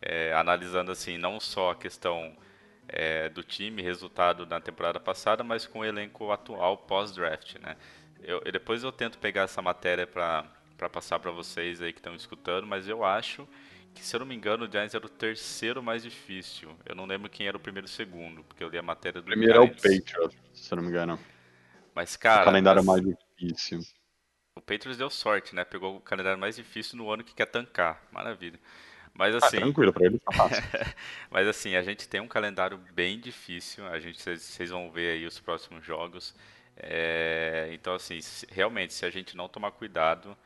É, 0.00 0.32
analisando 0.34 0.92
assim, 0.92 1.18
não 1.18 1.40
só 1.40 1.72
a 1.72 1.76
questão 1.76 2.36
é, 2.88 3.28
do 3.28 3.42
time, 3.42 3.82
resultado 3.82 4.46
na 4.46 4.60
temporada 4.60 5.00
passada, 5.00 5.42
mas 5.44 5.66
com 5.66 5.80
o 5.80 5.84
elenco 5.84 6.30
atual 6.32 6.78
pós-draft, 6.78 7.56
né? 7.60 7.76
Eu, 8.22 8.42
eu- 8.44 8.52
depois 8.52 8.82
eu 8.82 8.92
tento 8.92 9.18
pegar 9.18 9.42
essa 9.42 9.60
matéria 9.62 10.06
para 10.06 10.44
passar 10.92 11.18
para 11.18 11.30
vocês 11.30 11.80
aí 11.82 11.92
que 11.92 11.98
estão 11.98 12.14
escutando, 12.14 12.66
mas 12.66 12.88
eu 12.88 13.04
acho 13.04 13.46
que, 13.94 14.04
se 14.04 14.14
eu 14.14 14.20
não 14.20 14.26
me 14.26 14.34
engano, 14.34 14.66
o 14.66 14.70
Giants 14.70 14.94
era 14.94 15.06
o 15.06 15.08
terceiro 15.08 15.82
mais 15.82 16.02
difícil. 16.02 16.76
Eu 16.84 16.94
não 16.94 17.06
lembro 17.06 17.30
quem 17.30 17.46
era 17.48 17.56
o 17.56 17.60
primeiro 17.60 17.86
e 17.86 17.90
o 17.90 17.92
segundo, 17.92 18.44
porque 18.44 18.62
eu 18.62 18.68
li 18.68 18.78
a 18.78 18.82
matéria 18.82 19.20
do 19.22 19.26
O 19.30 19.30
primeiro 19.30 19.58
é 19.58 19.60
o 19.60 19.68
Giants. 19.68 19.82
Patriots, 19.82 20.36
se 20.54 20.72
eu 20.72 20.76
não 20.76 20.82
me 20.82 20.88
engano. 20.88 21.18
Mas, 21.94 22.16
o 22.32 22.38
cara, 22.38 22.38
calendário 22.38 22.84
mas 22.84 22.84
mais 22.84 23.02
difícil. 23.02 23.80
o 24.54 24.60
Patriots 24.60 24.98
deu 24.98 25.08
sorte, 25.10 25.54
né? 25.54 25.64
Pegou 25.64 25.96
o 25.96 26.00
calendário 26.00 26.38
mais 26.38 26.56
difícil 26.56 26.96
no 26.98 27.10
ano 27.10 27.22
que 27.24 27.34
quer 27.34 27.46
tancar. 27.46 28.02
Maravilha. 28.10 28.58
Mas 29.18 29.34
Ah, 29.40 29.46
assim, 29.46 29.58
tranquilo, 29.60 29.92
pra 29.92 30.06
ele 30.06 30.18
tá 30.20 30.32
mas 31.30 31.46
assim, 31.46 31.76
a 31.76 31.82
gente 31.82 32.08
tem 32.08 32.20
um 32.20 32.28
calendário 32.28 32.78
bem 32.94 33.18
difícil. 33.20 33.86
A 33.86 33.98
gente, 33.98 34.20
vocês 34.20 34.70
vão 34.70 34.90
ver 34.90 35.12
aí 35.12 35.26
os 35.26 35.38
próximos 35.40 35.84
jogos. 35.84 36.34
É, 36.76 37.68
então, 37.72 37.94
assim, 37.94 38.20
se- 38.20 38.46
realmente, 38.50 38.92
se 38.94 39.06
a 39.06 39.10
gente 39.10 39.36
não 39.36 39.48
tomar 39.48 39.72
cuidado, 39.72 40.36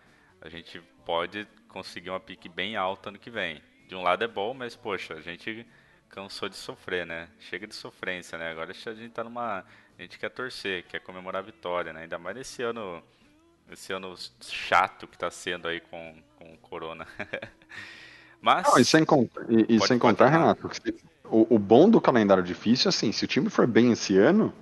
a 0.40 0.48
gente 0.48 0.80
pode 1.04 1.46
conseguir 1.68 2.10
uma 2.10 2.20
pique 2.20 2.48
bem 2.48 2.76
alta 2.76 3.08
ano 3.10 3.18
que 3.18 3.30
vem. 3.30 3.62
De 3.88 3.94
um 3.96 4.02
lado 4.02 4.22
é 4.24 4.28
bom, 4.28 4.54
mas 4.54 4.76
poxa, 4.76 5.14
a 5.14 5.20
gente 5.20 5.66
cansou 6.08 6.48
de 6.48 6.56
sofrer, 6.56 7.06
né? 7.06 7.28
Chega 7.40 7.66
de 7.66 7.74
sofrência, 7.74 8.38
né? 8.38 8.50
Agora 8.50 8.70
a 8.72 8.94
gente 8.94 9.10
tá 9.12 9.24
numa, 9.24 9.64
a 9.98 10.02
gente 10.02 10.18
quer 10.18 10.30
torcer, 10.30 10.84
quer 10.86 11.00
comemorar 11.00 11.42
a 11.42 11.46
vitória, 11.46 11.92
né? 11.92 12.02
Ainda 12.02 12.18
mais 12.18 12.36
nesse 12.36 12.62
ano, 12.62 13.02
esse 13.70 13.92
ano 13.92 14.14
chato 14.42 15.06
que 15.08 15.18
tá 15.18 15.30
sendo 15.30 15.68
aí 15.68 15.80
com, 15.80 16.22
com 16.36 16.54
o 16.54 16.58
corona. 16.58 17.06
Mas 18.40 18.66
Não, 18.66 18.78
e 18.78 18.84
sem, 18.84 19.04
con- 19.04 19.28
e- 19.48 19.76
e 19.76 19.80
sem 19.86 19.98
contar. 19.98 20.28
Renato, 20.28 20.70
o, 21.30 21.54
o 21.54 21.58
bom 21.58 21.88
do 21.88 22.00
calendário 22.00 22.42
difícil, 22.42 22.88
assim, 22.88 23.12
se 23.12 23.24
o 23.24 23.28
time 23.28 23.50
for 23.50 23.66
bem 23.66 23.92
esse 23.92 24.16
ano, 24.16 24.52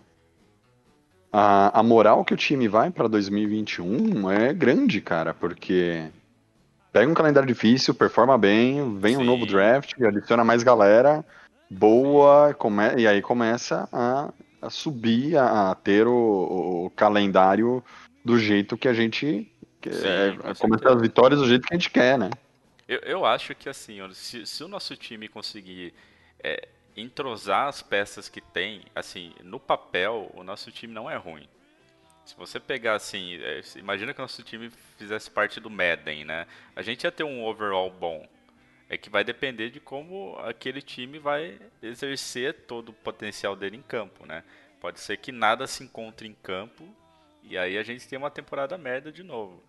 a, 1.33 1.79
a 1.79 1.83
moral 1.83 2.25
que 2.25 2.35
o 2.35 2.37
time 2.37 2.69
vai 2.69 2.91
pra 2.91 3.07
2021 3.09 4.31
é 4.31 4.53
grande, 4.53 5.01
cara, 5.01 5.33
porque 5.33 6.07
pega 6.93 7.11
um 7.11 7.15
calendário 7.15 7.47
difícil, 7.47 7.95
performa 7.95 8.37
bem, 8.37 8.99
vem 8.99 9.17
um 9.17 9.21
Sim. 9.21 9.27
novo 9.27 9.47
draft, 9.47 9.93
adiciona 10.03 10.43
mais 10.45 10.63
galera, 10.63 11.25
boa, 11.71 12.57
e 12.97 13.07
aí 13.07 13.23
começa 13.23 13.89
a, 13.93 14.33
a 14.61 14.71
subir, 14.71 15.37
a, 15.37 15.71
a 15.71 15.75
ter 15.75 16.07
o, 16.07 16.87
o 16.87 16.91
calendário 16.97 17.83
do 18.25 18.39
jeito 18.39 18.77
que 18.77 18.89
a 18.89 18.93
gente. 18.93 19.51
que- 19.81 19.93
Sim, 19.93 20.07
é, 20.09 20.37
com 20.37 20.55
começa 20.69 20.93
as 20.93 21.01
vitórias 21.01 21.41
do 21.41 21.47
jeito 21.47 21.67
que 21.67 21.75
a 21.75 21.77
gente 21.77 21.91
quer, 21.91 22.19
né? 22.19 22.31
Eu, 22.89 23.01
eu 23.01 23.27
acho 23.27 23.55
que 23.55 23.69
assim, 23.69 23.99
se, 24.15 24.47
se 24.47 24.65
o 24.65 24.69
nosso 24.69 24.97
time 24.97 25.29
conseguir 25.29 25.93
é, 26.43 26.69
entrosar 26.97 27.69
as 27.69 27.83
peças 27.83 28.29
que 28.29 28.41
tem, 28.41 28.83
assim, 28.95 29.35
no 29.45 29.61
papel, 29.61 30.31
o 30.35 30.43
nosso 30.43 30.73
time 30.73 30.93
não 30.93 31.11
é 31.11 31.17
ruim. 31.17 31.47
Se 32.25 32.35
você 32.37 32.59
pegar 32.59 32.95
assim, 32.95 33.37
é, 33.37 33.63
imagina 33.77 34.13
que 34.13 34.21
o 34.21 34.23
nosso 34.23 34.43
time 34.43 34.71
fizesse 34.99 35.31
parte 35.31 35.61
do 35.61 35.71
Madden, 35.71 36.25
né? 36.25 36.47
A 36.75 36.83
gente 36.83 37.05
ia 37.05 37.13
ter 37.13 37.25
um 37.25 37.45
overall 37.45 37.91
bom. 37.91 38.27
É 38.91 38.97
que 38.97 39.11
vai 39.11 39.23
depender 39.23 39.71
de 39.71 39.81
como 39.81 40.39
aquele 40.39 40.81
time 40.81 41.19
vai 41.19 41.61
exercer 41.83 42.55
todo 42.67 42.89
o 42.89 42.95
potencial 42.95 43.55
dele 43.55 43.77
em 43.77 43.83
campo, 43.83 44.27
né? 44.27 44.43
Pode 44.81 45.01
ser 45.01 45.19
que 45.19 45.31
nada 45.31 45.67
se 45.67 45.85
encontre 45.85 46.27
em 46.27 46.35
campo 46.35 46.89
e 47.43 47.57
aí 47.57 47.77
a 47.77 47.83
gente 47.83 48.09
tem 48.09 48.19
uma 48.19 48.31
temporada 48.31 48.79
merda 48.79 49.13
de 49.13 49.23
novo. 49.23 49.63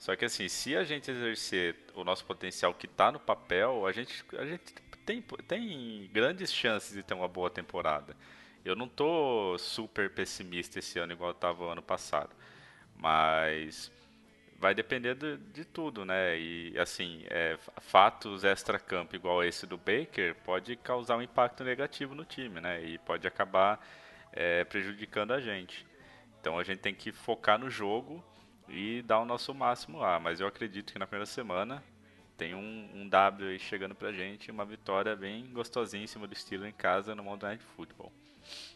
Só 0.00 0.16
que 0.16 0.24
assim, 0.24 0.48
se 0.48 0.74
a 0.74 0.82
gente 0.82 1.10
exercer 1.10 1.76
o 1.94 2.02
nosso 2.02 2.24
potencial 2.24 2.72
que 2.72 2.86
está 2.86 3.12
no 3.12 3.20
papel, 3.20 3.86
a 3.86 3.92
gente, 3.92 4.24
a 4.38 4.46
gente 4.46 4.72
tem, 5.04 5.20
tem 5.46 6.08
grandes 6.10 6.50
chances 6.50 6.94
de 6.94 7.02
ter 7.02 7.12
uma 7.12 7.28
boa 7.28 7.50
temporada. 7.50 8.16
Eu 8.64 8.74
não 8.74 8.88
tô 8.88 9.58
super 9.58 10.08
pessimista 10.08 10.78
esse 10.78 10.98
ano 10.98 11.12
igual 11.12 11.30
eu 11.30 11.34
tava 11.34 11.70
ano 11.70 11.82
passado. 11.82 12.30
Mas 12.96 13.92
vai 14.58 14.74
depender 14.74 15.14
de, 15.14 15.36
de 15.36 15.66
tudo, 15.66 16.02
né? 16.06 16.38
E 16.38 16.78
assim, 16.78 17.26
é, 17.28 17.58
fatos 17.78 18.42
extra-campo 18.42 19.14
igual 19.14 19.44
esse 19.44 19.66
do 19.66 19.76
Baker 19.76 20.34
pode 20.46 20.76
causar 20.76 21.18
um 21.18 21.22
impacto 21.22 21.62
negativo 21.62 22.14
no 22.14 22.24
time, 22.24 22.58
né? 22.58 22.82
E 22.82 22.96
pode 22.96 23.26
acabar 23.26 23.86
é, 24.32 24.64
prejudicando 24.64 25.32
a 25.32 25.40
gente. 25.40 25.86
Então 26.40 26.58
a 26.58 26.64
gente 26.64 26.78
tem 26.78 26.94
que 26.94 27.12
focar 27.12 27.58
no 27.58 27.68
jogo 27.68 28.24
e 28.70 29.02
dar 29.02 29.20
o 29.20 29.24
nosso 29.24 29.54
máximo 29.54 29.98
lá. 29.98 30.18
Mas 30.18 30.40
eu 30.40 30.46
acredito 30.46 30.92
que 30.92 30.98
na 30.98 31.06
primeira 31.06 31.26
semana 31.26 31.82
tem 32.36 32.54
um, 32.54 32.88
um 32.94 33.08
W 33.08 33.50
aí 33.50 33.58
chegando 33.58 33.94
pra 33.94 34.12
gente, 34.12 34.50
uma 34.50 34.64
vitória 34.64 35.14
bem 35.14 35.46
gostosinha 35.52 36.04
em 36.04 36.06
cima 36.06 36.26
do 36.26 36.32
estilo 36.32 36.66
em 36.66 36.72
casa 36.72 37.14
no 37.14 37.22
Monday 37.22 37.50
Night 37.50 37.64
Football. 37.76 38.10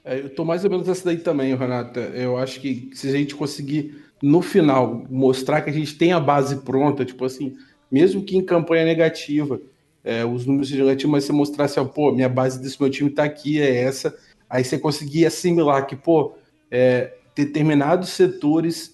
É, 0.04 0.18
eu 0.20 0.34
tô 0.34 0.44
mais 0.44 0.64
ou 0.64 0.70
menos 0.70 0.88
essa 0.88 1.04
daí 1.04 1.18
também, 1.18 1.54
Renata. 1.54 2.00
Eu 2.00 2.36
acho 2.36 2.60
que 2.60 2.90
se 2.94 3.08
a 3.08 3.12
gente 3.12 3.34
conseguir, 3.34 4.04
no 4.22 4.42
final, 4.42 5.06
mostrar 5.08 5.62
que 5.62 5.70
a 5.70 5.72
gente 5.72 5.96
tem 5.96 6.12
a 6.12 6.20
base 6.20 6.62
pronta, 6.62 7.04
tipo 7.04 7.24
assim, 7.24 7.56
mesmo 7.90 8.22
que 8.22 8.36
em 8.36 8.44
campanha 8.44 8.84
negativa, 8.84 9.60
é, 10.04 10.24
os 10.24 10.44
números 10.44 10.68
sejam 10.68 10.84
negativos, 10.84 11.12
mas 11.12 11.24
você 11.24 11.32
mostrar 11.32 11.64
assim, 11.64 11.80
ó, 11.80 11.84
pô, 11.84 12.12
minha 12.12 12.28
base 12.28 12.60
desse 12.60 12.80
meu 12.80 12.90
time 12.90 13.08
tá 13.08 13.24
aqui, 13.24 13.60
é 13.60 13.82
essa. 13.82 14.14
Aí 14.48 14.62
você 14.62 14.78
conseguir 14.78 15.24
assimilar 15.24 15.86
que, 15.86 15.96
pô, 15.96 16.36
é, 16.70 17.14
determinados 17.34 18.10
setores 18.10 18.93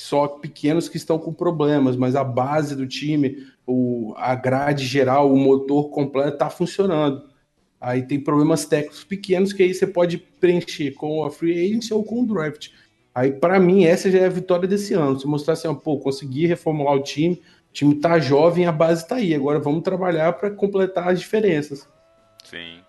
só 0.00 0.26
pequenos 0.28 0.88
que 0.88 0.96
estão 0.96 1.18
com 1.18 1.32
problemas, 1.32 1.96
mas 1.96 2.14
a 2.14 2.24
base 2.24 2.74
do 2.76 2.86
time, 2.86 3.46
o, 3.66 4.14
a 4.16 4.34
grade 4.34 4.84
geral, 4.84 5.32
o 5.32 5.36
motor 5.36 5.90
completo 5.90 6.38
tá 6.38 6.50
funcionando. 6.50 7.28
Aí 7.80 8.02
tem 8.02 8.18
problemas 8.18 8.64
técnicos 8.64 9.04
pequenos 9.04 9.52
que 9.52 9.62
aí 9.62 9.74
você 9.74 9.86
pode 9.86 10.18
preencher 10.18 10.92
com 10.92 11.24
a 11.24 11.30
free 11.30 11.66
agency 11.66 11.92
ou 11.92 12.02
com 12.02 12.22
o 12.22 12.26
draft. 12.26 12.70
Aí, 13.14 13.32
para 13.32 13.58
mim, 13.58 13.84
essa 13.84 14.10
já 14.10 14.18
é 14.18 14.26
a 14.26 14.30
vitória 14.30 14.68
desse 14.68 14.92
ano. 14.92 15.18
Se 15.18 15.26
mostrar 15.26 15.54
assim, 15.54 15.74
pô, 15.74 15.98
consegui 15.98 16.46
reformular 16.46 16.94
o 16.94 17.02
time, 17.02 17.42
o 17.70 17.72
time 17.72 17.94
tá 17.94 18.18
jovem, 18.18 18.66
a 18.66 18.72
base 18.72 19.06
tá 19.06 19.16
aí. 19.16 19.34
Agora 19.34 19.58
vamos 19.58 19.82
trabalhar 19.82 20.34
para 20.34 20.50
completar 20.50 21.08
as 21.08 21.20
diferenças. 21.20 21.88
Sim, 22.44 22.80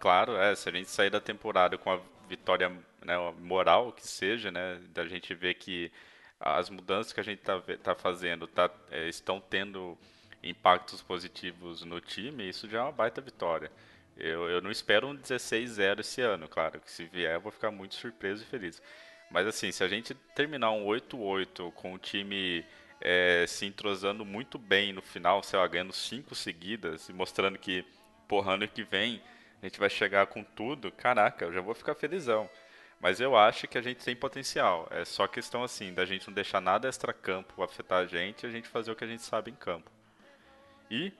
claro, 0.00 0.36
é, 0.36 0.54
se 0.54 0.68
a 0.68 0.72
gente 0.72 0.90
sair 0.90 1.10
da 1.10 1.20
temporada 1.20 1.78
com 1.78 1.90
a 1.90 2.00
vitória 2.28 2.72
né, 3.04 3.14
moral 3.40 3.92
que 3.92 4.06
seja, 4.06 4.50
né, 4.50 4.78
da 4.92 5.06
gente 5.06 5.34
ver 5.34 5.54
que 5.54 5.90
as 6.40 6.70
mudanças 6.70 7.12
que 7.12 7.20
a 7.20 7.22
gente 7.22 7.40
tá, 7.42 7.56
ve- 7.58 7.76
tá 7.76 7.94
fazendo 7.94 8.46
tá, 8.46 8.70
é, 8.90 9.08
estão 9.08 9.40
tendo 9.40 9.96
impactos 10.42 11.02
positivos 11.02 11.84
no 11.84 12.00
time, 12.00 12.48
isso 12.48 12.68
já 12.68 12.78
é 12.78 12.82
uma 12.82 12.92
baita 12.92 13.20
vitória. 13.20 13.70
Eu, 14.16 14.48
eu 14.50 14.60
não 14.60 14.70
espero 14.70 15.08
um 15.08 15.14
16-0 15.14 16.00
esse 16.00 16.20
ano, 16.20 16.48
claro, 16.48 16.80
que 16.80 16.90
se 16.90 17.04
vier 17.04 17.34
eu 17.34 17.40
vou 17.40 17.52
ficar 17.52 17.70
muito 17.70 17.94
surpreso 17.94 18.42
e 18.42 18.46
feliz. 18.46 18.80
Mas 19.30 19.46
assim, 19.46 19.70
se 19.70 19.84
a 19.84 19.88
gente 19.88 20.14
terminar 20.34 20.70
um 20.72 20.84
8-8 20.86 21.70
com 21.72 21.92
o 21.94 21.98
time 21.98 22.64
é, 23.00 23.44
se 23.46 23.66
entrosando 23.66 24.24
muito 24.24 24.58
bem 24.58 24.92
no 24.92 25.02
final, 25.02 25.42
sei 25.42 25.58
lá, 25.58 25.66
ganhando 25.66 25.92
5 25.92 26.34
seguidas 26.34 27.08
e 27.08 27.12
mostrando 27.12 27.58
que, 27.58 27.84
porra, 28.26 28.54
ano 28.54 28.66
que 28.66 28.82
vem 28.82 29.20
a 29.62 29.66
gente 29.66 29.78
vai 29.78 29.90
chegar 29.90 30.26
com 30.28 30.42
tudo, 30.44 30.90
caraca, 30.92 31.44
eu 31.44 31.52
já 31.52 31.60
vou 31.60 31.74
ficar 31.74 31.94
felizão. 31.94 32.48
Mas 33.00 33.20
eu 33.20 33.36
acho 33.36 33.68
que 33.68 33.78
a 33.78 33.82
gente 33.82 34.04
tem 34.04 34.16
potencial. 34.16 34.88
É 34.90 35.04
só 35.04 35.26
questão 35.28 35.62
assim, 35.62 35.94
da 35.94 36.04
gente 36.04 36.26
não 36.26 36.34
deixar 36.34 36.60
nada 36.60 36.88
extra-campo 36.88 37.62
afetar 37.62 38.00
a 38.00 38.06
gente 38.06 38.44
a 38.44 38.50
gente 38.50 38.68
fazer 38.68 38.90
o 38.90 38.96
que 38.96 39.04
a 39.04 39.08
gente 39.08 39.22
sabe 39.22 39.50
em 39.50 39.54
campo. 39.54 39.90
E 40.90 41.12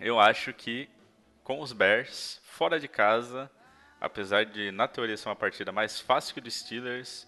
eu 0.00 0.20
acho 0.20 0.52
que 0.52 0.88
com 1.42 1.60
os 1.60 1.72
Bears, 1.72 2.40
fora 2.44 2.78
de 2.78 2.88
casa, 2.88 3.50
apesar 4.00 4.44
de 4.44 4.70
na 4.70 4.88
teoria 4.88 5.16
ser 5.16 5.28
uma 5.28 5.36
partida 5.36 5.72
mais 5.72 6.00
fácil 6.00 6.34
que 6.34 6.40
dos 6.40 6.54
Steelers, 6.54 7.26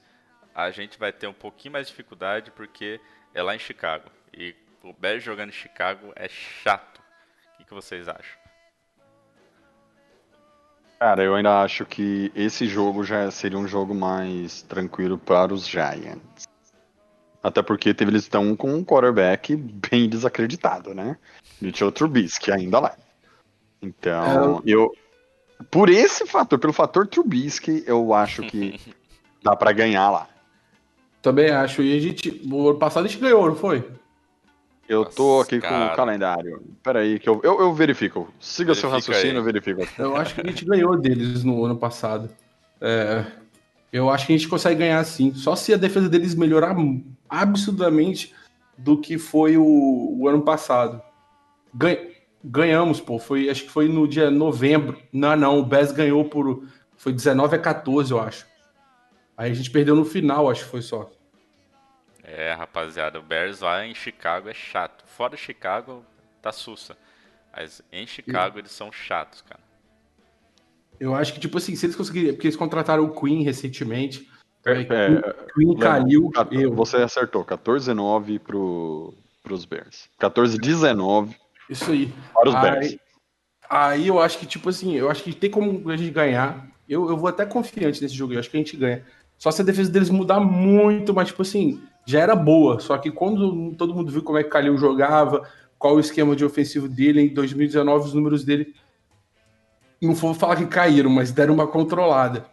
a 0.55 0.71
gente 0.71 0.99
vai 0.99 1.13
ter 1.13 1.27
um 1.27 1.35
pouquinho 1.35 1.73
mais 1.73 1.87
de 1.87 1.93
dificuldade 1.93 2.51
porque 2.51 3.01
é 3.35 3.43
lá 3.43 3.55
em 3.55 3.59
Chicago. 3.59 4.11
E 4.33 4.55
o 4.83 4.93
Bears 4.93 5.23
jogando 5.23 5.51
em 5.51 5.53
Chicago 5.53 6.13
é 6.17 6.29
chato. 6.29 7.03
O 7.61 7.65
que 7.65 7.75
vocês 7.75 8.09
acham? 8.09 8.46
Cara, 10.99 11.23
eu 11.23 11.35
ainda 11.35 11.61
acho 11.61 11.85
que 11.85 12.33
esse 12.35 12.67
jogo 12.67 13.05
já 13.05 13.31
seria 13.31 13.59
um 13.59 13.69
jogo 13.69 13.95
mais 13.95 14.63
tranquilo 14.63 15.19
para 15.19 15.53
os 15.53 15.69
Giants. 15.69 16.47
Até 17.43 17.63
porque 17.63 17.93
teve, 17.93 18.11
eles 18.11 18.23
estão 18.23 18.57
com 18.57 18.75
um 18.75 18.85
quarterback 18.85 19.55
bem 19.55 20.09
desacreditado, 20.09 20.95
né? 20.95 21.17
Mitchell 21.61 21.93
Trubisky 21.93 22.51
ainda 22.51 22.81
lá. 22.81 22.97
Então, 23.81 24.63
eu. 24.65 24.91
Por 25.71 25.89
esse 25.89 26.27
fator, 26.27 26.59
pelo 26.59 26.73
fator 26.73 27.07
Trubisky, 27.07 27.85
eu 27.87 28.13
acho 28.13 28.43
que 28.43 28.81
dá 29.43 29.55
para 29.55 29.73
ganhar 29.73 30.11
lá. 30.11 30.29
Também 31.23 31.51
acho. 31.51 31.83
E 31.83 31.97
a 31.97 32.01
gente, 32.01 32.43
o 32.51 32.71
ano 32.71 32.79
passado 32.79 33.05
a 33.05 33.09
gente 33.09 33.21
ganhou, 33.21 33.47
não 33.47 33.57
foi? 33.57 33.87
Eu 34.89 35.05
tô 35.05 35.39
Nossa, 35.39 35.47
aqui 35.49 35.61
com 35.61 35.69
cara. 35.69 35.93
o 35.93 35.97
calendário. 35.97 36.63
Peraí, 36.83 37.19
que 37.19 37.29
eu, 37.29 37.41
eu, 37.43 37.61
eu 37.61 37.75
verifico. 37.75 38.33
Siga 38.41 38.75
seu 38.75 38.89
Verifica 38.89 39.13
raciocínio, 39.13 39.33
aí. 39.37 39.39
eu 39.39 39.45
verifico. 39.45 39.87
Eu 39.99 40.17
acho 40.17 40.35
que 40.35 40.41
a 40.41 40.45
gente 40.47 40.65
ganhou 40.65 40.97
deles 40.97 41.43
no 41.43 41.65
ano 41.65 41.77
passado. 41.77 42.31
É, 42.81 43.25
eu 43.93 44.09
acho 44.11 44.27
que 44.27 44.33
a 44.33 44.37
gente 44.37 44.49
consegue 44.49 44.77
ganhar 44.81 45.03
sim. 45.05 45.35
Só 45.35 45.57
se 45.57 45.75
a 45.75 45.77
defesa 45.77 46.09
deles 46.09 46.35
melhorar 46.35 46.77
absurdamente 47.29 48.33
do 48.79 48.97
que 49.01 49.19
foi 49.19 49.57
o, 49.57 50.17
o 50.21 50.29
ano 50.29 50.43
passado. 50.43 51.03
Ganha- 51.75 51.99
ganhamos, 52.45 53.01
pô. 53.01 53.19
Foi, 53.19 53.49
acho 53.51 53.65
que 53.65 53.71
foi 53.71 53.89
no 53.89 54.07
dia 54.07 54.31
novembro. 54.31 54.97
Não, 55.13 55.35
não. 55.35 55.59
O 55.59 55.65
Bears 55.65 55.91
ganhou 55.93 56.25
por. 56.27 56.63
Foi 56.97 57.13
19 57.13 57.57
a 57.57 57.59
14, 57.59 58.13
eu 58.13 58.21
acho. 58.21 58.47
Aí 59.37 59.51
a 59.51 59.55
gente 59.55 59.71
perdeu 59.71 59.95
no 59.97 60.05
final, 60.05 60.49
acho 60.49 60.65
que 60.65 60.71
foi 60.71 60.81
só. 60.83 61.11
É, 62.29 62.53
rapaziada, 62.55 63.21
o 63.21 63.23
Bears 63.23 63.61
lá 63.61 63.87
em 63.87 63.95
Chicago 63.95 64.49
é 64.49 64.55
chato. 64.55 65.05
Fora 65.07 65.37
de 65.37 65.41
Chicago, 65.41 66.05
tá 66.43 66.51
sussa. 66.51 66.97
Mas 67.57 67.81
em 67.93 68.05
Chicago 68.05 68.59
eles 68.59 68.73
são 68.73 68.91
chatos, 68.91 69.43
cara. 69.43 69.61
Eu 70.99 71.15
acho 71.15 71.33
que, 71.33 71.39
tipo 71.39 71.57
assim, 71.57 71.77
se 71.77 71.87
eles 71.87 71.95
conseguirem. 71.95 72.33
Porque 72.33 72.49
eles 72.49 72.57
contrataram 72.57 73.05
o 73.05 73.15
Queen 73.15 73.45
recentemente. 73.45 74.29
É, 74.65 74.73
é, 74.73 74.85
Queen. 75.55 75.79
Leandro, 75.79 76.33
Eu. 76.51 76.75
Você 76.75 76.97
acertou, 76.97 77.45
14-9 77.45 78.41
pro, 78.41 79.15
pros 79.41 79.65
Bears. 79.65 80.09
14-19 80.21 81.33
Isso 81.71 81.93
aí. 81.93 82.13
para 82.35 82.49
os 82.49 82.55
Bears. 82.61 82.87
Aí, 82.87 83.01
aí 83.71 84.09
eu 84.09 84.19
acho 84.21 84.39
que, 84.39 84.47
tipo 84.47 84.69
assim, 84.69 84.97
eu 84.97 85.09
acho 85.09 85.23
que 85.23 85.33
tem 85.33 85.51
como 85.51 85.89
a 85.89 85.97
gente 85.97 86.11
ganhar. 86.11 86.67
Eu, 86.89 87.09
eu 87.09 87.17
vou 87.17 87.29
até 87.29 87.47
confiante 87.47 88.03
nesse 88.03 88.15
jogo, 88.15 88.33
eu 88.33 88.41
acho 88.41 88.51
que 88.51 88.57
a 88.57 88.61
gente 88.61 88.77
ganha. 88.77 89.05
Só 89.39 89.53
se 89.53 89.63
a 89.63 89.65
defesa 89.65 89.91
deles 89.91 90.11
mudar 90.11 90.41
muito, 90.41 91.15
mas, 91.15 91.29
tipo 91.29 91.43
assim, 91.43 91.81
já 92.07 92.21
era 92.21 92.37
boa. 92.37 92.81
Só 92.81 92.97
que 92.97 93.11
quando 93.11 93.75
todo 93.75 93.95
mundo 93.95 94.11
viu 94.11 94.23
como 94.23 94.39
é 94.39 94.43
que 94.43 94.49
o 94.49 94.53
Kalil 94.53 94.79
jogava, 94.79 95.47
qual 95.79 95.97
o 95.97 96.01
esquema 96.01 96.35
de 96.35 96.45
ofensivo 96.45 96.89
dele, 96.89 97.21
em 97.21 97.35
2019 97.35 98.07
os 98.07 98.15
números 98.15 98.45
dele. 98.45 98.75
Não 100.01 100.15
vou 100.15 100.33
falar 100.33 100.57
que 100.57 100.67
caíram, 100.67 101.11
mas 101.11 101.33
deram 101.33 101.55
uma 101.55 101.67
controlada. 101.67 102.47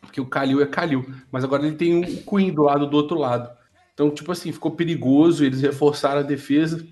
Porque 0.00 0.20
o 0.20 0.26
Kalil 0.26 0.62
é 0.62 0.66
Kalil. 0.66 1.04
Mas 1.30 1.42
agora 1.42 1.66
ele 1.66 1.76
tem 1.76 2.00
o 2.00 2.22
Queen 2.22 2.52
do 2.52 2.62
lado 2.62 2.86
do 2.86 2.96
outro 2.96 3.18
lado. 3.18 3.50
Então, 3.92 4.10
tipo 4.10 4.30
assim, 4.30 4.52
ficou 4.52 4.70
perigoso, 4.70 5.44
eles 5.44 5.60
reforçaram 5.60 6.20
a 6.20 6.22
defesa. 6.22 6.86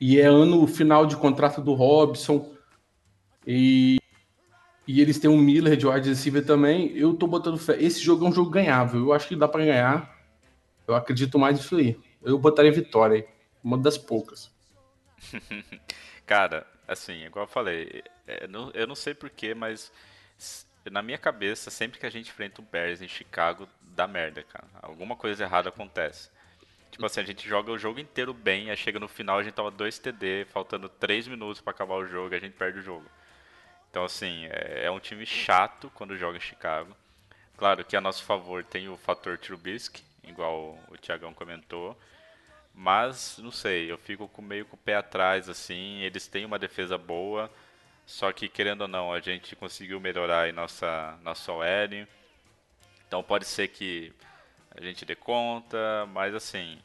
E 0.00 0.18
é 0.18 0.24
ano 0.24 0.66
final 0.66 1.04
de 1.04 1.16
contrato 1.16 1.60
do 1.60 1.74
Robson. 1.74 2.48
E, 3.46 3.98
e 4.86 5.00
eles 5.00 5.18
têm 5.18 5.30
um 5.30 5.38
Miller 5.38 5.76
de 5.76 5.86
wide 5.86 6.08
receiver 6.08 6.44
também. 6.44 6.96
Eu 6.96 7.14
tô 7.14 7.26
botando 7.26 7.58
fé. 7.58 7.76
Esse 7.80 8.00
jogo 8.00 8.24
é 8.26 8.28
um 8.28 8.32
jogo 8.32 8.50
ganhável. 8.50 9.00
Eu 9.00 9.12
acho 9.12 9.28
que 9.28 9.36
dá 9.36 9.46
para 9.46 9.64
ganhar. 9.64 10.18
Eu 10.86 10.94
acredito 10.94 11.38
mais 11.38 11.56
nisso 11.58 11.76
aí. 11.76 11.98
Eu 12.22 12.38
botaria 12.38 12.72
vitória 12.72 13.16
aí. 13.16 13.28
Uma 13.62 13.78
das 13.78 13.96
poucas. 13.96 14.50
Cara, 16.26 16.66
assim, 16.86 17.24
igual 17.24 17.44
eu 17.44 17.48
falei, 17.50 18.02
é, 18.26 18.46
não- 18.46 18.70
eu 18.72 18.86
não 18.86 18.94
sei 18.94 19.14
porquê, 19.14 19.54
mas 19.54 19.92
na 20.90 21.02
minha 21.02 21.18
cabeça, 21.18 21.70
sempre 21.70 21.98
que 21.98 22.06
a 22.06 22.10
gente 22.10 22.30
enfrenta 22.30 22.60
o 22.60 22.64
Bears 22.64 23.02
em 23.02 23.08
Chicago, 23.08 23.68
dá 23.82 24.06
merda, 24.06 24.42
cara. 24.42 24.66
Alguma 24.82 25.14
coisa 25.16 25.44
errada 25.44 25.68
acontece. 25.68 26.30
Tipo 26.90 27.06
assim, 27.06 27.20
a 27.20 27.24
gente 27.24 27.48
joga 27.48 27.70
o 27.70 27.78
jogo 27.78 28.00
inteiro 28.00 28.32
bem, 28.34 28.70
aí 28.70 28.76
chega 28.76 28.98
no 28.98 29.06
final 29.08 29.38
a 29.38 29.42
gente 29.42 29.54
toma 29.54 29.70
2 29.70 29.98
TD, 29.98 30.46
faltando 30.50 30.88
3 30.88 31.28
minutos 31.28 31.60
pra 31.60 31.70
acabar 31.72 31.94
o 31.94 32.06
jogo, 32.06 32.34
a 32.34 32.38
gente 32.38 32.54
perde 32.54 32.80
o 32.80 32.82
jogo. 32.82 33.04
Então, 33.90 34.04
assim, 34.04 34.46
é, 34.46 34.84
é 34.84 34.90
um 34.90 35.00
time 35.00 35.26
chato 35.26 35.90
quando 35.94 36.16
joga 36.16 36.36
em 36.38 36.40
Chicago. 36.40 36.96
Claro 37.56 37.84
que 37.84 37.96
a 37.96 38.00
nosso 38.00 38.22
favor 38.24 38.64
tem 38.64 38.88
o 38.88 38.96
fator 38.96 39.36
Trubisky, 39.36 40.02
igual 40.22 40.78
o 40.88 40.96
Thiagão 40.96 41.34
comentou. 41.34 41.98
Mas, 42.72 43.38
não 43.38 43.50
sei, 43.50 43.90
eu 43.90 43.98
fico 43.98 44.30
meio 44.40 44.64
com 44.64 44.76
o 44.76 44.78
pé 44.78 44.96
atrás, 44.96 45.48
assim. 45.48 46.00
Eles 46.00 46.26
têm 46.28 46.44
uma 46.44 46.58
defesa 46.58 46.96
boa, 46.96 47.50
só 48.06 48.32
que, 48.32 48.48
querendo 48.48 48.82
ou 48.82 48.88
não, 48.88 49.12
a 49.12 49.20
gente 49.20 49.56
conseguiu 49.56 50.00
melhorar 50.00 50.42
aí 50.42 50.52
nossa, 50.52 51.18
nossa 51.22 51.52
OL. 51.52 52.06
Então, 53.06 53.22
pode 53.22 53.44
ser 53.44 53.68
que 53.68 54.12
a 54.70 54.80
gente 54.80 55.04
dê 55.04 55.16
conta, 55.16 56.06
mas, 56.12 56.34
assim, 56.34 56.80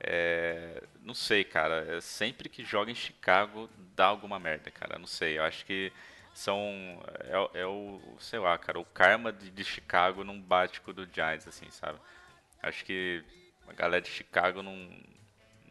é, 0.00 0.82
não 1.02 1.14
sei, 1.14 1.42
cara. 1.42 1.96
É, 1.96 2.00
sempre 2.00 2.48
que 2.48 2.64
joga 2.64 2.90
em 2.90 2.94
Chicago, 2.94 3.68
dá 3.96 4.06
alguma 4.06 4.38
merda, 4.38 4.70
cara. 4.70 4.98
Não 4.98 5.06
sei, 5.06 5.38
eu 5.38 5.42
acho 5.44 5.64
que 5.64 5.92
são. 6.34 6.56
É, 7.54 7.60
é 7.60 7.66
o, 7.66 8.00
sei 8.18 8.38
lá, 8.38 8.56
cara, 8.58 8.78
o 8.78 8.84
karma 8.84 9.32
de, 9.32 9.50
de 9.50 9.64
Chicago 9.64 10.24
não 10.24 10.40
bate 10.40 10.80
com 10.80 10.90
o 10.90 10.94
do 10.94 11.06
Giants, 11.12 11.46
assim, 11.48 11.70
sabe? 11.70 11.98
Acho 12.62 12.84
que 12.84 13.24
a 13.68 13.72
galera 13.72 14.02
de 14.02 14.10
Chicago 14.10 14.62
não, 14.62 14.76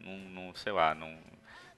não, 0.00 0.18
não 0.18 0.54
sei 0.54 0.72
lá, 0.72 0.94
não 0.94 1.18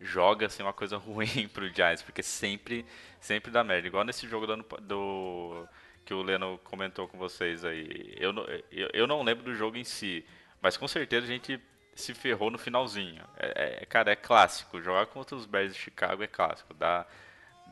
joga 0.00 0.46
assim 0.46 0.62
uma 0.62 0.72
coisa 0.72 0.96
ruim 0.98 1.48
pro 1.52 1.68
Giants, 1.72 2.02
porque 2.02 2.22
sempre, 2.22 2.84
sempre 3.20 3.50
dá 3.50 3.62
merda. 3.64 3.86
Igual 3.88 4.04
nesse 4.04 4.26
jogo 4.28 4.46
do, 4.46 4.56
do 4.80 5.68
que 6.04 6.14
o 6.14 6.22
Leno 6.22 6.58
comentou 6.64 7.08
com 7.08 7.18
vocês 7.18 7.64
aí. 7.64 8.14
Eu, 8.18 8.32
eu, 8.70 8.90
eu 8.92 9.06
não 9.06 9.22
lembro 9.22 9.44
do 9.44 9.54
jogo 9.54 9.76
em 9.76 9.84
si, 9.84 10.24
mas 10.60 10.76
com 10.76 10.88
certeza 10.88 11.26
a 11.26 11.30
gente 11.30 11.60
se 11.94 12.14
ferrou 12.14 12.50
no 12.50 12.58
finalzinho. 12.58 13.22
É, 13.38 13.80
é- 13.82 13.86
cara, 13.86 14.10
é 14.12 14.16
clássico. 14.16 14.80
Jogar 14.80 15.06
contra 15.06 15.36
os 15.36 15.46
Bears 15.46 15.74
de 15.74 15.78
Chicago 15.80 16.22
é 16.22 16.26
clássico. 16.26 16.74
Dá, 16.74 17.06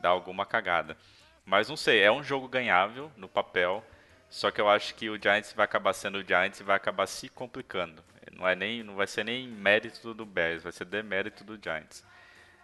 dá 0.01 0.09
alguma 0.09 0.45
cagada. 0.45 0.97
Mas 1.45 1.69
não 1.69 1.77
sei, 1.77 2.01
é 2.01 2.11
um 2.11 2.23
jogo 2.23 2.47
ganhável 2.47 3.11
no 3.15 3.27
papel. 3.27 3.83
Só 4.29 4.49
que 4.49 4.61
eu 4.61 4.69
acho 4.69 4.95
que 4.95 5.09
o 5.09 5.21
Giants 5.21 5.53
vai 5.53 5.65
acabar 5.65 5.93
sendo 5.93 6.19
o 6.19 6.23
Giants 6.23 6.59
e 6.59 6.63
vai 6.63 6.75
acabar 6.75 7.05
se 7.05 7.27
complicando. 7.27 8.01
Não, 8.31 8.47
é 8.47 8.55
nem, 8.55 8.81
não 8.81 8.95
vai 8.95 9.05
ser 9.05 9.25
nem 9.25 9.47
mérito 9.47 10.13
do 10.13 10.25
Bears, 10.25 10.63
vai 10.63 10.71
ser 10.71 10.85
demérito 10.85 11.43
do 11.43 11.59
Giants. 11.61 12.03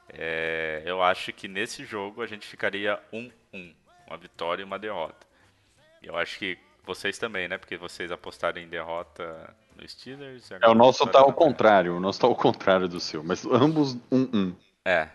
É, 0.10 0.82
eu 0.86 1.04
acho 1.04 1.34
que 1.34 1.48
nesse 1.48 1.84
jogo 1.84 2.22
a 2.22 2.28
gente 2.28 2.48
ficaria 2.48 3.00
1-1. 3.12 3.32
Uma 4.08 4.18
vitória 4.18 4.62
e 4.62 4.66
uma 4.66 4.80
derrota. 4.80 5.28
E 6.02 6.08
eu 6.08 6.16
acho 6.16 6.40
que 6.40 6.58
vocês 6.86 7.18
também, 7.18 7.50
né? 7.50 7.58
Porque 7.58 7.76
vocês 7.76 8.12
apostaram 8.12 8.62
em 8.62 8.68
derrota 8.68 9.54
no 9.76 9.88
Steelers. 9.88 10.50
É, 10.52 10.68
o 10.70 10.74
nosso 10.74 11.06
tá 11.08 11.20
ao 11.20 11.34
contrário, 11.34 11.98
o 11.98 12.00
nosso 12.00 12.22
tá 12.22 12.28
ao 12.28 12.36
contrário 12.36 12.88
do 12.88 13.02
seu, 13.02 13.22
mas 13.22 13.46
ambos 13.46 13.98
1-1. 14.10 14.56
É. 14.86 15.10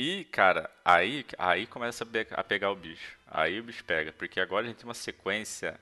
E, 0.00 0.24
cara, 0.24 0.70
aí, 0.82 1.26
aí 1.36 1.66
começa 1.66 2.04
a 2.04 2.06
pe- 2.06 2.26
a 2.30 2.42
pegar 2.42 2.70
o 2.70 2.74
bicho. 2.74 3.18
Aí 3.30 3.60
o 3.60 3.62
bicho 3.62 3.84
pega, 3.84 4.10
porque 4.12 4.40
agora 4.40 4.64
a 4.64 4.68
gente 4.68 4.78
tem 4.78 4.86
uma 4.88 4.94
sequência 4.94 5.78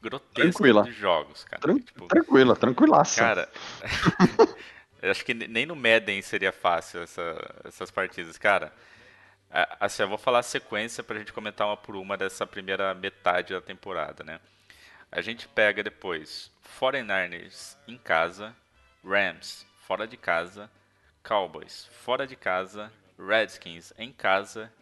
grotesca 0.00 0.42
Tranquila. 0.52 0.82
de 0.84 0.92
jogos, 0.92 1.44
cara. 1.44 1.62
Tran 1.62 1.78
Tipo, 1.78 2.06
Tranquila, 2.08 2.54
tranquilaça. 2.56 3.20
cara, 3.20 3.48
acho 5.10 5.24
que 5.24 5.32
nem 5.32 5.64
no 5.64 5.74
Madden 5.76 6.20
seria 6.22 6.52
fácil 6.52 7.02
essa- 7.02 7.54
essas 7.64 7.90
partidas. 7.90 8.36
Cara, 8.36 8.72
assim, 9.80 10.02
eu 10.02 10.08
vou 10.08 10.18
falar 10.18 10.40
a 10.40 10.42
sequência 10.42 11.02
pra 11.02 11.18
gente 11.18 11.32
comentar 11.32 11.66
uma 11.66 11.76
por 11.76 11.96
uma 11.96 12.16
dessa 12.16 12.46
primeira 12.46 12.92
metade 12.94 13.52
da 13.54 13.60
temporada, 13.60 14.22
né? 14.24 14.38
A 15.10 15.20
gente 15.20 15.46
pega 15.48 15.82
depois 15.82 16.50
49ers 16.78 17.76
em 17.88 17.96
casa, 17.96 18.54
Rams 19.04 19.64
fora 19.86 20.06
de 20.06 20.16
casa, 20.16 20.70
Cowboys 21.22 21.88
fora 21.92 22.26
de 22.26 22.36
casa, 22.36 22.92
Redskins 23.18 23.92
em 23.96 24.12
casa, 24.12 24.72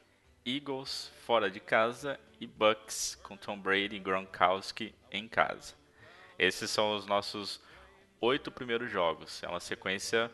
Eagles 0.44 1.12
fora 1.26 1.50
de 1.50 1.60
casa 1.60 2.18
e 2.40 2.46
Bucks 2.46 3.18
com 3.22 3.36
Tom 3.36 3.58
Brady 3.58 3.96
e 3.96 3.98
Gronkowski 3.98 4.94
em 5.12 5.28
casa. 5.28 5.74
Esses 6.38 6.70
são 6.70 6.96
os 6.96 7.06
nossos 7.06 7.60
oito 8.20 8.50
primeiros 8.50 8.90
jogos. 8.90 9.42
É 9.42 9.48
uma 9.48 9.60
sequência 9.60 10.30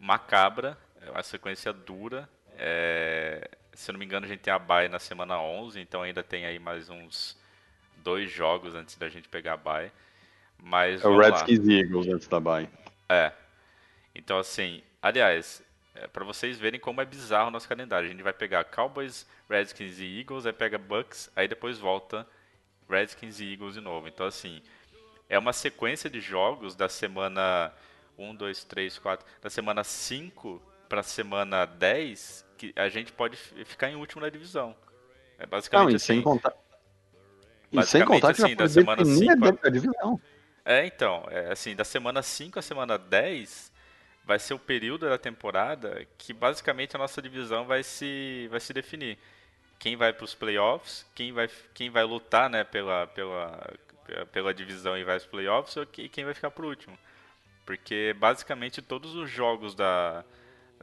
macabra, 0.00 0.76
é 1.00 1.10
uma 1.10 1.22
sequência 1.22 1.72
dura. 1.72 2.28
É, 2.56 3.48
se 3.72 3.90
eu 3.90 3.92
não 3.92 4.00
me 4.00 4.04
engano, 4.04 4.26
a 4.26 4.28
gente 4.28 4.40
tem 4.40 4.52
a 4.52 4.58
bye 4.58 4.88
na 4.88 4.98
semana 4.98 5.40
11, 5.40 5.80
então 5.80 6.02
ainda 6.02 6.22
tem 6.22 6.44
aí 6.44 6.58
mais 6.58 6.90
uns 6.90 7.38
dois 7.98 8.30
jogos 8.30 8.74
antes 8.74 8.96
da 8.96 9.08
gente 9.08 9.28
pegar 9.28 9.54
a 9.54 9.56
bye. 9.56 9.92
Mas 10.60 11.04
É 11.04 11.08
o. 11.08 11.16
Redskins 11.16 11.66
e 11.66 11.80
Eagles 11.80 12.08
antes 12.08 12.26
da 12.26 12.40
bye. 12.40 12.68
É. 13.08 13.32
Então, 14.12 14.38
assim, 14.38 14.82
aliás, 15.00 15.62
é, 15.94 16.06
para 16.06 16.24
vocês 16.24 16.58
verem 16.58 16.78
como 16.78 17.00
é 17.00 17.04
bizarro 17.04 17.48
o 17.48 17.50
nosso 17.50 17.68
calendário. 17.68 18.08
A 18.08 18.10
gente 18.10 18.22
vai 18.22 18.32
pegar 18.32 18.64
Cowboys, 18.64 19.26
Redskins 19.48 19.98
e 19.98 20.20
Eagles, 20.20 20.46
aí 20.46 20.52
pega 20.52 20.78
Bucks, 20.78 21.30
aí 21.34 21.48
depois 21.48 21.78
volta 21.78 22.26
Redskins 22.88 23.40
e 23.40 23.52
Eagles 23.52 23.74
de 23.74 23.80
novo. 23.80 24.08
Então, 24.08 24.26
assim, 24.26 24.62
é 25.28 25.38
uma 25.38 25.52
sequência 25.52 26.08
de 26.08 26.20
jogos 26.20 26.74
da 26.74 26.88
semana 26.88 27.72
1, 28.16 28.34
2, 28.34 28.64
3, 28.64 28.98
4, 28.98 29.26
da 29.42 29.50
semana 29.50 29.84
5 29.84 30.62
para 30.88 31.02
semana 31.02 31.66
10 31.66 32.46
que 32.56 32.72
a 32.74 32.88
gente 32.88 33.12
pode 33.12 33.36
ficar 33.36 33.88
em 33.90 33.96
último 33.96 34.22
na 34.22 34.28
divisão. 34.28 34.74
É 35.38 35.42
Não, 35.42 35.50
basicamente 35.50 35.92
e 35.92 35.96
assim. 35.96 36.06
sem 36.06 36.22
contar. 36.22 36.54
E 37.70 37.82
sem 37.84 38.04
contar 38.04 38.34
que 38.34 38.42
assim, 38.42 38.56
da 38.56 38.68
semana 38.68 39.04
definir 39.04 39.32
cinco 39.32 39.44
a, 39.46 39.66
a 39.68 39.70
divisão. 39.70 40.20
É, 40.64 40.86
então, 40.86 41.24
é, 41.30 41.52
assim, 41.52 41.74
da 41.76 41.84
semana 41.84 42.22
5 42.22 42.58
à 42.58 42.62
semana 42.62 42.98
10 42.98 43.72
vai 44.28 44.38
ser 44.38 44.52
o 44.52 44.58
período 44.58 45.08
da 45.08 45.16
temporada 45.16 46.06
que 46.18 46.34
basicamente 46.34 46.94
a 46.94 46.98
nossa 46.98 47.22
divisão 47.22 47.64
vai 47.64 47.82
se, 47.82 48.46
vai 48.50 48.60
se 48.60 48.74
definir. 48.74 49.18
Quem 49.78 49.96
vai 49.96 50.12
para 50.12 50.24
os 50.26 50.34
playoffs, 50.34 51.06
quem 51.14 51.32
vai, 51.32 51.48
quem 51.72 51.88
vai 51.88 52.04
lutar 52.04 52.50
né, 52.50 52.62
pela, 52.62 53.06
pela, 53.06 53.74
pela 54.30 54.52
divisão 54.52 54.98
e 54.98 55.02
vai 55.02 55.16
para 55.16 55.24
os 55.24 55.30
playoffs 55.30 55.76
e 55.96 56.10
quem 56.10 56.26
vai 56.26 56.34
ficar 56.34 56.50
por 56.50 56.66
último. 56.66 56.98
Porque 57.64 58.14
basicamente 58.18 58.82
todos 58.82 59.14
os 59.14 59.30
jogos 59.30 59.74
da, 59.74 60.22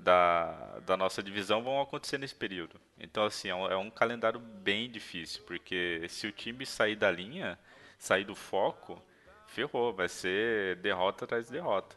da, 0.02 0.80
da 0.80 0.98
nossa 0.98 1.22
divisão 1.22 1.62
vão 1.62 1.80
acontecer 1.80 2.18
nesse 2.18 2.34
período. 2.34 2.82
Então, 3.00 3.26
assim, 3.26 3.50
é 3.50 3.54
um, 3.54 3.68
é 3.68 3.78
um 3.78 3.92
calendário 3.92 4.40
bem 4.40 4.90
difícil, 4.90 5.44
porque 5.46 6.04
se 6.10 6.26
o 6.26 6.32
time 6.32 6.66
sair 6.66 6.96
da 6.96 7.12
linha, 7.12 7.60
sair 8.00 8.24
do 8.24 8.34
foco, 8.34 9.00
ferrou, 9.46 9.94
vai 9.94 10.10
ser 10.10 10.78
derrota 10.78 11.26
atrás 11.26 11.46
de 11.46 11.52
derrota. 11.52 11.96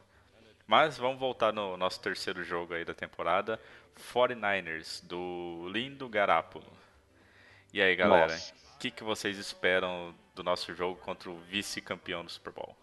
Mas 0.68 0.98
vamos 0.98 1.18
voltar 1.18 1.50
no 1.50 1.78
nosso 1.78 1.98
terceiro 1.98 2.44
jogo 2.44 2.74
aí 2.74 2.84
da 2.84 2.92
temporada, 2.92 3.58
49ers, 4.14 5.02
do 5.02 5.66
lindo 5.72 6.06
Garápolo. 6.10 6.66
E 7.72 7.80
aí, 7.80 7.96
galera, 7.96 8.36
o 8.74 8.78
que, 8.78 8.90
que 8.90 9.02
vocês 9.02 9.38
esperam 9.38 10.14
do 10.34 10.42
nosso 10.42 10.74
jogo 10.74 10.96
contra 10.96 11.30
o 11.30 11.38
vice-campeão 11.50 12.22
do 12.22 12.30
Super 12.30 12.52
Bowl? 12.52 12.76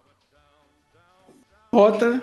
Rota, 1.72 2.20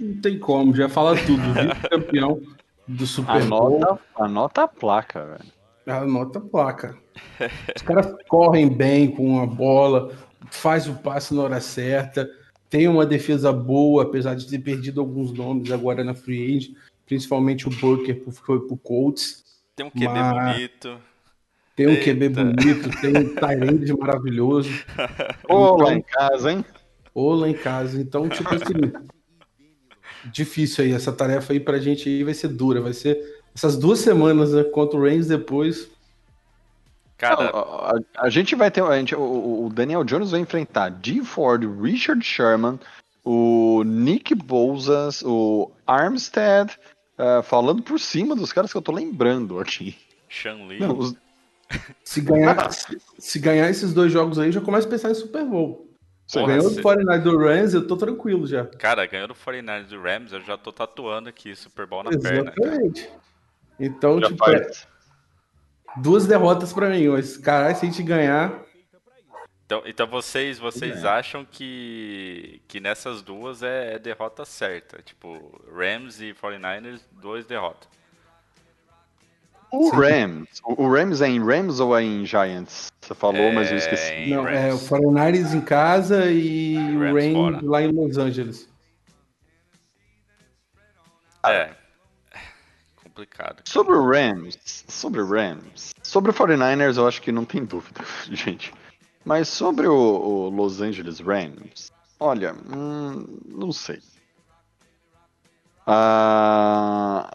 não 0.00 0.18
tem 0.22 0.38
como, 0.38 0.74
já 0.74 0.88
fala 0.88 1.14
tudo. 1.14 1.42
Vice-campeão. 1.52 2.40
do 2.88 3.06
Super 3.06 3.44
Bowl. 3.44 3.76
Anota, 3.76 4.02
anota 4.16 4.62
a 4.62 4.68
placa, 4.68 5.26
velho. 5.26 5.52
Anota 5.86 6.38
a 6.38 6.42
placa. 6.42 6.98
Os 7.76 7.82
caras 7.82 8.14
correm 8.28 8.66
bem 8.66 9.10
com 9.10 9.42
a 9.42 9.46
bola, 9.46 10.16
faz 10.50 10.88
o 10.88 10.94
passe 10.94 11.34
na 11.34 11.42
hora 11.42 11.60
certa, 11.60 12.30
tem 12.72 12.88
uma 12.88 13.04
defesa 13.04 13.52
boa, 13.52 14.02
apesar 14.04 14.34
de 14.34 14.48
ter 14.48 14.58
perdido 14.58 14.98
alguns 15.02 15.30
nomes 15.30 15.70
agora 15.70 16.02
na 16.02 16.14
Free 16.14 16.56
Agent, 16.56 16.74
principalmente 17.04 17.68
o 17.68 17.70
Booker 17.70 18.18
que 18.24 18.30
foi 18.30 18.60
pro 18.66 18.78
Colts. 18.78 19.44
Tem 19.76 19.84
um 19.84 19.90
QB 19.90 20.06
Mas- 20.08 20.54
bonito. 20.56 20.98
Tem 21.76 21.86
um 21.86 21.90
Eita. 21.90 22.04
QB 22.04 22.28
bonito, 22.30 23.00
tem 23.02 23.10
um 23.14 23.34
Tyrande 23.34 23.92
maravilhoso. 23.96 24.70
Ô, 25.46 25.76
lá 25.76 25.92
Então- 25.92 25.92
em 25.98 26.00
casa, 26.02 26.52
hein? 26.52 26.64
ou 27.14 27.34
lá 27.34 27.46
em 27.50 27.52
casa. 27.54 28.00
Então, 28.00 28.26
tipo 28.26 28.48
assim, 28.54 28.72
difícil 30.32 30.84
aí. 30.84 30.92
Essa 30.92 31.12
tarefa 31.12 31.52
aí 31.52 31.60
pra 31.60 31.78
gente 31.78 32.08
aí 32.08 32.24
vai 32.24 32.32
ser 32.34 32.48
dura. 32.48 32.80
Vai 32.80 32.94
ser 32.94 33.18
essas 33.54 33.76
duas 33.76 33.98
semanas 33.98 34.52
né, 34.54 34.64
contra 34.64 34.98
o 34.98 35.02
Reigns 35.02 35.26
depois. 35.26 35.90
Cara, 37.22 37.50
A, 37.50 37.90
a- 37.96 38.00
a 38.26 38.28
gente 38.30 38.54
vai 38.56 38.70
ter. 38.70 38.82
A 38.82 38.98
gente, 38.98 39.14
o, 39.14 39.66
o 39.66 39.70
Daniel 39.72 40.02
Jones 40.04 40.32
vai 40.32 40.40
enfrentar 40.40 40.88
Dee 40.90 41.24
Ford, 41.24 41.64
Richard 41.80 42.24
Sherman, 42.24 42.78
o 43.24 43.82
Nick 43.84 44.34
Bouzas, 44.34 45.22
o 45.24 45.70
Armstead, 45.86 46.76
ah, 47.16 47.40
falando 47.42 47.82
por 47.82 48.00
cima 48.00 48.34
dos 48.34 48.52
caras 48.52 48.72
que 48.72 48.76
eu 48.76 48.82
tô 48.82 48.90
lembrando 48.92 49.60
aqui. 49.60 49.96
Shan 50.28 50.66
Lee. 50.66 50.80
Não, 50.80 50.98
os- 50.98 51.14
Se 52.04 52.20
ganhar, 52.20 52.70
se, 52.72 52.98
se 53.18 53.38
ganhar 53.38 53.70
esses 53.70 53.94
dois 53.94 54.12
jogos 54.12 54.38
aí, 54.38 54.52
já 54.52 54.60
começa 54.60 54.86
a 54.86 54.90
pensar 54.90 55.10
em 55.10 55.14
Super 55.14 55.44
Bowl. 55.44 55.88
Porra, 56.30 56.46
Ganhou 56.48 56.68
se- 56.70 56.76
do 56.76 56.82
49 56.82 57.18
do 57.22 57.38
Rams, 57.38 57.72
eu 57.74 57.86
tô 57.86 57.96
tranquilo 57.96 58.46
já. 58.46 58.66
Cara, 58.66 59.06
ganhou 59.06 59.28
do 59.28 59.34
49ers 59.34 59.86
do 59.86 60.00
Rams, 60.02 60.32
eu 60.32 60.40
já 60.42 60.56
tô 60.58 60.72
tatuando 60.72 61.28
aqui 61.28 61.54
Super 61.54 61.86
Bowl 61.86 62.02
na 62.02 62.10
perna. 62.10 62.50
cara. 62.50 62.66
Exatamente. 62.68 63.08
Então, 63.80 64.20
já 64.20 64.26
tipo, 64.26 64.50
é, 64.50 64.64
faz. 64.64 64.88
Duas 65.96 66.26
derrotas 66.26 66.72
pra 66.72 66.88
mim. 66.90 67.08
Mas, 67.08 67.36
caralho, 67.36 67.76
se 67.76 67.84
a 67.86 67.88
gente 67.88 68.02
ganhar, 68.02 68.52
Então, 69.64 69.82
então 69.86 70.06
vocês, 70.06 70.58
vocês 70.58 71.02
É. 71.02 71.08
acham 71.08 71.46
que, 71.50 72.60
que 72.68 72.78
nessas 72.78 73.22
duas 73.22 73.62
é, 73.62 73.94
é 73.94 73.98
derrota 73.98 74.44
certa? 74.44 75.00
Tipo, 75.02 75.58
Rams 75.74 76.20
e 76.20 76.34
49ers, 76.34 77.00
duas 77.12 77.46
derrotas. 77.46 77.88
O 79.70 79.88
Rams. 79.88 80.60
O, 80.64 80.82
o 80.84 80.92
Rams 80.92 81.22
é 81.22 81.28
em 81.28 81.42
Rams 81.42 81.80
ou 81.80 81.96
é 81.96 82.02
em 82.02 82.26
Giants? 82.26 82.92
Você 83.00 83.14
falou, 83.14 83.50
mas 83.54 83.70
eu 83.70 83.78
esqueci. 83.78 84.12
em 84.12 84.30
não, 84.34 84.46
é 84.46 84.66
o 84.68 84.76
Rams. 84.76 84.88
49 84.88 85.56
em 85.56 85.60
casa 85.62 86.26
e 86.30 86.76
o 86.76 86.98
Rams 87.00 87.32
fora. 87.32 87.60
lá 87.62 87.82
em 87.82 87.90
Los 87.90 88.18
Angeles. 88.18 88.68
É. 91.46 91.70
Complicado. 93.12 93.62
Sobre 93.66 93.94
o 93.94 94.08
Rams, 94.08 94.84
sobre 94.88 95.20
o 95.20 95.26
Rams, 95.28 95.94
sobre 96.02 96.30
o 96.30 96.34
49ers 96.34 96.96
eu 96.96 97.06
acho 97.06 97.20
que 97.20 97.30
não 97.30 97.44
tem 97.44 97.62
dúvida, 97.66 98.00
gente. 98.30 98.72
Mas 99.22 99.48
sobre 99.48 99.86
o, 99.86 99.94
o 99.94 100.48
Los 100.48 100.80
Angeles 100.80 101.20
Rams, 101.20 101.92
olha, 102.18 102.54
hum, 102.74 103.26
não 103.46 103.70
sei. 103.70 104.00
Ah, 105.86 107.30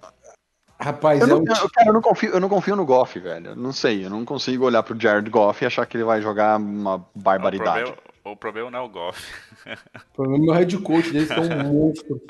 Rapaz, 0.80 1.20
eu, 1.22 1.28
é 1.28 1.30
não, 1.30 1.38
um 1.38 1.46
eu, 1.48 1.70
cara, 1.70 1.90
eu 1.90 1.94
não 1.94 2.02
confio, 2.02 2.32
eu 2.32 2.40
não 2.40 2.50
confio 2.50 2.76
no 2.76 2.86
Goff, 2.86 3.20
velho. 3.20 3.56
Não 3.56 3.72
sei, 3.72 4.04
eu 4.06 4.10
não 4.10 4.26
consigo 4.26 4.66
olhar 4.66 4.82
pro 4.82 5.00
Jared 5.00 5.30
Goff 5.30 5.64
e 5.64 5.68
achar 5.68 5.86
que 5.86 5.96
ele 5.96 6.04
vai 6.04 6.22
jogar 6.22 6.60
uma 6.60 6.96
O 6.96 7.06
barbaridade. 7.14 7.84
problema, 7.84 7.98
o 8.24 8.36
problema 8.36 8.72
não 8.72 8.80
é 8.80 8.82
o 8.82 8.90
golfe. 8.90 9.32
O 10.12 10.16
problema 10.16 10.46
é 10.46 10.50
o 10.50 10.54
head 10.54 10.78
coach 10.80 11.12
deles, 11.12 11.28
que 11.28 11.34
é 11.34 11.40
um 11.40 11.74
monstro. 11.74 12.22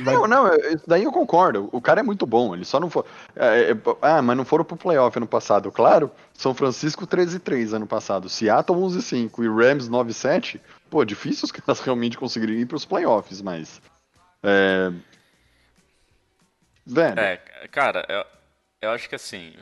Vai- 0.00 0.14
Não, 0.14 0.26
não, 0.26 0.54
isso 0.54 0.84
daí 0.86 1.04
eu 1.04 1.12
concordo. 1.12 1.68
O 1.72 1.80
cara 1.80 2.00
é 2.00 2.02
muito 2.02 2.24
bom. 2.24 2.54
Ele 2.54 2.64
só 2.64 2.78
não 2.78 2.88
foi. 2.88 3.04
é, 3.36 3.72
é, 3.72 3.76
ah, 4.00 4.22
mas 4.22 4.36
não 4.36 4.44
foram 4.44 4.64
pro 4.64 4.76
playoff 4.76 5.16
ano 5.18 5.26
passado. 5.26 5.70
Claro, 5.70 6.10
São 6.32 6.54
Francisco 6.54 7.06
13-3 7.06 7.72
ano 7.74 7.86
passado. 7.86 8.28
Seattle 8.28 8.78
11-5 8.78 9.42
e 9.44 9.48
Rams 9.48 9.88
9-7. 9.88 10.60
Pô, 10.88 11.04
difícil 11.04 11.44
os 11.46 11.52
caras 11.52 11.80
realmente 11.80 12.16
conseguirem 12.16 12.60
ir 12.60 12.66
pros 12.66 12.84
playoffs, 12.84 13.42
mas. 13.42 13.82
É. 14.42 14.92
Velho. 16.86 17.20
É, 17.20 17.36
cara, 17.70 18.04
eu, 18.08 18.24
eu 18.82 18.90
acho 18.90 19.08
que 19.08 19.14
assim, 19.14 19.54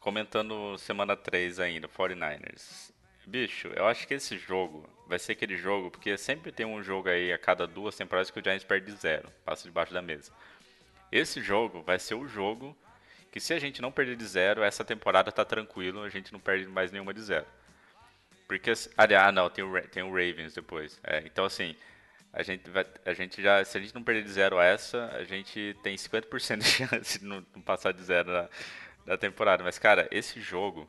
comentando 0.00 0.76
semana 0.78 1.16
3 1.16 1.58
ainda, 1.60 1.88
49ers. 1.88 2.90
Bicho, 3.26 3.68
eu 3.74 3.86
acho 3.86 4.06
que 4.06 4.14
esse 4.14 4.36
jogo 4.38 4.86
vai 5.06 5.18
ser 5.18 5.32
aquele 5.32 5.56
jogo, 5.56 5.90
porque 5.90 6.16
sempre 6.16 6.50
tem 6.50 6.66
um 6.66 6.82
jogo 6.82 7.08
aí 7.08 7.32
a 7.32 7.38
cada 7.38 7.66
duas 7.66 7.96
temporadas 7.96 8.30
que 8.30 8.38
o 8.38 8.42
Giants 8.42 8.64
perde 8.64 8.92
de 8.92 8.98
zero, 8.98 9.30
passa 9.44 9.64
debaixo 9.64 9.92
da 9.92 10.02
mesa. 10.02 10.32
Esse 11.12 11.40
jogo 11.42 11.82
vai 11.82 11.98
ser 11.98 12.14
o 12.14 12.26
jogo 12.26 12.76
que 13.30 13.40
se 13.40 13.52
a 13.52 13.58
gente 13.58 13.82
não 13.82 13.90
perder 13.90 14.16
de 14.16 14.24
zero, 14.24 14.62
essa 14.62 14.84
temporada 14.84 15.32
tá 15.32 15.44
tranquilo, 15.44 16.02
a 16.02 16.08
gente 16.08 16.32
não 16.32 16.38
perde 16.38 16.66
mais 16.68 16.92
nenhuma 16.92 17.12
de 17.12 17.20
zero. 17.20 17.46
Porque, 18.46 18.72
aliás, 18.96 19.28
ah, 19.28 19.32
não, 19.32 19.50
tem 19.50 19.64
o, 19.64 19.88
tem 19.88 20.02
o 20.02 20.10
Ravens 20.10 20.54
depois. 20.54 21.00
É, 21.02 21.18
então, 21.26 21.44
assim, 21.44 21.74
a 22.32 22.42
gente, 22.42 22.70
vai, 22.70 22.86
a 23.04 23.12
gente 23.12 23.42
já, 23.42 23.64
se 23.64 23.76
a 23.76 23.80
gente 23.80 23.94
não 23.94 24.02
perder 24.02 24.22
de 24.22 24.30
zero 24.30 24.60
essa, 24.60 25.06
a 25.14 25.24
gente 25.24 25.76
tem 25.82 25.96
50% 25.96 26.58
de 26.58 26.64
chance 26.64 27.18
de 27.18 27.24
não, 27.24 27.44
não 27.54 27.62
passar 27.62 27.92
de 27.92 28.02
zero 28.02 28.30
na, 28.30 28.48
na 29.06 29.16
temporada. 29.16 29.64
Mas, 29.64 29.78
cara, 29.78 30.06
esse 30.10 30.40
jogo, 30.40 30.88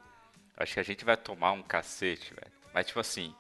acho 0.58 0.74
que 0.74 0.80
a 0.80 0.84
gente 0.84 1.06
vai 1.06 1.18
tomar 1.18 1.52
um 1.52 1.64
cacete, 1.64 2.34
velho. 2.34 2.52
Mas, 2.74 2.88
tipo 2.88 3.00
assim, 3.00 3.34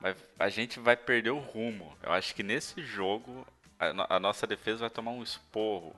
vai- 0.00 0.16
a 0.38 0.48
gente 0.48 0.78
vai 0.80 0.96
perder 0.96 1.30
o 1.30 1.38
rumo. 1.38 1.96
Eu 2.02 2.12
acho 2.12 2.34
que 2.34 2.42
nesse 2.42 2.82
jogo, 2.82 3.46
a, 3.78 4.16
a 4.16 4.20
nossa 4.20 4.46
defesa 4.46 4.80
vai 4.80 4.90
tomar 4.90 5.12
um 5.12 5.22
esporro. 5.22 5.94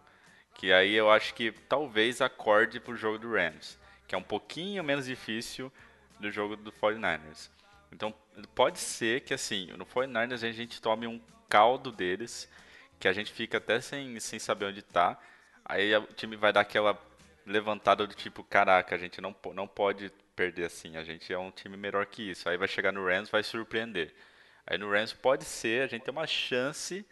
Que 0.55 0.73
aí 0.73 0.95
eu 0.95 1.11
acho 1.11 1.35
que 1.35 1.53
talvez 1.53 2.21
acorde 2.21 2.81
pro 2.81 2.97
jogo 2.97 3.19
do 3.19 3.33
Rams. 3.33 3.79
Que 4.07 4.15
é 4.15 4.19
um 4.19 4.23
pouquinho 4.23 4.83
menos 4.85 5.07
difícil 5.07 5.73
do 6.19 6.31
jogo 6.31 6.57
do 6.57 6.73
49ers. 6.73 7.49
Então, 7.93 8.15
pode 8.55 8.79
ser 8.79 9.23
que, 9.23 9.35
assim, 9.35 9.67
no 9.77 9.85
49ers 9.87 10.45
a 10.47 10.53
gente 10.53 10.81
tome 10.81 11.07
um 11.07 11.21
caldo 11.49 11.91
deles, 11.91 12.49
que 12.99 13.09
a 13.09 13.13
gente 13.13 13.33
fica 13.33 13.59
até 13.59 13.81
sem, 13.81 14.19
sem 14.21 14.39
saber 14.39 14.67
onde 14.67 14.83
tá. 14.83 15.19
Aí 15.65 15.95
o 15.97 16.07
time 16.15 16.37
vai 16.37 16.53
dar 16.53 16.61
aquela 16.61 17.01
levantada 17.47 18.07
do 18.07 18.15
tipo, 18.15 18.45
caraca, 18.45 18.95
a 18.95 18.99
gente 18.99 19.21
não, 19.21 19.35
não 19.55 19.67
pode 19.67 20.11
perder 20.41 20.65
assim, 20.65 20.97
a 20.97 21.05
gente 21.05 21.31
é 21.31 21.39
um 21.39 21.51
time 21.51 21.77
melhor 21.77 22.07
que 22.07 22.31
isso. 22.31 22.49
Aí 22.49 22.57
vai 22.57 22.67
chegar 22.67 22.93
no 22.93 23.05
Rams, 23.05 23.29
vai 23.29 23.43
surpreender. 23.43 24.15
Aí 24.67 24.79
no 24.79 24.91
Rams 24.91 25.13
pode 25.13 25.45
ser, 25.45 25.83
a 25.83 25.87
gente 25.87 26.03
tem 26.03 26.13
uma 26.13 26.27
chance 26.27 27.05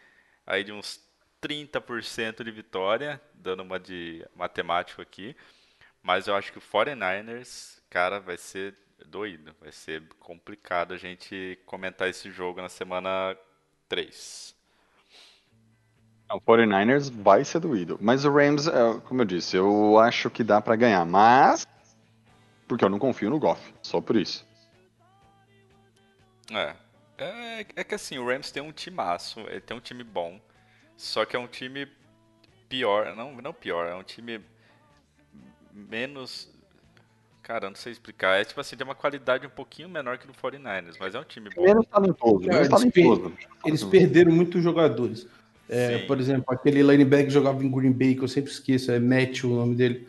aí 0.47 0.65
de 0.65 0.73
uns 0.73 0.99
30% 1.43 2.43
de 2.43 2.51
vitória, 2.51 3.21
dando 3.35 3.63
uma 3.63 3.79
de 3.79 4.27
matemático 4.35 5.03
aqui. 5.03 5.37
Mas 6.03 6.27
eu 6.27 6.35
acho 6.35 6.51
que 6.51 6.57
o 6.57 6.63
49ers, 6.63 7.83
cara, 7.91 8.19
vai 8.19 8.39
ser 8.39 8.75
doído. 9.07 9.55
Vai 9.61 9.73
ser 9.73 10.03
complicado 10.19 10.95
a 10.95 10.97
gente 10.97 11.59
comentar 11.67 12.09
esse 12.09 12.31
jogo 12.31 12.63
na 12.63 12.71
semana 12.71 13.37
3. 13.91 14.57
O 16.31 16.41
49ers 16.41 17.11
vai 17.11 17.45
ser 17.45 17.61
doído. 17.61 17.99
Mas 18.01 18.25
o 18.25 18.33
Rams, 18.33 18.67
é, 18.67 19.01
como 19.05 19.21
eu 19.21 19.27
disse, 19.27 19.55
eu 19.55 19.99
acho 19.99 20.31
que 20.31 20.43
dá 20.43 20.63
pra 20.63 20.77
ganhar. 20.77 21.05
Mas. 21.05 21.67
Porque 22.69 22.85
eu 22.85 22.91
não 22.91 22.99
confio 22.99 23.31
no 23.31 23.39
Goff. 23.39 23.73
Só 23.83 24.01
por 24.01 24.17
isso. 24.17 24.47
É. 26.53 26.75
é. 27.17 27.67
É 27.75 27.85
que 27.85 27.95
assim, 27.95 28.19
o 28.19 28.27
Rams 28.27 28.51
tem 28.51 28.63
um 28.63 28.71
timaço, 28.71 29.41
ele 29.49 29.61
tem 29.61 29.77
um 29.77 29.81
time 29.81 30.05
bom. 30.05 30.39
Só 30.97 31.25
que 31.25 31.35
é 31.35 31.39
um 31.39 31.47
time 31.47 31.89
pior. 32.69 33.17
Não, 33.17 33.35
não 33.41 33.53
pior, 33.53 33.87
é 33.87 33.95
um 33.95 34.03
time 34.03 34.41
menos. 35.73 36.49
Cara, 37.43 37.67
eu 37.67 37.71
não 37.71 37.77
sei 37.77 37.93
explicar. 37.93 38.39
É 38.39 38.45
tipo 38.45 38.61
assim, 38.61 38.77
tem 38.77 38.85
uma 38.85 38.95
qualidade 38.95 39.47
um 39.47 39.51
pouquinho 39.51 39.89
menor 39.89 40.19
que 40.19 40.27
do 40.27 40.35
49ers, 40.35 40.97
mas 41.01 41.15
é 41.15 41.19
um 41.19 41.25
time 41.25 41.49
bom. 41.51 41.63
Menos 41.63 41.87
talentoso. 41.87 42.41
Cara, 42.41 42.53
Menos 42.53 42.69
eles 42.69 42.93
talentoso. 42.93 43.33
Eles 43.65 43.85
perderam 43.85 44.33
muitos 44.33 44.63
jogadores. 44.63 45.27
É, 45.69 45.99
por 45.99 46.19
exemplo, 46.19 46.45
aquele 46.49 46.83
linebacker 46.83 47.27
que 47.27 47.33
jogava 47.33 47.63
em 47.63 47.71
Green 47.71 47.93
Bay, 47.93 48.15
que 48.15 48.23
eu 48.23 48.29
sempre 48.29 48.51
esqueço, 48.51 48.91
é 48.91 48.99
Matt 48.99 49.45
o 49.45 49.49
nome 49.49 49.75
dele. 49.75 50.09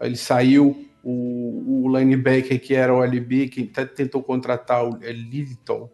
Ele 0.00 0.16
saiu, 0.16 0.88
o, 1.02 1.84
o 1.84 1.98
linebacker 1.98 2.60
que 2.60 2.74
era 2.74 2.94
o 2.94 3.02
LB, 3.02 3.48
que 3.48 3.70
até 3.72 3.84
tentou 3.84 4.22
contratar 4.22 4.84
o 4.84 4.98
é 5.02 5.12
Littleton. 5.12 5.88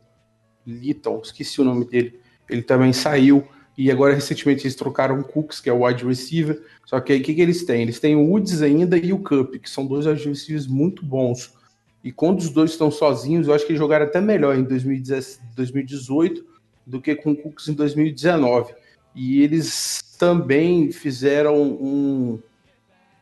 Littleton, 0.67 1.21
esqueci 1.23 1.61
o 1.61 1.65
nome 1.65 1.85
dele. 1.85 2.19
Ele 2.49 2.63
também 2.63 2.93
saiu. 2.93 3.47
E 3.79 3.91
agora, 3.91 4.15
recentemente, 4.15 4.63
eles 4.63 4.75
trocaram 4.75 5.21
o 5.21 5.25
Cooks, 5.25 5.61
que 5.61 5.69
é 5.69 5.73
o 5.73 5.85
wide 5.85 6.05
receiver. 6.05 6.63
Só 6.85 6.99
que 6.99 7.13
aí, 7.13 7.21
o 7.21 7.23
que, 7.23 7.35
que 7.35 7.41
eles 7.41 7.65
têm? 7.65 7.83
Eles 7.83 8.01
têm 8.01 8.17
o 8.17 8.31
Woods 8.31 8.63
ainda 8.63 8.97
e 8.97 9.13
o 9.13 9.19
Cup, 9.19 9.57
que 9.57 9.69
são 9.69 9.87
dois 9.87 10.07
wide 10.07 10.29
receivers 10.29 10.67
muito 10.67 11.05
bons. 11.05 11.55
E 12.03 12.11
quando 12.11 12.39
os 12.39 12.51
dois 12.51 12.71
estão 12.71 12.91
sozinhos, 12.91 13.49
eu 13.49 13.55
acho 13.55 13.67
que 13.67 13.73
eles 13.73 13.81
jogaram 13.81 14.07
até 14.07 14.21
melhor 14.21 14.57
em 14.57 14.63
2017 14.63 15.45
2018 15.55 16.47
do 16.87 17.01
que 17.01 17.17
com 17.17 17.33
o 17.33 17.37
Cooks 17.37 17.69
em 17.69 17.75
2019. 17.75 18.73
E 19.15 19.43
eles 19.43 20.01
também 20.19 20.93
fizeram 20.93 21.61
um, 21.61 22.39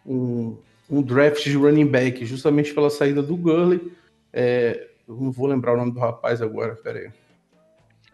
um, 0.07 0.57
um 0.89 1.03
draft 1.03 1.43
de 1.45 1.57
running 1.57 1.87
back, 1.87 2.24
justamente 2.24 2.74
pela 2.74 2.91
saída 2.91 3.22
do 3.22 3.37
Gurley. 3.37 3.93
É, 4.32 4.89
eu 5.09 5.16
não 5.16 5.30
vou 5.30 5.47
lembrar 5.47 5.74
o 5.74 5.76
nome 5.76 5.93
do 5.93 6.01
rapaz 6.01 6.43
agora, 6.43 6.74
peraí. 6.74 7.11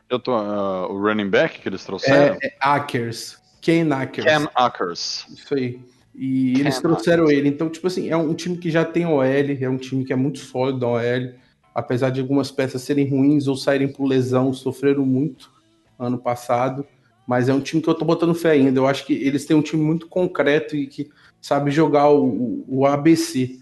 Eu 0.09 0.19
tô. 0.19 0.33
ah, 0.33 0.89
o 0.89 0.99
running 1.01 1.31
back 1.31 1.61
que 1.61 1.69
eles 1.69 1.85
trouxeram? 1.85 2.37
É, 2.43 2.47
é 2.47 2.57
Akers, 2.61 3.39
Ken 3.61 3.91
Akers. 3.93 4.27
Cam 4.27 4.51
Akers. 4.55 5.27
Isso 5.31 5.55
aí. 5.55 5.81
E 6.15 6.59
eles 6.61 6.77
É, 6.79 6.81
trouxeram 6.81 7.31
ele. 7.31 7.49
Então, 7.49 7.69
tipo 7.69 7.87
assim, 7.87 8.09
é 8.11 8.17
um 8.17 8.35
time 8.35 8.57
que 8.59 8.71
já 8.71 8.85
tem 8.85 9.07
OL, 9.07 9.23
é 9.25 9.69
um 9.69 9.77
time 9.77 10.05
que 10.05 10.13
é 10.13 10.17
muito 10.17 10.41
sólido 10.41 10.81
da 10.81 10.89
OL. 10.89 11.35
Apesar 11.73 12.11
de 12.11 12.21
algumas 12.21 12.51
peças 12.51 12.83
serem 12.83 13.09
ruins 13.09 13.47
ou 13.47 13.57
saírem 13.57 13.87
por 13.89 14.05
lesão, 14.05 14.53
sofreram 14.53 15.07
muito 15.07 15.51
ano 15.99 16.19
passado. 16.19 16.85
Mas 17.27 17.49
é 17.49 17.55
um 17.55 17.61
time 17.61 17.81
que 17.81 17.89
eu 17.89 17.95
tô 17.95 18.05
botando 18.05 18.35
fé 18.35 18.51
ainda. 18.51 18.81
Eu 18.81 18.89
acho 18.89 19.07
que 19.07 19.13
eles 19.15 19.47
têm 19.47 19.57
um 19.57 19.63
time 19.63 19.81
muito 19.81 20.09
concreto 20.09 20.75
e 20.75 20.89
que 20.89 21.09
sabe 21.41 21.71
jogar 21.71 22.09
o, 22.11 22.65
o 22.69 22.87
ABC. 22.87 23.59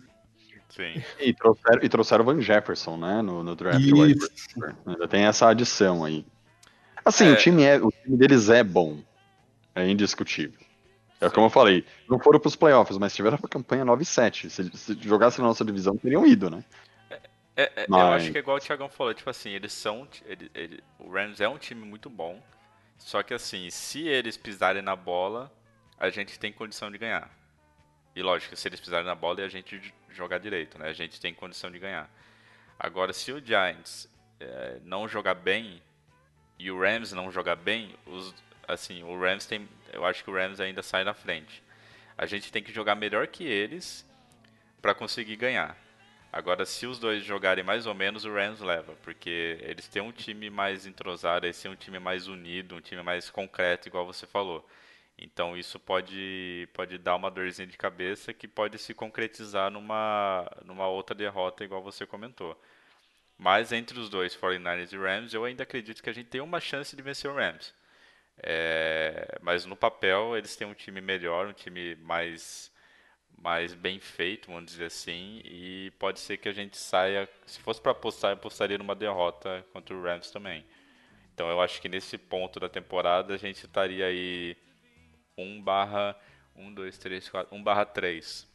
Sim. 0.68 1.02
E 1.18 1.32
trouxeram, 1.34 1.82
e 1.82 1.88
trouxeram 1.88 2.22
o 2.22 2.26
Van 2.26 2.40
Jefferson, 2.40 2.96
né? 2.96 3.20
No, 3.22 3.42
no 3.42 3.56
draft. 3.56 3.80
Ainda 4.86 5.08
tem 5.08 5.24
essa 5.24 5.48
adição 5.48 6.04
aí. 6.04 6.24
Assim, 7.04 7.26
É. 7.28 7.32
o, 7.32 7.36
time 7.36 7.62
é, 7.64 7.76
o 7.80 7.90
time 7.90 8.16
deles 8.16 8.48
é 8.48 8.62
bom. 8.62 8.98
É 9.74 9.88
indiscutível. 9.88 10.58
É 11.20 11.28
como 11.28 11.46
eu 11.46 11.50
falei, 11.50 11.84
não 12.08 12.18
foram 12.18 12.38
pros 12.38 12.54
playoffs, 12.54 12.96
mas 12.96 13.14
tiveram 13.14 13.36
uma 13.38 13.48
campanha 13.48 13.84
9-7. 13.84 14.48
Se, 14.50 14.70
se 14.76 14.94
jogasse 15.02 15.40
na 15.40 15.48
nossa 15.48 15.64
divisão, 15.64 15.96
teriam 15.96 16.24
ido, 16.24 16.48
né? 16.48 16.62
É, 17.56 17.62
é, 17.74 17.82
Eu 17.82 17.86
Mas- 17.88 18.22
acho 18.22 18.30
que 18.32 18.38
é 18.38 18.40
igual 18.40 18.56
o 18.56 18.60
Thiagão 18.60 18.88
falou, 18.88 19.12
tipo 19.12 19.28
assim, 19.28 19.50
eles 19.50 19.72
são. 19.72 20.06
ele- 20.26 20.48
ele- 20.54 20.80
o 20.98 21.10
Rams 21.10 21.40
é 21.40 21.48
um 21.48 21.58
time 21.58 21.84
muito 21.84 22.08
bom. 22.08 22.40
Só 22.98 23.20
que 23.22 23.34
assim, 23.34 23.68
se 23.70 24.06
eles 24.06 24.36
pisarem 24.36 24.82
na 24.82 24.94
bola, 24.94 25.50
a 25.98 26.08
gente 26.10 26.38
tem 26.38 26.52
condição 26.52 26.88
de 26.90 26.98
ganhar. 26.98 27.28
E 28.18 28.22
lógico, 28.22 28.56
se 28.56 28.66
eles 28.66 28.80
pisarem 28.80 29.06
na 29.06 29.14
bola 29.14 29.42
e 29.42 29.44
a 29.44 29.48
gente 29.48 29.80
jogar 30.10 30.38
direito, 30.38 30.76
né? 30.76 30.88
A 30.88 30.92
gente 30.92 31.20
tem 31.20 31.32
condição 31.32 31.70
de 31.70 31.78
ganhar. 31.78 32.10
Agora, 32.76 33.12
se 33.12 33.30
o 33.30 33.38
Giants 33.38 34.08
é, 34.40 34.80
não 34.82 35.06
jogar 35.06 35.34
bem 35.34 35.80
e 36.58 36.68
o 36.68 36.80
Rams 36.80 37.12
não 37.12 37.30
jogar 37.30 37.54
bem, 37.54 37.94
os, 38.04 38.34
assim, 38.66 39.04
o 39.04 39.16
Rams 39.16 39.46
tem. 39.46 39.68
Eu 39.92 40.04
acho 40.04 40.24
que 40.24 40.30
o 40.30 40.34
Rams 40.34 40.58
ainda 40.58 40.82
sai 40.82 41.04
na 41.04 41.14
frente. 41.14 41.62
A 42.16 42.26
gente 42.26 42.50
tem 42.50 42.60
que 42.60 42.72
jogar 42.72 42.96
melhor 42.96 43.28
que 43.28 43.44
eles 43.44 44.04
para 44.82 44.96
conseguir 44.96 45.36
ganhar. 45.36 45.78
Agora, 46.32 46.66
se 46.66 46.88
os 46.88 46.98
dois 46.98 47.22
jogarem 47.22 47.62
mais 47.62 47.86
ou 47.86 47.94
menos, 47.94 48.24
o 48.24 48.34
Rams 48.34 48.60
leva, 48.60 48.94
porque 49.04 49.60
eles 49.62 49.86
têm 49.86 50.02
um 50.02 50.10
time 50.10 50.50
mais 50.50 50.86
entrosado, 50.86 51.46
eles 51.46 51.62
têm 51.62 51.70
um 51.70 51.76
time 51.76 52.00
mais 52.00 52.26
unido, 52.26 52.74
um 52.74 52.80
time 52.80 53.00
mais 53.00 53.30
concreto, 53.30 53.86
igual 53.86 54.04
você 54.04 54.26
falou. 54.26 54.68
Então 55.18 55.56
isso 55.56 55.78
pode, 55.80 56.68
pode 56.72 56.96
dar 56.98 57.16
uma 57.16 57.30
dorzinha 57.30 57.66
de 57.66 57.76
cabeça 57.76 58.32
que 58.32 58.46
pode 58.46 58.78
se 58.78 58.94
concretizar 58.94 59.70
numa, 59.70 60.48
numa 60.64 60.86
outra 60.88 61.14
derrota, 61.14 61.64
igual 61.64 61.82
você 61.82 62.06
comentou. 62.06 62.60
Mas 63.36 63.72
entre 63.72 63.98
os 63.98 64.08
dois, 64.08 64.36
49ers 64.36 64.92
e 64.92 64.96
Rams, 64.96 65.34
eu 65.34 65.44
ainda 65.44 65.62
acredito 65.64 66.02
que 66.02 66.10
a 66.10 66.12
gente 66.12 66.28
tem 66.28 66.40
uma 66.40 66.60
chance 66.60 66.94
de 66.96 67.02
vencer 67.02 67.30
o 67.30 67.34
Rams. 67.34 67.74
É, 68.42 69.38
mas 69.42 69.64
no 69.64 69.76
papel 69.76 70.36
eles 70.36 70.56
têm 70.56 70.66
um 70.66 70.74
time 70.74 71.00
melhor, 71.00 71.48
um 71.48 71.52
time 71.52 71.96
mais 71.96 72.72
mais 73.40 73.72
bem 73.74 74.00
feito, 74.00 74.48
vamos 74.48 74.72
dizer 74.72 74.86
assim, 74.86 75.40
e 75.44 75.92
pode 75.98 76.18
ser 76.20 76.38
que 76.38 76.48
a 76.48 76.52
gente 76.52 76.76
saia, 76.76 77.28
se 77.46 77.60
fosse 77.60 77.80
para 77.80 77.92
apostar, 77.92 78.32
eu 78.32 78.34
apostaria 78.34 78.76
numa 78.78 78.96
derrota 78.96 79.64
contra 79.72 79.94
o 79.94 80.02
Rams 80.02 80.30
também. 80.32 80.64
Então 81.34 81.48
eu 81.48 81.60
acho 81.60 81.80
que 81.80 81.88
nesse 81.88 82.18
ponto 82.18 82.58
da 82.58 82.68
temporada 82.68 83.34
a 83.34 83.36
gente 83.36 83.64
estaria 83.64 84.06
aí 84.06 84.56
1 85.42 85.62
barra 85.62 86.16
1, 86.56 86.74
2, 86.74 86.98
3, 86.98 87.28
4, 87.28 87.56
1 87.56 87.62
barra 87.62 87.84
3. 87.84 88.46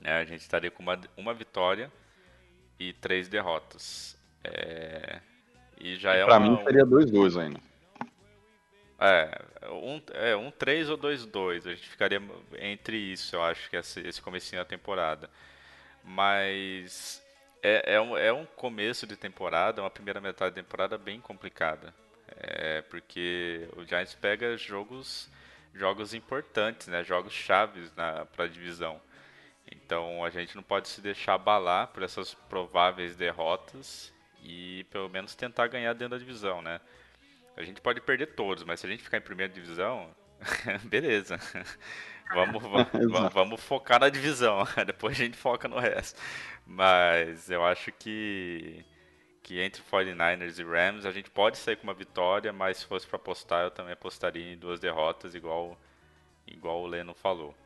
Né? 0.00 0.12
A 0.12 0.24
gente 0.24 0.40
estaria 0.40 0.70
com 0.70 0.82
uma, 0.82 0.98
uma 1.16 1.34
vitória 1.34 1.92
e 2.78 2.92
três 2.92 3.28
derrotas. 3.28 4.16
É, 4.42 5.20
e 5.78 5.96
já 5.96 6.14
é 6.14 6.24
pra 6.24 6.38
uma, 6.38 6.50
mim 6.50 6.64
seria 6.64 6.86
2-2 6.86 7.40
ainda. 7.40 7.60
é, 8.98 9.68
um, 9.70 10.02
é, 10.14 10.36
um 10.36 10.50
3 10.50 10.90
ou 10.90 10.96
2 10.96 11.26
2. 11.26 11.66
A 11.66 11.70
gente 11.74 11.88
ficaria 11.88 12.22
entre 12.58 12.96
isso, 12.96 13.36
eu 13.36 13.42
acho, 13.42 13.68
que 13.68 13.76
esse, 13.76 14.00
esse 14.00 14.22
comecinho 14.22 14.62
da 14.62 14.64
temporada. 14.66 15.28
Mas 16.02 17.22
é, 17.62 17.94
é, 17.94 18.00
um, 18.00 18.16
é 18.16 18.32
um 18.32 18.46
começo 18.46 19.06
de 19.06 19.16
temporada, 19.16 19.82
uma 19.82 19.90
primeira 19.90 20.20
metade 20.20 20.54
da 20.54 20.62
temporada 20.62 20.96
bem 20.96 21.20
complicada. 21.20 21.92
É, 22.36 22.82
porque 22.82 23.68
o 23.76 23.84
Giants 23.84 24.14
pega 24.14 24.56
jogos 24.56 25.28
jogos 25.74 26.14
importantes, 26.14 26.88
né? 26.88 27.04
Jogos 27.04 27.32
chaves 27.32 27.90
para 27.90 28.44
a 28.44 28.48
divisão. 28.48 29.00
Então 29.70 30.24
a 30.24 30.30
gente 30.30 30.56
não 30.56 30.62
pode 30.62 30.88
se 30.88 31.00
deixar 31.00 31.34
abalar 31.34 31.88
por 31.88 32.02
essas 32.02 32.34
prováveis 32.34 33.16
derrotas 33.16 34.12
e 34.42 34.84
pelo 34.90 35.08
menos 35.08 35.34
tentar 35.34 35.66
ganhar 35.68 35.92
dentro 35.92 36.10
da 36.10 36.18
divisão, 36.18 36.62
né? 36.62 36.80
A 37.56 37.62
gente 37.62 37.80
pode 37.80 38.00
perder 38.00 38.34
todos, 38.34 38.64
mas 38.64 38.80
se 38.80 38.86
a 38.86 38.90
gente 38.90 39.02
ficar 39.02 39.18
em 39.18 39.22
primeira 39.22 39.52
divisão, 39.52 40.08
beleza. 40.84 41.38
Vamos, 42.30 42.62
vamos, 42.62 42.88
vamos, 42.92 43.32
vamos 43.32 43.60
focar 43.62 43.98
na 43.98 44.10
divisão, 44.10 44.62
depois 44.86 45.18
a 45.18 45.24
gente 45.24 45.36
foca 45.36 45.66
no 45.66 45.78
resto. 45.78 46.20
Mas 46.66 47.48
eu 47.50 47.64
acho 47.64 47.90
que, 47.92 48.84
que 49.48 49.58
entre 49.62 49.82
49ers 49.82 50.58
e 50.58 50.62
Rams 50.62 51.06
a 51.06 51.10
gente 51.10 51.30
pode 51.30 51.56
sair 51.56 51.76
com 51.76 51.84
uma 51.84 51.94
vitória, 51.94 52.52
mas 52.52 52.76
se 52.76 52.84
fosse 52.84 53.06
para 53.06 53.16
apostar, 53.16 53.64
eu 53.64 53.70
também 53.70 53.94
apostaria 53.94 54.52
em 54.52 54.58
duas 54.58 54.78
derrotas, 54.78 55.34
igual, 55.34 55.74
igual 56.46 56.82
o 56.82 56.86
Leno 56.86 57.14
falou. 57.14 57.56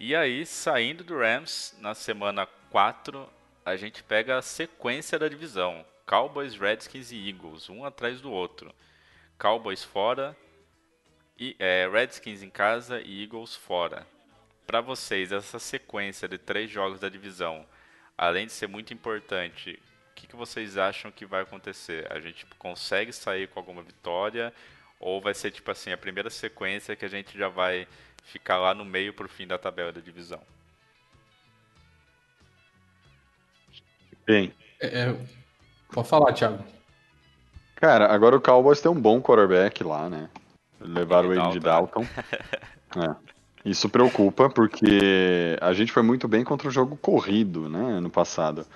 E 0.00 0.16
aí, 0.16 0.46
saindo 0.46 1.04
do 1.04 1.18
Rams, 1.18 1.76
na 1.78 1.94
semana 1.94 2.46
4, 2.70 3.28
a 3.66 3.76
gente 3.76 4.02
pega 4.02 4.38
a 4.38 4.42
sequência 4.42 5.18
da 5.18 5.28
divisão. 5.28 5.84
Cowboys, 6.06 6.56
Redskins 6.56 7.12
e 7.12 7.28
Eagles, 7.28 7.68
um 7.68 7.84
atrás 7.84 8.22
do 8.22 8.32
outro. 8.32 8.74
Cowboys 9.38 9.84
fora, 9.84 10.34
e, 11.38 11.54
é, 11.58 11.86
Redskins 11.86 12.42
em 12.42 12.48
casa 12.48 12.98
e 13.02 13.24
Eagles 13.24 13.54
fora. 13.54 14.06
Para 14.66 14.80
vocês, 14.80 15.32
essa 15.32 15.58
sequência 15.58 16.26
de 16.26 16.38
três 16.38 16.70
jogos 16.70 16.98
da 16.98 17.10
divisão, 17.10 17.66
além 18.16 18.46
de 18.46 18.52
ser 18.52 18.68
muito 18.68 18.94
importante, 18.94 19.78
que, 20.18 20.26
que 20.26 20.36
vocês 20.36 20.76
acham 20.76 21.12
que 21.12 21.24
vai 21.24 21.42
acontecer? 21.42 22.10
A 22.10 22.18
gente 22.18 22.44
consegue 22.58 23.12
sair 23.12 23.46
com 23.48 23.60
alguma 23.60 23.82
vitória? 23.82 24.52
Ou 24.98 25.20
vai 25.20 25.32
ser 25.32 25.52
tipo 25.52 25.70
assim, 25.70 25.92
a 25.92 25.96
primeira 25.96 26.28
sequência 26.28 26.96
que 26.96 27.04
a 27.04 27.08
gente 27.08 27.38
já 27.38 27.48
vai 27.48 27.86
ficar 28.24 28.58
lá 28.58 28.74
no 28.74 28.84
meio 28.84 29.14
pro 29.14 29.28
fim 29.28 29.46
da 29.46 29.56
tabela 29.56 29.92
da 29.92 30.00
divisão? 30.00 30.40
Bem, 34.26 34.52
É, 34.80 35.14
pode 35.92 36.08
falar, 36.08 36.32
Thiago. 36.32 36.62
cara, 37.76 38.12
agora 38.12 38.36
o 38.36 38.40
Cowboys 38.40 38.80
tem 38.80 38.90
um 38.90 39.00
bom 39.00 39.22
quarterback 39.22 39.82
lá, 39.84 40.10
né? 40.10 40.28
Levaram 40.80 41.28
o 41.28 41.32
Andy 41.32 41.40
Andy 41.40 41.60
Dalton. 41.60 42.04
É. 42.96 43.14
Isso 43.68 43.86
preocupa, 43.86 44.48
porque 44.48 45.58
a 45.60 45.74
gente 45.74 45.92
foi 45.92 46.02
muito 46.02 46.26
bem 46.26 46.42
contra 46.42 46.68
o 46.68 46.70
jogo 46.70 46.96
corrido, 46.96 47.68
né, 47.68 47.98
ano 47.98 48.08
passado. 48.08 48.66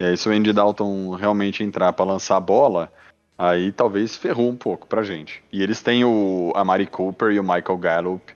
E 0.00 0.04
aí, 0.06 0.16
se 0.16 0.26
o 0.26 0.32
Andy 0.32 0.50
Dalton 0.50 1.14
realmente 1.14 1.62
entrar 1.62 1.92
pra 1.92 2.06
lançar 2.06 2.38
a 2.38 2.40
bola, 2.40 2.90
aí 3.36 3.70
talvez 3.70 4.16
ferrou 4.16 4.48
um 4.48 4.56
pouco 4.56 4.86
pra 4.86 5.02
gente. 5.02 5.44
E 5.52 5.62
eles 5.62 5.82
têm 5.82 6.06
o 6.06 6.54
Amari 6.56 6.86
Cooper 6.86 7.30
e 7.32 7.38
o 7.38 7.42
Michael 7.42 7.76
Gallup 7.76 8.32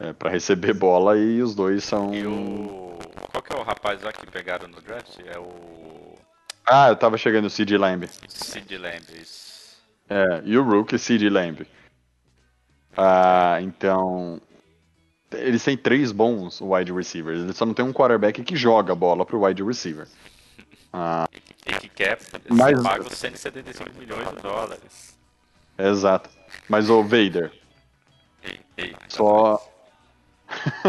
é, 0.00 0.14
para 0.14 0.30
receber 0.30 0.72
bola, 0.74 1.18
e 1.18 1.42
os 1.42 1.54
dois 1.54 1.84
são. 1.84 2.14
E 2.14 2.26
o. 2.26 2.98
Qual 3.30 3.42
que 3.42 3.54
é 3.54 3.58
o 3.58 3.62
rapaz 3.62 4.02
lá 4.02 4.10
que 4.10 4.26
pegaram 4.26 4.66
no 4.68 4.80
draft? 4.80 5.18
É 5.26 5.38
o. 5.38 6.16
Ah, 6.66 6.88
eu 6.88 6.96
tava 6.96 7.18
chegando 7.18 7.44
o 7.44 7.50
CD 7.50 7.76
Lamb. 7.76 8.08
Sid 8.26 8.78
Lamb. 8.78 9.04
isso. 9.20 9.76
É, 10.08 10.40
e 10.46 10.56
o 10.56 10.62
Rookie 10.62 10.98
CD 10.98 11.28
Lamb. 11.28 11.66
Ah, 12.96 13.58
então. 13.60 14.40
Eles 15.30 15.62
têm 15.62 15.76
três 15.76 16.10
bons 16.10 16.60
wide 16.60 16.92
receivers. 16.92 17.40
Eles 17.40 17.56
só 17.56 17.66
não 17.66 17.74
tem 17.74 17.84
um 17.84 17.92
quarterback 17.92 18.42
que 18.42 18.56
joga 18.56 18.92
a 18.92 18.96
bola 18.96 19.26
pro 19.26 19.44
wide 19.44 19.62
receiver. 19.62 20.06
Ah, 20.92 21.28
E 21.66 21.72
que 21.80 21.88
quer 21.88 22.18
Mas- 22.50 22.76
ser 22.78 22.82
pago 22.82 23.08
175 23.14 23.90
milhões 23.98 24.28
de 24.28 24.42
dólares. 24.42 25.16
exato. 25.78 26.28
Mas 26.68 26.90
o 26.90 27.02
Vader, 27.02 27.50
Ei, 28.44 28.58
ei, 28.76 28.94
só. 29.08 29.60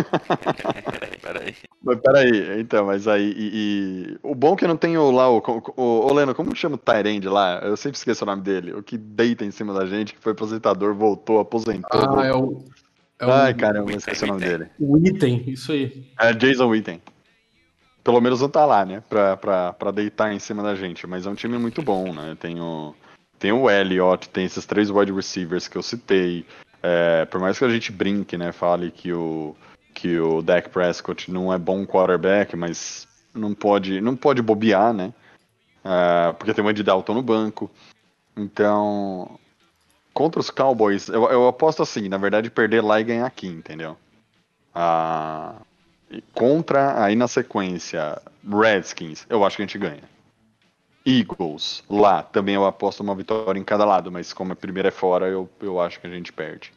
Peraí, 0.91 1.17
peraí. 1.21 1.55
Mas 1.81 1.99
peraí, 2.01 2.59
então, 2.59 2.85
mas 2.85 3.07
aí. 3.07 3.33
E, 3.37 3.49
e- 3.53 4.17
O 4.23 4.35
bom 4.35 4.53
é 4.53 4.55
que 4.57 4.67
não 4.67 4.75
tem 4.75 4.97
o 4.97 5.09
lá, 5.11 5.29
o, 5.29 5.37
o, 5.77 5.81
o 6.07 6.13
Leno, 6.13 6.35
como 6.35 6.55
chama 6.55 6.75
o 6.75 6.77
Tyrande 6.77 7.29
lá? 7.29 7.59
Eu 7.63 7.77
sempre 7.77 7.97
esqueço 7.97 8.23
o 8.23 8.27
nome 8.27 8.41
dele. 8.41 8.73
O 8.73 8.83
que 8.83 8.97
deita 8.97 9.45
em 9.45 9.51
cima 9.51 9.73
da 9.73 9.85
gente, 9.85 10.13
que 10.13 10.19
foi 10.19 10.31
aposentador, 10.33 10.93
voltou, 10.93 11.39
aposentou. 11.39 12.17
Ah, 12.19 12.25
é 12.25 12.33
o. 12.33 12.63
É 13.19 13.25
Ai, 13.25 13.53
caramba, 13.53 13.91
eu 13.91 13.95
Witten, 13.95 13.97
esqueci 13.99 14.23
o 14.25 14.27
nome 14.27 14.41
dele. 14.41 14.67
o 14.79 14.97
item, 14.97 15.43
isso 15.47 15.71
aí. 15.71 16.11
É 16.19 16.33
Jason 16.33 16.67
Witten. 16.67 17.01
Pelo 18.03 18.19
menos 18.19 18.41
não 18.41 18.49
tá 18.49 18.65
lá, 18.65 18.85
né? 18.85 19.01
Pra, 19.09 19.37
pra, 19.37 19.73
pra 19.73 19.91
deitar 19.91 20.33
em 20.33 20.39
cima 20.39 20.61
da 20.61 20.75
gente. 20.75 21.07
Mas 21.07 21.25
é 21.25 21.29
um 21.29 21.35
time 21.35 21.57
muito 21.57 21.81
bom, 21.81 22.13
né? 22.13 22.35
Tem 22.39 22.59
o, 22.59 22.93
tem 23.39 23.51
o 23.51 23.69
Elliott, 23.69 24.29
tem 24.29 24.45
esses 24.45 24.65
três 24.65 24.89
wide 24.89 25.11
receivers 25.11 25.67
que 25.67 25.77
eu 25.77 25.83
citei. 25.83 26.45
É, 26.81 27.25
por 27.25 27.39
mais 27.39 27.57
que 27.57 27.65
a 27.65 27.69
gente 27.69 27.91
brinque, 27.91 28.37
né? 28.37 28.51
Fale 28.51 28.91
que 28.91 29.13
o, 29.13 29.55
que 29.93 30.19
o 30.19 30.41
Dak 30.41 30.69
Prescott 30.69 31.31
não 31.31 31.53
é 31.53 31.57
bom 31.57 31.85
quarterback, 31.85 32.55
mas 32.55 33.07
não 33.33 33.53
pode, 33.53 34.01
não 34.01 34.15
pode 34.15 34.41
bobear, 34.41 34.93
né? 34.93 35.13
É, 35.83 36.33
porque 36.33 36.53
tem 36.53 36.63
o 36.63 36.67
Andy 36.67 36.83
Dalton 36.83 37.13
no 37.13 37.21
banco. 37.21 37.71
Então, 38.35 39.39
contra 40.13 40.41
os 40.41 40.49
Cowboys, 40.49 41.07
eu, 41.07 41.29
eu 41.29 41.47
aposto 41.47 41.81
assim, 41.81 42.09
na 42.09 42.17
verdade, 42.17 42.49
perder 42.49 42.81
lá 42.81 42.99
e 42.99 43.03
ganhar 43.03 43.25
aqui, 43.25 43.47
entendeu? 43.47 43.97
a... 44.73 45.55
contra, 46.33 47.03
aí 47.03 47.15
na 47.15 47.27
sequência, 47.27 48.21
Redskins, 48.47 49.25
eu 49.29 49.43
acho 49.43 49.57
que 49.57 49.63
a 49.63 49.65
gente 49.65 49.77
ganha. 49.77 50.03
Eagles, 51.05 51.83
lá, 51.89 52.23
também 52.23 52.55
eu 52.55 52.65
aposto 52.65 53.01
uma 53.01 53.13
vitória 53.13 53.59
em 53.59 53.63
cada 53.63 53.83
lado, 53.83 54.11
mas 54.11 54.31
como 54.31 54.53
a 54.53 54.55
primeira 54.55 54.87
é 54.87 54.91
fora, 54.91 55.27
eu, 55.27 55.49
eu 55.59 55.79
acho 55.81 55.99
que 55.99 56.07
a 56.07 56.09
gente 56.09 56.31
perde. 56.31 56.71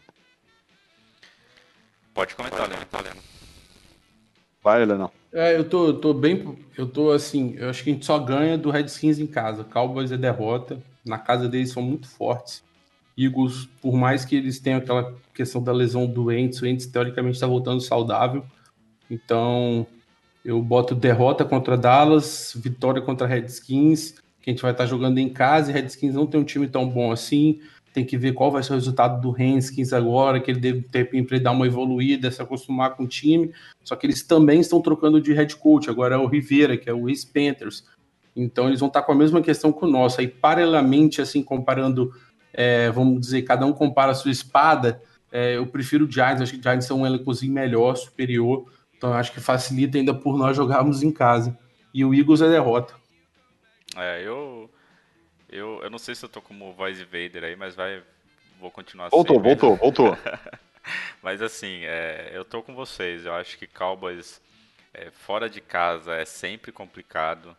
Pode 2.13 2.35
comentar, 2.35 2.69
Leandro. 2.69 3.23
Vai, 4.63 4.85
Leandro. 4.85 5.13
É, 5.33 5.55
eu 5.55 5.69
tô, 5.69 5.93
tô 5.95 6.15
bem. 6.15 6.59
Eu 6.77 6.89
tô 6.89 7.13
assim. 7.13 7.55
Eu 7.59 7.69
acho 7.69 7.85
que 7.85 7.91
a 7.91 7.93
gente 7.93 8.07
só 8.07 8.19
ganha 8.19 8.57
do 8.57 8.71
Redskins 8.71 9.19
em 9.19 9.27
casa. 9.27 9.63
Cowboys 9.63 10.11
é 10.11 10.17
derrota. 10.17 10.83
Na 11.05 11.19
casa 11.19 11.47
deles 11.47 11.71
são 11.71 11.83
muito 11.83 12.09
fortes. 12.09 12.65
Eagles, 13.19 13.69
por 13.81 13.95
mais 13.95 14.25
que 14.25 14.35
eles 14.35 14.59
tenham 14.59 14.79
aquela 14.79 15.15
questão 15.35 15.63
da 15.63 15.73
lesão 15.73 16.07
do 16.07 16.33
Ents, 16.33 16.61
o 16.61 16.67
Ents 16.67 16.87
teoricamente 16.87 17.35
está 17.37 17.47
voltando 17.47 17.81
saudável. 17.81 18.45
Então, 19.11 19.87
eu 20.45 20.63
boto 20.63 20.95
derrota 20.95 21.45
contra 21.45 21.77
Dallas, 21.77 22.53
vitória 22.57 23.03
contra 23.03 23.27
Redskins, 23.27 24.13
que 24.41 24.51
a 24.51 24.53
gente 24.53 24.63
vai 24.63 24.71
estar 24.71 24.87
jogando 24.87 25.19
em 25.19 25.29
casa 25.29 25.71
e 25.71 25.75
Redskins 25.75 26.15
não 26.15 26.27
tem 26.27 26.41
um 26.41 26.45
time 26.45 26.69
tão 26.69 26.89
bom 26.89 27.11
assim. 27.11 27.61
Tem 27.93 28.05
que 28.05 28.17
ver 28.17 28.33
qual 28.33 28.53
vai 28.53 28.63
ser 28.63 28.73
o 28.73 28.75
resultado 28.75 29.21
do 29.21 29.31
Redskins 29.31 29.93
agora, 29.93 30.39
que 30.39 30.51
ele 30.51 30.61
deve 30.61 30.83
ter 30.83 31.07
para 31.27 31.39
dar 31.39 31.51
uma 31.51 31.67
evoluída, 31.67 32.31
se 32.31 32.41
acostumar 32.41 32.95
com 32.95 33.05
o 33.05 33.09
time. 33.09 33.53
Só 33.83 33.97
que 33.97 34.07
eles 34.07 34.23
também 34.23 34.61
estão 34.61 34.81
trocando 34.81 35.21
de 35.21 35.33
head 35.33 35.57
coach. 35.57 35.91
Agora 35.91 36.15
é 36.15 36.19
o 36.19 36.27
Rivera, 36.27 36.77
que 36.77 36.89
é 36.89 36.93
o 36.93 37.09
ex-Panthers. 37.09 37.85
Então 38.37 38.69
eles 38.69 38.81
vão 38.81 38.89
estar 38.89 39.03
com 39.03 39.13
a 39.13 39.17
mesma 39.17 39.41
questão 39.41 39.73
que 39.73 39.85
o 39.85 39.89
nosso. 39.89 40.21
Aí, 40.21 40.29
paralelamente, 40.29 41.23
assim, 41.23 41.43
comparando, 41.43 42.13
é, 42.53 42.91
vamos 42.91 43.19
dizer, 43.19 43.43
cada 43.43 43.65
um 43.65 43.73
compara 43.73 44.13
a 44.13 44.15
sua 44.15 44.31
espada. 44.31 45.01
É, 45.33 45.57
eu 45.57 45.67
prefiro 45.67 46.05
o 46.05 46.11
Giants, 46.11 46.43
acho 46.43 46.53
que 46.53 46.61
o 46.61 46.63
Giants 46.63 46.89
é 46.89 46.95
um 46.95 47.07
elencozinho 47.07 47.53
melhor, 47.53 47.97
superior. 47.97 48.67
Então 48.97 49.13
acho 49.13 49.33
que 49.33 49.41
facilita 49.41 49.99
ainda 49.99 50.15
por 50.15 50.39
nós 50.39 50.57
jogarmos 50.57 51.03
em 51.03 51.13
casa. 51.13 51.57
E 51.93 52.05
o 52.05 52.15
Eagles 52.15 52.41
é 52.41 52.49
derrota. 52.49 52.95
É, 53.97 54.23
eu, 54.23 54.71
eu. 55.49 55.81
Eu 55.83 55.91
não 55.91 55.99
sei 55.99 56.15
se 56.15 56.25
eu 56.25 56.29
tô 56.29 56.41
como 56.41 56.73
voice 56.73 57.05
Vader 57.05 57.45
aí, 57.45 57.57
mas 57.57 57.75
vai. 57.75 58.03
Vou 58.61 58.71
continuar 58.71 59.11
Voltou, 59.11 59.41
voltou, 59.41 59.77
voltou. 59.77 60.19
mas 61.23 61.43
assim, 61.43 61.85
é, 61.85 62.31
eu 62.33 62.45
tô 62.45 62.63
com 62.63 62.75
vocês. 62.75 63.27
Eu 63.27 63.35
acho 63.35 63.59
que 63.59 63.67
Cowboys 63.67 64.41
é, 64.93 65.11
fora 65.11 65.49
de 65.49 65.61
casa 65.61 66.15
é 66.15 66.25
sempre 66.25 66.73
complicado. 66.73 67.57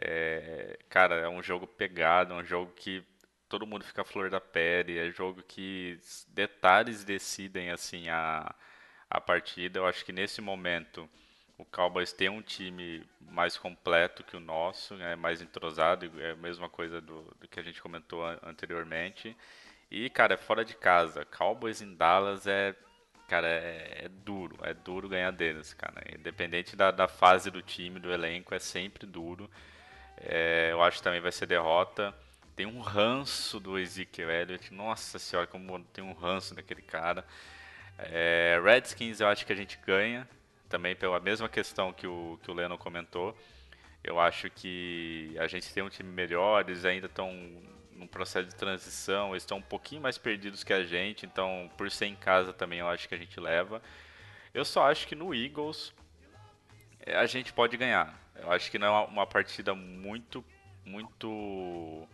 É, 0.00 0.78
cara, 0.88 1.16
é 1.16 1.28
um 1.28 1.42
jogo 1.42 1.66
pegado, 1.66 2.34
é 2.34 2.36
um 2.36 2.44
jogo 2.44 2.72
que 2.76 3.02
todo 3.48 3.66
mundo 3.66 3.84
fica 3.84 4.04
flor 4.04 4.28
da 4.30 4.40
pele, 4.40 4.98
é 4.98 5.10
jogo 5.10 5.42
que 5.42 5.98
detalhes 6.28 7.04
decidem 7.04 7.70
assim 7.70 8.08
a 8.08 8.54
a 9.10 9.20
partida. 9.20 9.78
Eu 9.78 9.86
acho 9.86 10.04
que 10.04 10.12
nesse 10.12 10.40
momento 10.40 11.08
o 11.58 11.64
Cowboys 11.64 12.12
tem 12.12 12.28
um 12.28 12.42
time 12.42 13.02
mais 13.20 13.56
completo 13.56 14.22
que 14.22 14.36
o 14.36 14.40
nosso, 14.40 14.94
né, 14.94 15.16
mais 15.16 15.40
entrosado, 15.40 16.10
é 16.20 16.32
a 16.32 16.36
mesma 16.36 16.68
coisa 16.68 17.00
do, 17.00 17.22
do 17.40 17.48
que 17.48 17.58
a 17.58 17.62
gente 17.62 17.80
comentou 17.80 18.24
anteriormente. 18.42 19.36
E, 19.90 20.10
cara, 20.10 20.34
é 20.34 20.36
fora 20.36 20.64
de 20.64 20.74
casa. 20.74 21.24
Cowboys 21.24 21.80
em 21.80 21.94
Dallas 21.94 22.46
é, 22.46 22.74
cara, 23.28 23.48
é, 23.48 24.04
é 24.04 24.08
duro, 24.08 24.58
é 24.62 24.74
duro 24.74 25.08
ganhar 25.08 25.30
deles, 25.30 25.72
cara. 25.72 26.02
Independente 26.14 26.76
da, 26.76 26.90
da 26.90 27.08
fase 27.08 27.50
do 27.50 27.62
time, 27.62 28.00
do 28.00 28.12
elenco, 28.12 28.54
é 28.54 28.58
sempre 28.58 29.06
duro. 29.06 29.50
É, 30.18 30.70
eu 30.72 30.82
acho 30.82 30.98
que 30.98 31.04
também 31.04 31.20
vai 31.20 31.32
ser 31.32 31.46
derrota. 31.46 32.14
Tem 32.54 32.66
um 32.66 32.80
ranço 32.80 33.60
do 33.60 33.78
Ezekiel 33.78 34.30
Elliott. 34.30 34.72
Nossa 34.74 35.18
senhora, 35.18 35.46
como 35.46 35.78
tem 35.84 36.02
um 36.02 36.12
ranço 36.12 36.54
daquele 36.54 36.82
cara. 36.82 37.24
É, 37.98 38.60
Redskins 38.62 39.20
eu 39.20 39.28
acho 39.28 39.46
que 39.46 39.52
a 39.52 39.56
gente 39.56 39.78
ganha, 39.84 40.28
também 40.68 40.94
pela 40.94 41.18
mesma 41.20 41.48
questão 41.48 41.92
que 41.92 42.06
o, 42.06 42.38
que 42.42 42.50
o 42.50 42.54
Lennon 42.54 42.76
comentou. 42.76 43.36
Eu 44.02 44.20
acho 44.20 44.48
que 44.50 45.34
a 45.38 45.46
gente 45.46 45.72
tem 45.72 45.82
um 45.82 45.88
time 45.88 46.10
melhor, 46.10 46.60
eles 46.68 46.84
ainda 46.84 47.06
estão 47.06 47.32
num 47.92 48.06
processo 48.06 48.48
de 48.48 48.54
transição, 48.54 49.30
eles 49.30 49.42
estão 49.42 49.58
um 49.58 49.62
pouquinho 49.62 50.02
mais 50.02 50.18
perdidos 50.18 50.62
que 50.62 50.72
a 50.72 50.84
gente, 50.84 51.26
então 51.26 51.70
por 51.76 51.90
ser 51.90 52.06
em 52.06 52.14
casa 52.14 52.52
também 52.52 52.78
eu 52.80 52.88
acho 52.88 53.08
que 53.08 53.14
a 53.14 53.18
gente 53.18 53.40
leva. 53.40 53.82
Eu 54.52 54.64
só 54.64 54.90
acho 54.90 55.06
que 55.06 55.14
no 55.14 55.34
Eagles 55.34 55.92
é, 57.00 57.16
a 57.16 57.26
gente 57.26 57.52
pode 57.52 57.76
ganhar. 57.76 58.18
Eu 58.36 58.50
acho 58.52 58.70
que 58.70 58.78
não 58.78 58.86
é 58.86 59.06
uma 59.06 59.26
partida 59.26 59.74
muito, 59.74 60.44
muito, 60.84 62.06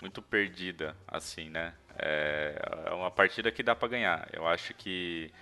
muito 0.00 0.22
perdida, 0.22 0.96
assim, 1.06 1.50
né? 1.50 1.74
É, 1.98 2.86
é 2.86 2.94
uma 2.94 3.10
partida 3.10 3.50
que 3.50 3.62
dá 3.62 3.74
para 3.74 3.88
ganhar. 3.88 4.28
Eu 4.32 4.46
acho 4.46 4.74
que 4.74 5.32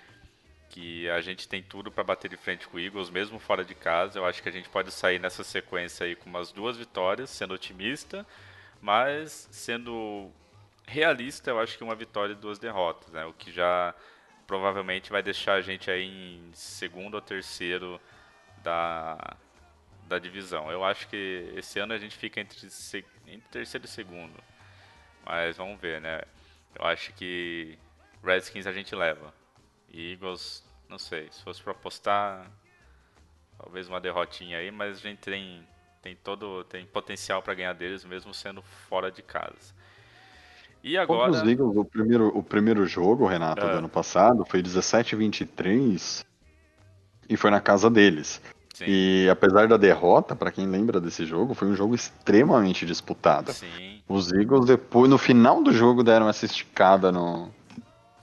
que 0.75 1.09
a 1.09 1.21
gente 1.21 1.47
tem 1.47 1.63
tudo 1.63 1.89
para 1.93 2.03
bater 2.03 2.29
de 2.29 2.37
frente 2.37 2.67
com 2.67 2.77
o 2.77 2.81
Eagles, 2.81 3.09
mesmo 3.09 3.39
fora 3.39 3.65
de 3.65 3.77
casa. 3.77 4.19
Eu 4.19 4.27
acho 4.27 4.43
que 4.43 4.49
a 4.49 4.53
gente 4.53 4.69
pode 4.69 4.91
sair 4.91 5.21
nessa 5.21 5.45
sequência 5.45 6.05
aí 6.05 6.17
com 6.17 6.29
umas 6.29 6.51
duas 6.51 6.77
vitórias, 6.77 7.31
sendo 7.31 7.55
otimista, 7.55 8.27
mas 8.83 9.49
sendo 9.53 10.33
realista, 10.85 11.51
eu 11.51 11.61
acho 11.61 11.79
que 11.79 11.85
uma 11.85 11.95
vitória 11.95 12.33
e 12.33 12.37
duas 12.37 12.59
derrotas, 12.59 13.09
né? 13.13 13.25
O 13.25 13.33
que 13.33 13.53
já 13.53 13.95
provavelmente 14.49 15.13
vai 15.13 15.23
deixar 15.23 15.55
a 15.55 15.61
gente 15.61 15.89
aí 15.91 16.05
em 16.05 16.51
segundo 16.53 17.15
ou 17.15 17.21
terceiro 17.21 18.01
da, 18.65 19.37
da 20.09 20.19
divisão. 20.19 20.73
Eu 20.73 20.85
acho 20.85 21.07
que 21.09 21.53
esse 21.57 21.79
ano 21.79 21.93
a 21.93 21.99
gente 21.99 22.17
fica 22.17 22.41
entre, 22.41 22.67
entre 23.29 23.49
terceiro 23.51 23.87
e 23.87 23.89
segundo. 23.89 24.43
Mas 25.25 25.57
vamos 25.57 25.81
ver, 25.81 26.01
né? 26.01 26.23
Eu 26.79 26.85
acho 26.87 27.12
que 27.14 27.79
Redskins 28.22 28.66
a 28.66 28.72
gente 28.72 28.95
leva. 28.95 29.33
E 29.89 30.12
Eagles, 30.12 30.64
não 30.89 30.99
sei. 30.99 31.29
Se 31.31 31.43
fosse 31.43 31.62
para 31.62 31.72
apostar, 31.72 32.51
talvez 33.59 33.89
uma 33.89 34.01
derrotinha 34.01 34.59
aí, 34.59 34.70
mas 34.70 34.99
a 34.99 35.01
gente 35.01 35.18
tem, 35.18 35.66
tem 36.03 36.16
todo 36.16 36.64
tem 36.64 36.85
potencial 36.87 37.43
para 37.43 37.55
ganhar 37.55 37.72
deles, 37.72 38.05
mesmo 38.05 38.35
sendo 38.35 38.62
fora 38.62 39.11
de 39.11 39.22
casa. 39.22 39.75
E 40.83 40.99
agora. 40.99 41.31
Os 41.31 41.39
Eagles, 41.39 41.77
o 41.77 41.85
primeiro, 41.85 42.29
o 42.37 42.43
primeiro 42.43 42.87
jogo, 42.87 43.27
Renato, 43.27 43.64
é. 43.64 43.72
do 43.72 43.79
ano 43.79 43.89
passado, 43.89 44.45
foi 44.45 44.62
17-23 44.62 46.25
e 47.29 47.37
foi 47.37 47.51
na 47.51 47.61
casa 47.61 47.89
deles. 47.89 48.43
Sim. 48.75 48.87
E 48.89 49.29
apesar 49.31 49.68
da 49.68 49.77
derrota, 49.77 50.35
para 50.35 50.51
quem 50.51 50.66
lembra 50.66 51.01
desse 51.01 51.25
jogo, 51.25 51.55
foi 51.55 51.68
um 51.68 51.77
jogo 51.77 51.95
extremamente 51.95 52.85
disputado. 52.85 53.53
Sim. 53.53 54.03
Os 54.09 54.33
Eagles, 54.33 54.66
depois, 54.66 55.09
no 55.09 55.16
final 55.16 55.62
do 55.62 55.72
jogo, 55.72 56.03
deram 56.03 56.29
essa 56.29 56.45
esticada 56.45 57.12
no. 57.12 57.51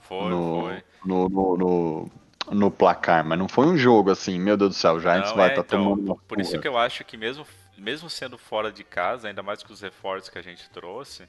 Foi, 0.02 0.28
no, 0.28 0.60
foi. 0.60 0.84
No, 1.06 1.28
no, 1.30 1.56
no, 1.56 2.10
no, 2.50 2.70
placar, 2.70 3.24
mas 3.24 3.38
não 3.38 3.48
foi 3.48 3.66
um 3.66 3.78
jogo 3.78 4.10
assim, 4.10 4.38
meu 4.38 4.56
Deus 4.56 4.72
do 4.72 4.76
céu, 4.76 5.00
já 5.00 5.14
Giants 5.14 5.32
vai 5.32 5.48
estar 5.48 5.62
é, 5.62 5.64
tá 5.64 5.76
então, 5.76 5.96
tomando. 5.96 6.20
Por 6.28 6.38
isso 6.38 6.60
que 6.60 6.68
eu 6.68 6.76
acho 6.76 7.02
que 7.02 7.16
mesmo, 7.16 7.46
mesmo 7.78 8.10
sendo 8.10 8.36
fora 8.36 8.70
de 8.70 8.84
casa, 8.84 9.28
ainda 9.28 9.42
mais 9.42 9.62
com 9.62 9.72
os 9.72 9.80
reforços 9.80 10.28
que 10.28 10.38
a 10.38 10.42
gente 10.42 10.68
trouxe, 10.68 11.26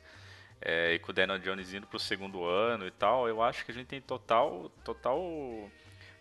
é, 0.62 0.94
e 0.94 1.00
com 1.00 1.12
o 1.12 1.14
Daniel 1.14 1.40
Jones 1.40 1.74
indo 1.74 1.88
para 1.88 1.98
o 1.98 2.00
segundo 2.00 2.44
ano 2.44 2.86
e 2.86 2.92
tal, 2.92 3.28
eu 3.30 3.42
acho 3.42 3.64
que 3.64 3.72
a 3.72 3.74
gente 3.74 3.88
tem 3.88 4.02
total, 4.02 4.70
total 4.84 5.18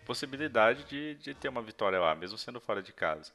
possibilidade 0.05 0.83
de, 0.85 1.15
de 1.15 1.33
ter 1.33 1.49
uma 1.49 1.61
vitória 1.61 1.99
lá, 1.99 2.13
mesmo 2.15 2.37
sendo 2.37 2.59
fora 2.59 2.81
de 2.81 2.93
casa. 2.93 3.31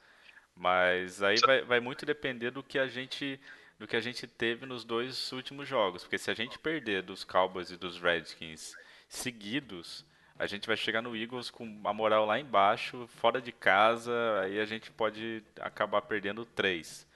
Mas 0.54 1.22
aí 1.22 1.36
vai, 1.38 1.62
vai 1.62 1.80
muito 1.80 2.04
depender 2.04 2.50
do 2.50 2.62
que 2.62 2.78
a 2.78 2.86
gente 2.86 3.40
do 3.78 3.86
que 3.86 3.94
a 3.94 4.00
gente 4.00 4.26
teve 4.26 4.66
nos 4.66 4.84
dois 4.84 5.30
últimos 5.30 5.68
jogos, 5.68 6.02
porque 6.02 6.18
se 6.18 6.32
a 6.32 6.34
gente 6.34 6.58
perder 6.58 7.00
dos 7.02 7.22
Cowboys 7.22 7.70
e 7.70 7.76
dos 7.76 8.00
Redskins 8.00 8.74
seguidos, 9.08 10.04
a 10.36 10.46
gente 10.46 10.66
vai 10.66 10.76
chegar 10.76 11.00
no 11.00 11.16
Eagles 11.16 11.48
com 11.48 11.80
a 11.84 11.92
moral 11.94 12.26
lá 12.26 12.40
embaixo, 12.40 13.06
fora 13.06 13.40
de 13.40 13.52
casa, 13.52 14.12
aí 14.40 14.58
a 14.58 14.64
gente 14.64 14.90
pode 14.90 15.44
acabar 15.60 16.02
perdendo 16.02 16.44
três. 16.44 17.06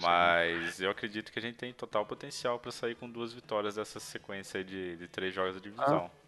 Mas 0.00 0.80
eu 0.80 0.90
acredito 0.90 1.32
que 1.32 1.38
a 1.38 1.42
gente 1.42 1.56
tem 1.56 1.72
total 1.72 2.06
potencial 2.06 2.58
para 2.58 2.70
sair 2.70 2.94
com 2.94 3.10
duas 3.10 3.32
vitórias 3.32 3.74
dessa 3.74 3.98
sequência 3.98 4.62
de, 4.62 4.96
de 4.96 5.08
três 5.08 5.34
jogos 5.34 5.54
de 5.54 5.62
divisão. 5.62 6.10
Ah. 6.14 6.27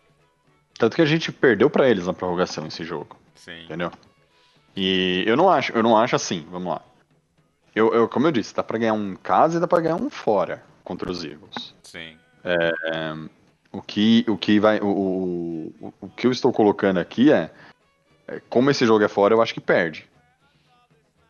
Tanto 0.79 0.97
que 0.97 1.03
a 1.03 1.07
gente 1.07 1.31
perdeu 1.31 1.69
para 1.69 1.89
eles 1.89 2.07
na 2.07 2.13
prorrogação 2.13 2.67
esse 2.67 2.85
jogo. 2.85 3.17
Sim. 3.35 3.65
Entendeu? 3.65 3.91
E 4.77 5.25
eu 5.27 5.37
não 5.37 5.51
acho, 5.51 5.73
eu 5.73 5.83
não 5.83 5.97
acho 5.97 6.17
assim, 6.17 6.47
vamos 6.51 6.73
lá. 6.73 6.83
Eu, 7.75 7.93
eu 7.95 8.09
como 8.09 8.27
eu 8.27 8.33
disse, 8.33 8.55
dá 8.55 8.63
para 8.63 8.79
ganhar 8.79 8.95
um 8.95 9.13
em 9.13 9.17
casa 9.17 9.59
e 9.59 9.61
dá 9.61 9.69
para 9.69 9.81
ganhar 9.81 9.97
um 9.97 10.11
fora 10.11 10.65
contra 10.83 11.11
os 11.11 11.25
Eagles. 11.25 11.75
Sim. 11.83 12.17
É, 12.45 12.71
o 13.73 13.83
que 13.83 14.25
o 14.29 14.37
que 14.37 14.59
vai 14.59 14.81
o, 14.81 15.73
o, 15.81 15.95
o 16.01 16.09
que 16.09 16.27
eu 16.27 16.33
estou 16.33 16.53
colocando 16.53 16.99
aqui 16.99 17.33
é, 17.33 17.51
é, 18.27 18.41
como 18.49 18.71
esse 18.71 18.87
jogo 18.87 19.05
é 19.05 19.09
fora, 19.09 19.35
eu 19.35 19.43
acho 19.43 19.55
que 19.55 19.61
perde. 19.61 20.09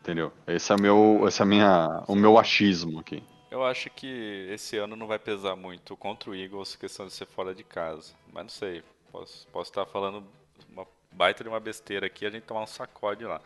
Entendeu? 0.01 0.32
Esse 0.47 0.72
é 0.72 0.74
o 0.74 0.80
meu, 0.80 1.24
esse 1.26 1.43
é 1.43 1.45
minha, 1.45 2.03
o 2.07 2.14
meu 2.14 2.38
achismo 2.38 3.01
aqui. 3.01 3.22
Eu 3.51 3.64
acho 3.64 3.91
que 3.91 4.49
esse 4.51 4.76
ano 4.76 4.97
não 4.97 5.07
vai 5.07 5.18
pesar 5.18 5.57
muito 5.57 5.97
contra 5.97 6.30
o 6.30 6.34
Eagles, 6.34 6.76
questão 6.76 7.07
de 7.07 7.12
ser 7.12 7.26
fora 7.26 7.55
de 7.55 7.64
casa. 7.64 8.14
Mas 8.32 8.43
não 8.45 8.51
sei, 8.51 8.82
Posso, 9.11 9.47
posso 9.49 9.71
estar 9.71 9.87
falando 9.87 10.25
uma 10.69 10.87
baita 11.13 11.43
de 11.43 11.49
uma 11.49 11.61
besteira 11.61 12.07
aqui 12.07 12.25
a 12.27 12.31
gente 12.31 12.45
tomar 12.45 12.63
um 12.63 12.67
sacode 12.67 13.25
lá. 13.25 13.41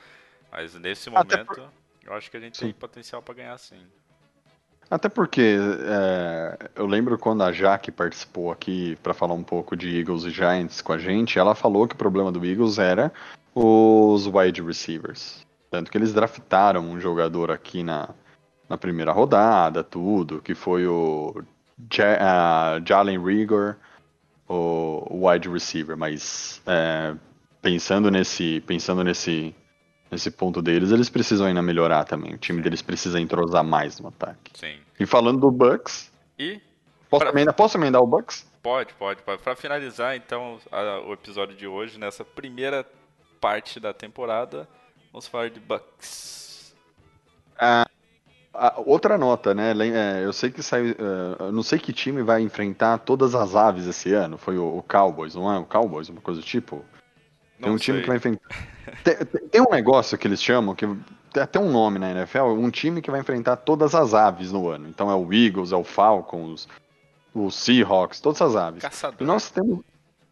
Mas 0.50 0.74
nesse 0.74 1.10
momento, 1.10 1.46
por... 1.46 1.70
eu 2.04 2.14
acho 2.14 2.30
que 2.30 2.36
a 2.36 2.40
gente 2.40 2.58
sim. 2.58 2.66
tem 2.66 2.74
potencial 2.74 3.22
para 3.22 3.34
ganhar 3.34 3.58
sim. 3.58 3.80
Até 4.90 5.08
porque 5.08 5.56
é, 5.80 6.70
eu 6.76 6.86
lembro 6.86 7.18
quando 7.18 7.42
a 7.42 7.50
Jaque 7.50 7.90
participou 7.90 8.52
aqui 8.52 8.96
para 9.02 9.14
falar 9.14 9.34
um 9.34 9.42
pouco 9.42 9.74
de 9.74 9.98
Eagles 9.98 10.24
e 10.24 10.30
Giants 10.30 10.82
com 10.82 10.92
a 10.92 10.98
gente, 10.98 11.38
ela 11.38 11.54
falou 11.54 11.88
que 11.88 11.94
o 11.94 11.98
problema 11.98 12.30
do 12.30 12.44
Eagles 12.44 12.78
era 12.78 13.10
os 13.54 14.26
wide 14.26 14.62
receivers. 14.62 15.44
Tanto 15.70 15.90
que 15.90 15.96
eles 15.96 16.12
draftaram 16.12 16.82
um 16.82 17.00
jogador 17.00 17.50
aqui 17.50 17.82
na, 17.82 18.10
na 18.68 18.76
primeira 18.76 19.10
rodada, 19.10 19.82
tudo, 19.82 20.42
que 20.42 20.54
foi 20.54 20.86
o 20.86 21.42
ja, 21.92 22.78
uh, 22.78 22.86
Jalen 22.86 23.24
Rigor, 23.24 23.76
o 24.48 25.28
wide 25.28 25.48
receiver, 25.48 25.96
mas 25.96 26.60
é, 26.66 27.14
pensando 27.62 28.10
nesse 28.10 28.62
pensando 28.66 29.02
nesse 29.02 29.54
nesse 30.10 30.30
ponto 30.30 30.62
deles, 30.62 30.92
eles 30.92 31.08
precisam 31.08 31.46
ainda 31.46 31.62
melhorar 31.62 32.04
também. 32.04 32.34
O 32.34 32.38
time 32.38 32.62
deles 32.62 32.82
precisa 32.82 33.20
entrosar 33.20 33.64
mais 33.64 33.98
no 33.98 34.08
ataque. 34.08 34.52
Sim. 34.54 34.78
E 34.98 35.06
falando 35.06 35.40
do 35.40 35.50
Bucks, 35.50 36.12
e 36.38 36.60
posso, 37.10 37.24
pra... 37.24 37.32
emendar, 37.32 37.54
posso 37.54 37.76
emendar 37.76 38.02
o 38.02 38.06
Bucks? 38.06 38.46
Pode, 38.62 38.94
pode, 38.94 39.22
pode. 39.22 39.42
Para 39.42 39.56
finalizar 39.56 40.16
então 40.16 40.58
a, 40.70 41.00
o 41.00 41.12
episódio 41.12 41.56
de 41.56 41.66
hoje 41.66 41.98
nessa 41.98 42.24
primeira 42.24 42.86
parte 43.40 43.78
da 43.80 43.92
temporada, 43.92 44.68
vamos 45.12 45.26
falar 45.26 45.50
de 45.50 45.60
Bucks. 45.60 46.74
Ah, 47.58 47.86
outra 48.86 49.18
nota, 49.18 49.54
né? 49.54 49.72
É, 49.72 50.24
eu 50.24 50.32
sei 50.32 50.50
que 50.50 50.62
saiu. 50.62 50.94
É, 50.98 51.44
eu 51.44 51.52
não 51.52 51.62
sei 51.62 51.78
que 51.78 51.92
time 51.92 52.22
vai 52.22 52.40
enfrentar 52.40 52.98
todas 52.98 53.34
as 53.34 53.56
aves 53.56 53.86
esse 53.86 54.12
ano. 54.12 54.38
Foi 54.38 54.56
o, 54.56 54.82
Cowboys, 54.88 55.34
não 55.34 55.52
é? 55.52 55.58
O 55.58 55.64
Cowboys, 55.64 56.08
uma 56.08 56.20
coisa 56.20 56.40
do 56.40 56.46
tipo. 56.46 56.84
Não 57.58 57.68
tem 57.68 57.72
um 57.72 57.78
sei. 57.78 57.84
time 57.86 58.00
que 58.02 58.08
vai 58.08 58.16
enfrentar. 58.16 58.48
tem, 59.02 59.16
tem, 59.50 59.60
um 59.60 59.70
negócio 59.70 60.16
que 60.16 60.26
eles 60.26 60.42
chamam, 60.42 60.74
que 60.74 60.86
tem 61.32 61.42
até 61.42 61.58
um 61.58 61.70
nome 61.70 61.98
na 61.98 62.10
NFL, 62.10 62.44
um 62.44 62.70
time 62.70 63.02
que 63.02 63.10
vai 63.10 63.20
enfrentar 63.20 63.56
todas 63.56 63.94
as 63.94 64.14
aves 64.14 64.52
no 64.52 64.68
ano. 64.68 64.88
Então 64.88 65.10
é 65.10 65.14
o 65.14 65.32
Eagles, 65.32 65.72
é 65.72 65.76
o 65.76 65.84
Falcons, 65.84 66.68
o 67.34 67.50
Seahawks, 67.50 68.20
todas 68.20 68.40
as 68.40 68.54
aves. 68.54 68.82
Caçador. 68.82 69.18
E 69.20 69.24
nós 69.24 69.50
temos. 69.50 69.80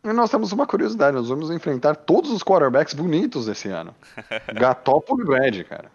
E 0.05 0.13
nós 0.13 0.31
temos 0.31 0.51
uma 0.51 0.67
curiosidade, 0.67 1.17
nós 1.17 1.29
vamos 1.29 1.49
enfrentar 1.53 1.95
todos 1.95 2.33
os 2.33 2.43
quarterbacks 2.43 2.93
bonitos 2.93 3.47
esse 3.47 3.69
ano. 3.69 3.95
Gatópolo 4.53 5.23
e 5.23 5.25
Brad, 5.25 5.63
cara. 5.63 5.93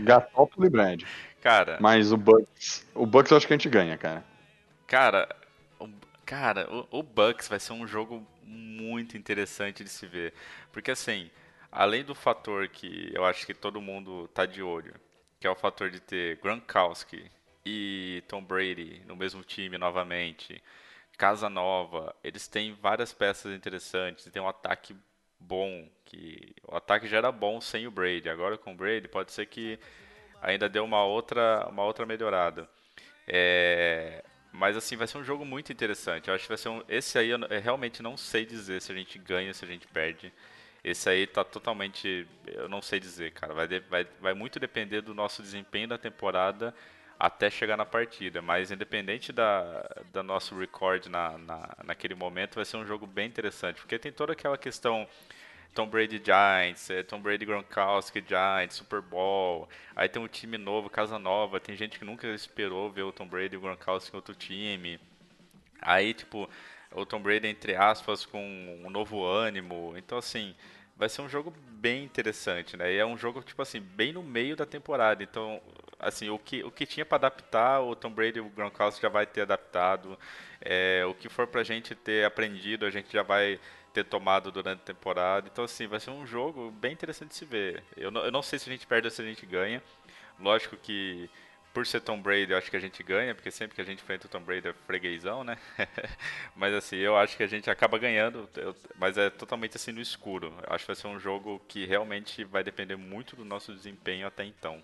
Gatópolo 0.00 0.66
e 0.66 0.70
Brad. 0.70 1.02
Cara. 1.40 1.78
Mas 1.80 2.12
o 2.12 2.16
Bucks. 2.16 2.86
O 2.94 3.06
Bucks 3.06 3.30
eu 3.30 3.36
acho 3.36 3.46
que 3.46 3.52
a 3.52 3.56
gente 3.56 3.68
ganha, 3.68 3.96
cara. 3.96 4.24
Cara, 4.86 5.28
o, 5.78 5.88
cara, 6.24 6.68
o, 6.72 6.98
o 6.98 7.02
Bucks 7.02 7.48
vai 7.48 7.58
ser 7.58 7.72
um 7.72 7.86
jogo 7.86 8.26
muito 8.42 9.16
interessante 9.16 9.82
de 9.82 9.90
se 9.90 10.06
ver. 10.06 10.32
Porque 10.72 10.90
assim, 10.90 11.30
além 11.70 12.04
do 12.04 12.14
fator 12.14 12.68
que 12.68 13.10
eu 13.14 13.24
acho 13.24 13.44
que 13.46 13.54
todo 13.54 13.80
mundo 13.80 14.28
tá 14.28 14.46
de 14.46 14.62
olho, 14.62 14.94
que 15.38 15.46
é 15.46 15.50
o 15.50 15.54
fator 15.54 15.90
de 15.90 16.00
ter 16.00 16.36
Gronkowski 16.38 17.30
e 17.64 18.22
Tom 18.28 18.42
Brady 18.42 19.02
no 19.06 19.16
mesmo 19.16 19.42
time 19.42 19.76
novamente, 19.76 20.62
casa 21.16 21.48
nova, 21.48 22.14
eles 22.22 22.46
têm 22.46 22.72
várias 22.74 23.12
peças 23.12 23.54
interessantes, 23.54 24.30
tem 24.32 24.42
um 24.42 24.48
ataque 24.48 24.94
bom, 25.38 25.88
que 26.04 26.54
o 26.66 26.76
ataque 26.76 27.06
já 27.06 27.18
era 27.18 27.32
bom 27.32 27.60
sem 27.60 27.86
o 27.86 27.90
Brady. 27.90 28.28
Agora 28.28 28.56
com 28.56 28.72
o 28.72 28.76
Brady 28.76 29.08
pode 29.08 29.32
ser 29.32 29.46
que 29.46 29.78
ainda 30.40 30.68
deu 30.68 30.84
uma 30.84 31.04
outra, 31.04 31.66
uma 31.68 31.84
outra 31.84 32.06
melhorada. 32.06 32.68
É, 33.26 34.24
mas 34.52 34.76
assim, 34.76 34.96
vai 34.96 35.06
ser 35.06 35.18
um 35.18 35.24
jogo 35.24 35.44
muito 35.44 35.72
interessante. 35.72 36.28
Eu 36.28 36.34
acho 36.34 36.44
que 36.44 36.48
vai 36.48 36.58
ser 36.58 36.68
um. 36.68 36.82
Esse 36.88 37.18
aí 37.18 37.30
eu, 37.30 37.38
eu, 37.38 37.60
realmente 37.60 38.02
não 38.02 38.16
sei 38.16 38.46
dizer 38.46 38.80
se 38.80 38.92
a 38.92 38.94
gente 38.94 39.18
ganha, 39.18 39.52
se 39.52 39.64
a 39.64 39.68
gente 39.68 39.86
perde. 39.86 40.32
Esse 40.82 41.08
aí 41.08 41.26
tá 41.26 41.44
totalmente. 41.44 42.26
Eu 42.46 42.68
não 42.68 42.80
sei 42.80 43.00
dizer, 43.00 43.32
cara. 43.32 43.52
Vai, 43.52 43.66
vai, 43.80 44.06
vai 44.20 44.34
muito 44.34 44.60
depender 44.60 45.00
do 45.02 45.14
nosso 45.14 45.42
desempenho 45.42 45.88
da 45.88 45.98
temporada 45.98 46.74
até 47.18 47.50
chegar 47.50 47.76
na 47.76 47.86
partida. 47.86 48.42
Mas 48.42 48.70
independente 48.70 49.32
da, 49.32 49.88
da 50.12 50.22
nosso 50.22 50.58
record 50.58 51.06
na, 51.06 51.38
na, 51.38 51.76
naquele 51.84 52.14
momento, 52.14 52.56
vai 52.56 52.64
ser 52.64 52.76
um 52.76 52.86
jogo 52.86 53.06
bem 53.06 53.26
interessante. 53.26 53.80
Porque 53.80 53.98
tem 53.98 54.12
toda 54.12 54.32
aquela 54.32 54.58
questão 54.58 55.06
Tom 55.74 55.86
Brady 55.86 56.22
Giants, 56.24 56.88
é, 56.88 57.02
Tom 57.02 57.20
Brady 57.20 57.44
Gronkowski 57.44 58.24
Giants, 58.26 58.76
Super 58.76 59.02
Bowl. 59.02 59.68
Aí 59.94 60.08
tem 60.08 60.22
um 60.22 60.28
time 60.28 60.56
novo, 60.56 60.88
Casa 60.88 61.18
Nova. 61.18 61.60
Tem 61.60 61.76
gente 61.76 61.98
que 61.98 62.04
nunca 62.04 62.26
esperou 62.28 62.90
ver 62.90 63.02
o 63.02 63.12
Tom 63.12 63.26
Brady 63.26 63.54
e 63.54 63.58
o 63.58 63.60
Gronkowski 63.60 64.14
em 64.14 64.16
outro 64.16 64.34
time. 64.34 64.98
Aí, 65.80 66.14
tipo, 66.14 66.48
o 66.92 67.04
Tom 67.04 67.20
Brady, 67.20 67.48
entre 67.48 67.76
aspas, 67.76 68.24
com 68.24 68.40
um 68.84 68.88
novo 68.88 69.22
ânimo. 69.24 69.92
Então, 69.96 70.16
assim, 70.16 70.54
vai 70.96 71.08
ser 71.10 71.20
um 71.20 71.28
jogo 71.28 71.52
bem 71.68 72.04
interessante, 72.04 72.76
né? 72.76 72.92
E 72.94 72.96
é 72.96 73.04
um 73.04 73.18
jogo, 73.18 73.42
tipo 73.42 73.60
assim, 73.60 73.80
bem 73.80 74.14
no 74.14 74.22
meio 74.22 74.56
da 74.56 74.64
temporada. 74.64 75.22
Então, 75.22 75.60
assim, 75.98 76.28
o 76.28 76.38
que, 76.38 76.62
o 76.62 76.70
que 76.70 76.86
tinha 76.86 77.04
para 77.04 77.16
adaptar, 77.16 77.80
o 77.80 77.94
Tom 77.96 78.10
Brady 78.10 78.38
e 78.38 78.40
o 78.40 78.48
Gronkowski 78.48 79.02
já 79.02 79.08
vai 79.08 79.26
ter 79.26 79.42
adaptado. 79.42 80.18
É, 80.60 81.04
o 81.06 81.14
que 81.14 81.28
for 81.28 81.46
pra 81.46 81.62
gente 81.62 81.94
ter 81.94 82.24
aprendido, 82.24 82.86
a 82.86 82.90
gente 82.90 83.12
já 83.12 83.22
vai 83.22 83.58
ter 83.92 84.04
tomado 84.04 84.52
durante 84.52 84.80
a 84.80 84.84
temporada. 84.84 85.48
Então, 85.50 85.64
assim, 85.64 85.86
vai 85.86 85.98
ser 86.00 86.10
um 86.10 86.26
jogo 86.26 86.70
bem 86.70 86.92
interessante 86.92 87.30
de 87.30 87.36
se 87.36 87.44
ver. 87.44 87.82
Eu 87.96 88.10
não, 88.10 88.24
eu 88.24 88.30
não 88.30 88.42
sei 88.42 88.58
se 88.58 88.68
a 88.68 88.72
gente 88.72 88.86
perde 88.86 89.06
ou 89.06 89.10
se 89.10 89.22
a 89.22 89.24
gente 89.24 89.46
ganha. 89.46 89.82
Lógico 90.38 90.76
que, 90.76 91.30
por 91.72 91.86
ser 91.86 92.00
Tom 92.00 92.20
Brady, 92.20 92.52
eu 92.52 92.58
acho 92.58 92.70
que 92.70 92.76
a 92.76 92.80
gente 92.80 93.02
ganha, 93.02 93.34
porque 93.34 93.50
sempre 93.50 93.74
que 93.74 93.80
a 93.80 93.84
gente 93.84 94.02
enfrenta 94.02 94.26
o 94.26 94.30
Tom 94.30 94.42
Brady 94.42 94.68
é 94.68 94.72
freguesão, 94.86 95.42
né? 95.44 95.56
mas, 96.54 96.74
assim, 96.74 96.96
eu 96.96 97.16
acho 97.16 97.38
que 97.38 97.42
a 97.42 97.46
gente 97.46 97.70
acaba 97.70 97.96
ganhando, 97.98 98.48
eu, 98.56 98.76
mas 98.96 99.16
é 99.16 99.30
totalmente 99.30 99.76
assim 99.76 99.92
no 99.92 100.00
escuro. 100.00 100.52
Eu 100.66 100.74
acho 100.74 100.84
que 100.84 100.88
vai 100.88 100.96
ser 100.96 101.06
um 101.06 101.18
jogo 101.18 101.58
que 101.66 101.86
realmente 101.86 102.44
vai 102.44 102.62
depender 102.62 102.96
muito 102.96 103.34
do 103.34 103.46
nosso 103.46 103.72
desempenho 103.72 104.26
até 104.26 104.44
então. 104.44 104.82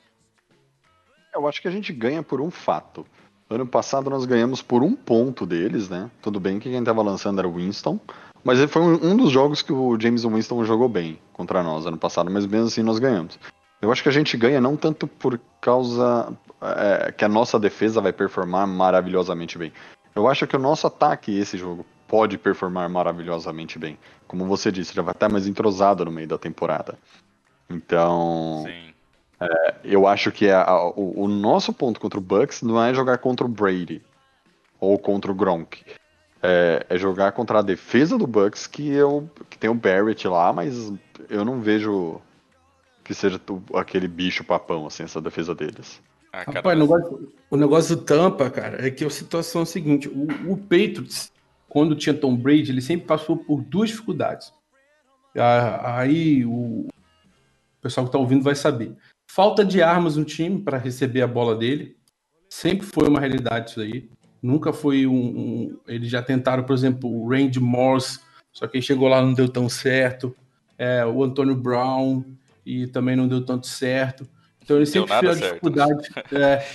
Eu 1.35 1.49
acho 1.49 1.63
que 1.63 1.69
a 1.69 1.71
gente 1.71 1.93
ganha 1.93 2.23
por 2.23 2.41
um 2.41 2.51
fato. 2.51 3.07
Ano 3.49 3.67
passado 3.67 4.09
nós 4.09 4.25
ganhamos 4.25 4.63
por 4.63 4.83
um 4.83 4.95
ponto 4.95 5.45
deles, 5.45 5.89
né? 5.89 6.11
Tudo 6.23 6.41
bem 6.41 6.59
que 6.59 6.71
quem 6.71 6.79
estava 6.79 7.03
lançando 7.03 7.39
era 7.39 7.49
o 7.49 7.55
Winston, 7.55 7.99
mas 8.45 8.59
ele 8.59 8.69
foi 8.69 8.83
um, 8.83 9.13
um, 9.13 9.17
dos 9.17 9.31
jogos 9.31 9.63
que 9.63 9.73
o 9.73 9.99
James 10.01 10.25
Winston 10.25 10.65
jogou 10.65 10.89
bem 10.89 11.19
contra 11.33 11.63
nós 11.63 11.87
ano 11.87 11.99
passado, 11.99 12.31
mas 12.31 12.47
mesmo 12.47 12.67
assim 12.67 12.83
nós 12.83 12.99
ganhamos. 12.99 13.39
Eu 13.81 13.91
acho 13.91 14.03
que 14.03 14.09
a 14.09 14.13
gente 14.13 14.37
ganha 14.37 14.61
não 14.61 14.77
tanto 14.77 15.07
por 15.07 15.41
causa 15.61 16.33
é, 16.61 17.13
que 17.13 17.25
a 17.25 17.29
nossa 17.29 17.59
defesa 17.59 18.01
vai 18.01 18.13
performar 18.13 18.67
maravilhosamente 18.67 19.59
bem. 19.59 19.73
Eu 20.15 20.29
acho 20.29 20.47
que 20.47 20.57
o 20.57 20.61
nosso 20.61 20.87
ataque 20.87 21.37
esse 21.37 21.57
jogo 21.57 21.85
pode 22.07 22.39
performar 22.39 22.89
maravilhosamente 22.89 23.79
bem. 23.79 23.99
Como 24.27 24.47
você 24.47 24.71
disse, 24.71 24.95
já 24.95 25.03
vai 25.03 25.13
estar 25.13 25.29
mais 25.29 25.47
entrosado 25.47 26.05
no 26.05 26.11
meio 26.11 26.29
da 26.29 26.39
temporada. 26.39 26.99
Então, 27.69 28.65
é, 29.45 29.75
eu 29.85 30.07
acho 30.07 30.31
que 30.31 30.47
é 30.47 30.55
a, 30.55 30.85
o, 30.97 31.25
o, 31.25 31.29
nosso 31.29 31.73
ponto 31.73 32.01
contra 32.01 32.19
o 32.19 32.23
Bucks 32.23 32.63
não 32.63 32.83
é 32.83 32.95
jogar 32.95 33.19
contra 33.19 33.47
o 33.47 33.49
Brady 33.49 34.03
ou 34.81 34.99
contra 34.99 35.31
o 35.31 35.35
Gronk 35.35 35.85
é, 36.43 36.85
é, 36.89 36.99
jogar 36.99 37.31
contra 37.33 37.61
a 37.61 37.63
defesa 37.63 38.19
do 38.19 38.27
Bucks, 38.27 38.67
que, 38.67 38.89
eu, 38.89 39.31
que 39.49 39.57
tem 39.57 39.71
o 39.71 39.75
Barrett 39.75 40.27
lá, 40.27 40.53
mas 40.53 40.93
eu 41.31 41.45
não 41.45 41.61
vejo 41.61 42.21
que 43.05 43.15
seja 43.15 43.41
aquele 43.75 44.09
bicho 44.09 44.43
papão, 44.43 44.87
assim, 44.87 45.05
essa 45.05 45.21
defesa 45.21 45.55
deles. 45.55 46.03
Ah, 46.33 46.43
Rapaz, 46.47 46.77
o 46.77 46.81
negócio, 46.81 47.33
o 47.51 47.57
negócio 47.57 47.97
do 47.97 48.03
Tampa, 48.03 48.51
cara, 48.51 48.85
é 48.85 48.91
que 48.91 49.05
a 49.05 49.11
situação 49.11 49.61
é 49.61 49.65
a 49.65 49.67
seguinte: 49.67 50.09
o, 50.09 50.53
o 50.53 50.57
Patriots, 50.57 51.31
quando 51.69 51.95
tinha 51.95 52.15
Tom 52.15 52.35
Brady, 52.35 52.73
ele 52.73 52.81
sempre 52.81 53.07
passou 53.07 53.37
por 53.37 53.63
duas 53.63 53.91
dificuldades. 53.91 54.53
Aí 55.35 56.45
o 56.45 56.89
pessoal 57.81 58.07
que 58.07 58.09
está 58.09 58.19
ouvindo 58.19 58.43
vai 58.43 58.55
saber. 58.55 58.97
Falta 59.35 59.65
de 59.65 59.81
armas 59.81 60.19
no 60.19 60.27
time 60.27 60.61
para 60.61 60.77
receber 60.77 61.23
a 61.23 61.27
bola 61.27 61.57
dele. 61.57 61.97
Sempre 62.51 62.87
foi 62.87 63.09
uma 63.09 63.19
realidade 63.19 63.71
isso 63.71 63.81
aí. 63.81 64.11
Nunca 64.43 64.75
foi 64.75 65.07
um, 65.07 65.15
um, 65.15 65.79
Eles 65.89 66.11
já 66.11 66.21
tentaram, 66.21 66.65
por 66.65 66.75
exemplo, 66.75 67.09
o 67.11 67.31
Randy 67.31 67.59
Morse, 67.59 68.21
só 68.53 68.67
que 68.67 68.83
chegou 68.83 69.09
lá 69.09 69.23
não 69.23 69.33
deu 69.33 69.49
tão 69.49 69.71
certo. 69.71 70.37
É, 70.77 71.07
o 71.07 71.25
Antônio 71.25 71.57
Brown 71.57 72.23
e 72.67 72.87
também 72.87 73.17
não 73.17 73.27
deu 73.27 73.43
tanto 73.43 73.67
certo. 73.67 74.29
Então 74.63 74.77
ele 74.77 74.85
sempre 74.85 75.19
teve 75.19 75.29
a 75.33 75.35
dificuldade 75.35 76.09
é, 76.31 76.67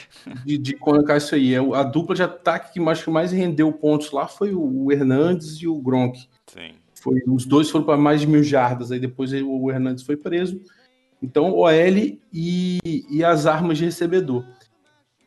de, 0.44 0.58
de, 0.58 0.74
colocar 0.74 1.16
isso 1.16 1.36
aí. 1.36 1.54
É, 1.54 1.60
a 1.60 1.84
dupla 1.84 2.16
de 2.16 2.24
ataque 2.24 2.74
que 2.74 2.80
mais, 2.80 3.04
que 3.04 3.10
mais 3.12 3.32
rendeu 3.32 3.72
pontos 3.72 4.10
lá 4.10 4.28
foi 4.28 4.56
o 4.56 4.92
Hernandes 4.92 5.62
e 5.62 5.68
o 5.68 5.80
Gronk. 5.80 6.28
Sim. 6.48 6.74
Foi, 6.96 7.22
os 7.28 7.46
dois 7.46 7.70
foram 7.70 7.86
para 7.86 7.98
mais 7.98 8.22
de 8.22 8.26
mil 8.26 8.42
jardas, 8.42 8.92
aí 8.92 9.00
depois 9.00 9.32
o 9.32 9.70
Hernandes 9.70 10.04
foi 10.04 10.18
preso. 10.18 10.60
Então, 11.22 11.52
OL 11.52 11.70
e, 12.34 12.80
e 12.84 13.24
as 13.24 13.46
armas 13.46 13.78
de 13.78 13.86
recebedor. 13.86 14.46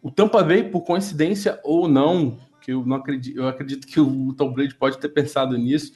O 0.02 0.10
Tampa 0.10 0.42
Bay, 0.42 0.64
por 0.64 0.82
coincidência 0.82 1.60
ou 1.62 1.88
não, 1.88 2.38
que 2.60 2.72
eu 2.72 2.84
não 2.86 2.96
acredito, 2.96 3.36
eu 3.36 3.48
acredito 3.48 3.86
que 3.86 4.00
o 4.00 4.32
Tom 4.34 4.52
Brady 4.52 4.74
pode 4.74 4.98
ter 4.98 5.08
pensado 5.08 5.56
nisso. 5.58 5.92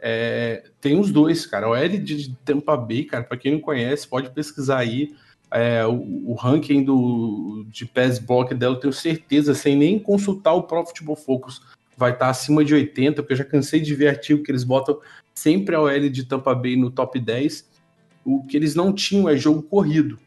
É, 0.00 0.64
tem 0.80 0.98
os 0.98 1.10
dois, 1.10 1.46
cara. 1.46 1.68
O 1.68 1.74
L 1.74 1.98
de 1.98 2.34
Tampa 2.44 2.76
Bay, 2.76 3.04
cara, 3.04 3.24
para 3.24 3.36
quem 3.36 3.52
não 3.52 3.60
conhece, 3.60 4.08
pode 4.08 4.30
pesquisar 4.30 4.78
aí. 4.78 5.14
É, 5.50 5.86
o, 5.86 6.30
o, 6.30 6.34
ranking 6.34 6.82
do, 6.82 7.64
de 7.68 7.86
pass 7.86 8.18
block 8.18 8.52
dela, 8.54 8.74
eu 8.74 8.80
tenho 8.80 8.92
certeza, 8.92 9.54
sem 9.54 9.76
nem 9.76 9.98
consultar 9.98 10.52
o 10.52 10.64
Pro 10.64 10.84
Football 10.84 11.14
Focus, 11.14 11.62
vai 11.96 12.12
estar 12.12 12.28
acima 12.28 12.64
de 12.64 12.74
80, 12.74 13.22
porque 13.22 13.34
eu 13.34 13.36
já 13.36 13.44
cansei 13.44 13.80
de 13.80 13.94
ver 13.94 14.08
artigo 14.08 14.42
que 14.42 14.50
eles 14.50 14.64
botam 14.64 14.98
sempre 15.32 15.76
a 15.76 15.80
OL 15.80 16.10
de 16.10 16.24
Tampa 16.24 16.54
Bay 16.54 16.76
no 16.76 16.90
top 16.90 17.20
10. 17.20 17.68
O 18.24 18.44
que 18.44 18.56
eles 18.56 18.74
não 18.74 18.92
tinham 18.92 19.28
é 19.28 19.36
jogo 19.36 19.62
corrido. 19.62 20.18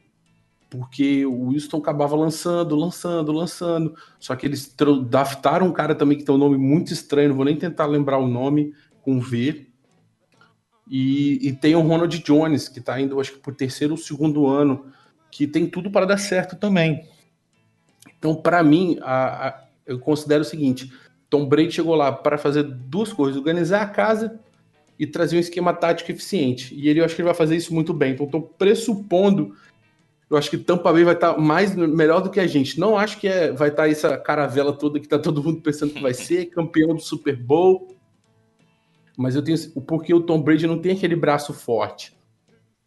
porque 0.70 1.26
o 1.26 1.48
Wilson 1.48 1.78
acabava 1.78 2.16
lançando, 2.16 2.76
lançando, 2.76 3.32
lançando. 3.32 3.96
Só 4.20 4.36
que 4.36 4.46
eles 4.46 4.76
draftaram 5.10 5.68
um 5.68 5.72
cara 5.72 5.96
também 5.96 6.18
que 6.18 6.26
tem 6.26 6.36
um 6.36 6.38
nome 6.38 6.58
muito 6.58 6.92
estranho, 6.92 7.30
não 7.30 7.36
vou 7.36 7.46
nem 7.46 7.56
tentar 7.56 7.86
lembrar 7.86 8.18
o 8.18 8.28
nome 8.28 8.74
com 9.02 9.20
V. 9.20 9.68
E, 10.90 11.48
e 11.48 11.54
tem 11.54 11.76
o 11.76 11.82
Ronald 11.82 12.18
Jones, 12.20 12.70
que 12.70 12.80
está 12.80 13.00
indo, 13.00 13.20
acho 13.20 13.34
que 13.34 13.40
por 13.40 13.56
terceiro 13.56 13.94
ou 13.94 13.98
segundo 13.98 14.48
ano, 14.48 14.86
que 15.32 15.48
tem 15.48 15.68
tudo 15.68 15.92
para 15.92 16.06
dar 16.06 16.18
certo 16.18 16.56
também. 16.56 17.08
Então, 18.18 18.36
para 18.36 18.64
mim, 18.64 18.98
a, 19.02 19.48
a, 19.48 19.64
eu 19.86 20.00
considero 20.00 20.42
o 20.42 20.46
seguinte: 20.46 20.92
Tom 21.30 21.46
Brady 21.46 21.72
chegou 21.72 21.96
lá 21.96 22.12
para 22.12 22.38
fazer 22.38 22.64
duas 22.64 23.12
coisas: 23.14 23.38
organizar 23.38 23.82
a 23.82 23.88
casa 23.88 24.40
e 25.00 25.06
trazer 25.06 25.38
um 25.38 25.40
esquema 25.40 25.74
tático 25.74 26.12
eficiente. 26.12 26.74
E 26.76 26.90
ele, 26.90 27.00
eu 27.00 27.06
acho 27.06 27.16
que 27.16 27.22
ele 27.22 27.28
vai 27.28 27.36
fazer 27.36 27.56
isso 27.56 27.74
muito 27.74 27.94
bem. 27.94 28.14
Então, 28.14 28.26
estou 28.26 28.42
pressupondo 28.42 29.54
eu 30.30 30.36
acho 30.36 30.50
que 30.50 30.58
Tampa 30.58 30.92
Bay 30.92 31.04
vai 31.04 31.14
estar 31.14 31.36
tá 31.36 31.40
mais 31.40 31.74
melhor 31.74 32.22
do 32.22 32.30
que 32.30 32.40
a 32.40 32.48
gente. 32.48 32.80
Não 32.80 32.98
acho 32.98 33.18
que 33.18 33.28
é, 33.28 33.52
vai 33.52 33.70
estar 33.70 33.84
tá 33.84 33.90
essa 33.90 34.18
caravela 34.18 34.74
toda 34.74 35.00
que 35.00 35.06
está 35.06 35.18
todo 35.18 35.42
mundo 35.42 35.62
pensando 35.62 35.94
que 35.94 36.02
vai 36.02 36.14
ser 36.14 36.48
campeão 36.48 36.94
do 36.94 37.02
Super 37.02 37.36
Bowl. 37.36 37.96
Mas 39.18 39.36
eu 39.36 39.42
tenho 39.42 39.58
porque 39.88 40.14
o 40.14 40.22
Tom 40.22 40.42
Brady 40.42 40.68
não 40.68 40.80
tem 40.80 40.92
aquele 40.92 41.16
braço 41.16 41.54
forte. 41.54 42.16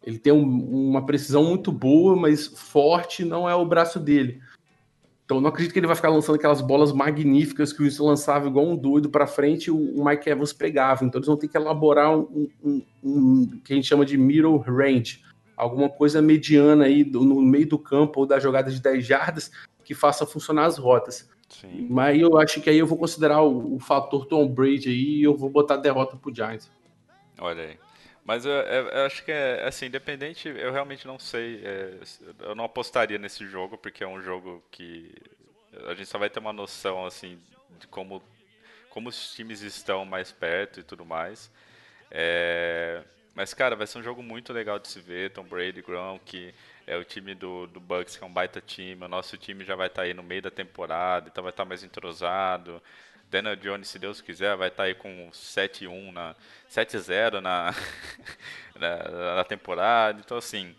Ele 0.03 0.17
tem 0.17 0.31
um, 0.31 0.89
uma 0.89 1.05
precisão 1.05 1.43
muito 1.43 1.71
boa, 1.71 2.15
mas 2.15 2.47
forte 2.47 3.25
não 3.25 3.49
é 3.49 3.55
o 3.55 3.65
braço 3.65 3.99
dele. 3.99 4.39
Então 5.31 5.39
não 5.39 5.47
acredito 5.47 5.71
que 5.71 5.79
ele 5.79 5.87
vai 5.87 5.95
ficar 5.95 6.09
lançando 6.09 6.35
aquelas 6.35 6.59
bolas 6.59 6.91
magníficas 6.91 7.71
que 7.71 7.81
o 7.81 7.85
Wilson 7.85 8.05
lançava 8.05 8.49
igual 8.49 8.67
um 8.67 8.75
doido 8.75 9.09
para 9.09 9.25
frente 9.25 9.67
e 9.67 9.71
o 9.71 10.03
Mike 10.03 10.29
Evans 10.29 10.51
pegava. 10.51 11.05
Então 11.05 11.19
eles 11.19 11.27
vão 11.27 11.37
ter 11.37 11.47
que 11.47 11.55
elaborar 11.55 12.11
um, 12.13 12.49
um, 12.61 12.81
um 13.01 13.61
que 13.63 13.71
a 13.71 13.75
gente 13.77 13.87
chama 13.87 14.05
de 14.05 14.17
middle 14.17 14.57
range 14.57 15.23
alguma 15.55 15.87
coisa 15.87 16.21
mediana 16.21 16.83
aí 16.83 17.05
no 17.05 17.41
meio 17.41 17.65
do 17.65 17.79
campo 17.79 18.19
ou 18.19 18.25
da 18.25 18.41
jogada 18.41 18.69
de 18.69 18.81
10 18.81 19.05
jardas 19.05 19.49
que 19.85 19.93
faça 19.93 20.25
funcionar 20.25 20.65
as 20.65 20.77
rotas. 20.77 21.29
Sim. 21.47 21.87
Mas 21.89 22.19
eu 22.19 22.37
acho 22.37 22.59
que 22.59 22.69
aí 22.69 22.79
eu 22.79 22.85
vou 22.85 22.97
considerar 22.97 23.41
o, 23.41 23.75
o 23.75 23.79
fator 23.79 24.25
Tom 24.25 24.45
Brady 24.49 24.89
aí 24.89 25.19
e 25.19 25.23
eu 25.23 25.37
vou 25.37 25.49
botar 25.49 25.75
a 25.75 25.77
derrota 25.77 26.17
pro 26.17 26.35
Giants. 26.35 26.69
Olha 27.39 27.63
aí. 27.63 27.77
Mas 28.23 28.45
eu, 28.45 28.51
eu, 28.51 28.87
eu, 28.89 29.05
acho 29.05 29.23
que 29.25 29.31
é 29.31 29.65
assim, 29.65 29.87
independente, 29.87 30.47
eu 30.47 30.71
realmente 30.71 31.07
não 31.07 31.17
sei. 31.17 31.61
É, 31.65 31.97
eu 32.39 32.55
não 32.55 32.65
apostaria 32.65 33.17
nesse 33.17 33.47
jogo, 33.47 33.77
porque 33.77 34.03
é 34.03 34.07
um 34.07 34.21
jogo 34.21 34.63
que 34.69 35.13
a 35.87 35.93
gente 35.95 36.07
só 36.07 36.17
vai 36.17 36.29
ter 36.29 36.39
uma 36.39 36.53
noção 36.53 37.05
assim 37.05 37.39
de 37.79 37.87
como, 37.87 38.21
como 38.89 39.09
os 39.09 39.33
times 39.33 39.61
estão 39.61 40.05
mais 40.05 40.31
perto 40.31 40.79
e 40.79 40.83
tudo 40.83 41.03
mais. 41.03 41.51
É, 42.11 43.03
mas, 43.33 43.53
cara, 43.53 43.75
vai 43.75 43.87
ser 43.87 43.97
um 43.97 44.03
jogo 44.03 44.21
muito 44.21 44.51
legal 44.51 44.77
de 44.77 44.87
se 44.87 44.99
ver. 44.99 45.31
Tom 45.31 45.43
Brady, 45.43 45.81
Gronk, 45.81 46.53
é 46.85 46.97
o 46.97 47.03
time 47.03 47.33
do, 47.33 47.65
do 47.67 47.79
Bucks, 47.79 48.17
que 48.17 48.23
é 48.23 48.27
um 48.27 48.33
baita 48.33 48.59
time. 48.59 49.03
O 49.05 49.07
nosso 49.07 49.37
time 49.37 49.63
já 49.63 49.75
vai 49.75 49.87
estar 49.87 50.01
tá 50.01 50.05
aí 50.05 50.13
no 50.13 50.21
meio 50.21 50.41
da 50.41 50.51
temporada, 50.51 51.29
então 51.29 51.43
vai 51.43 51.51
estar 51.51 51.63
tá 51.63 51.69
mais 51.69 51.83
entrosado. 51.83 52.81
Daniel 53.31 53.55
Jones, 53.55 53.87
se 53.87 53.97
Deus 53.97 54.19
quiser, 54.19 54.57
vai 54.57 54.67
estar 54.67 54.83
tá 54.83 54.87
aí 54.87 54.93
com 54.93 55.29
7-1 55.31 56.11
na 56.11 56.35
7-0 56.69 57.39
na, 57.39 57.73
na, 58.75 59.35
na 59.37 59.43
temporada. 59.45 60.19
Então, 60.19 60.37
assim, 60.37 60.75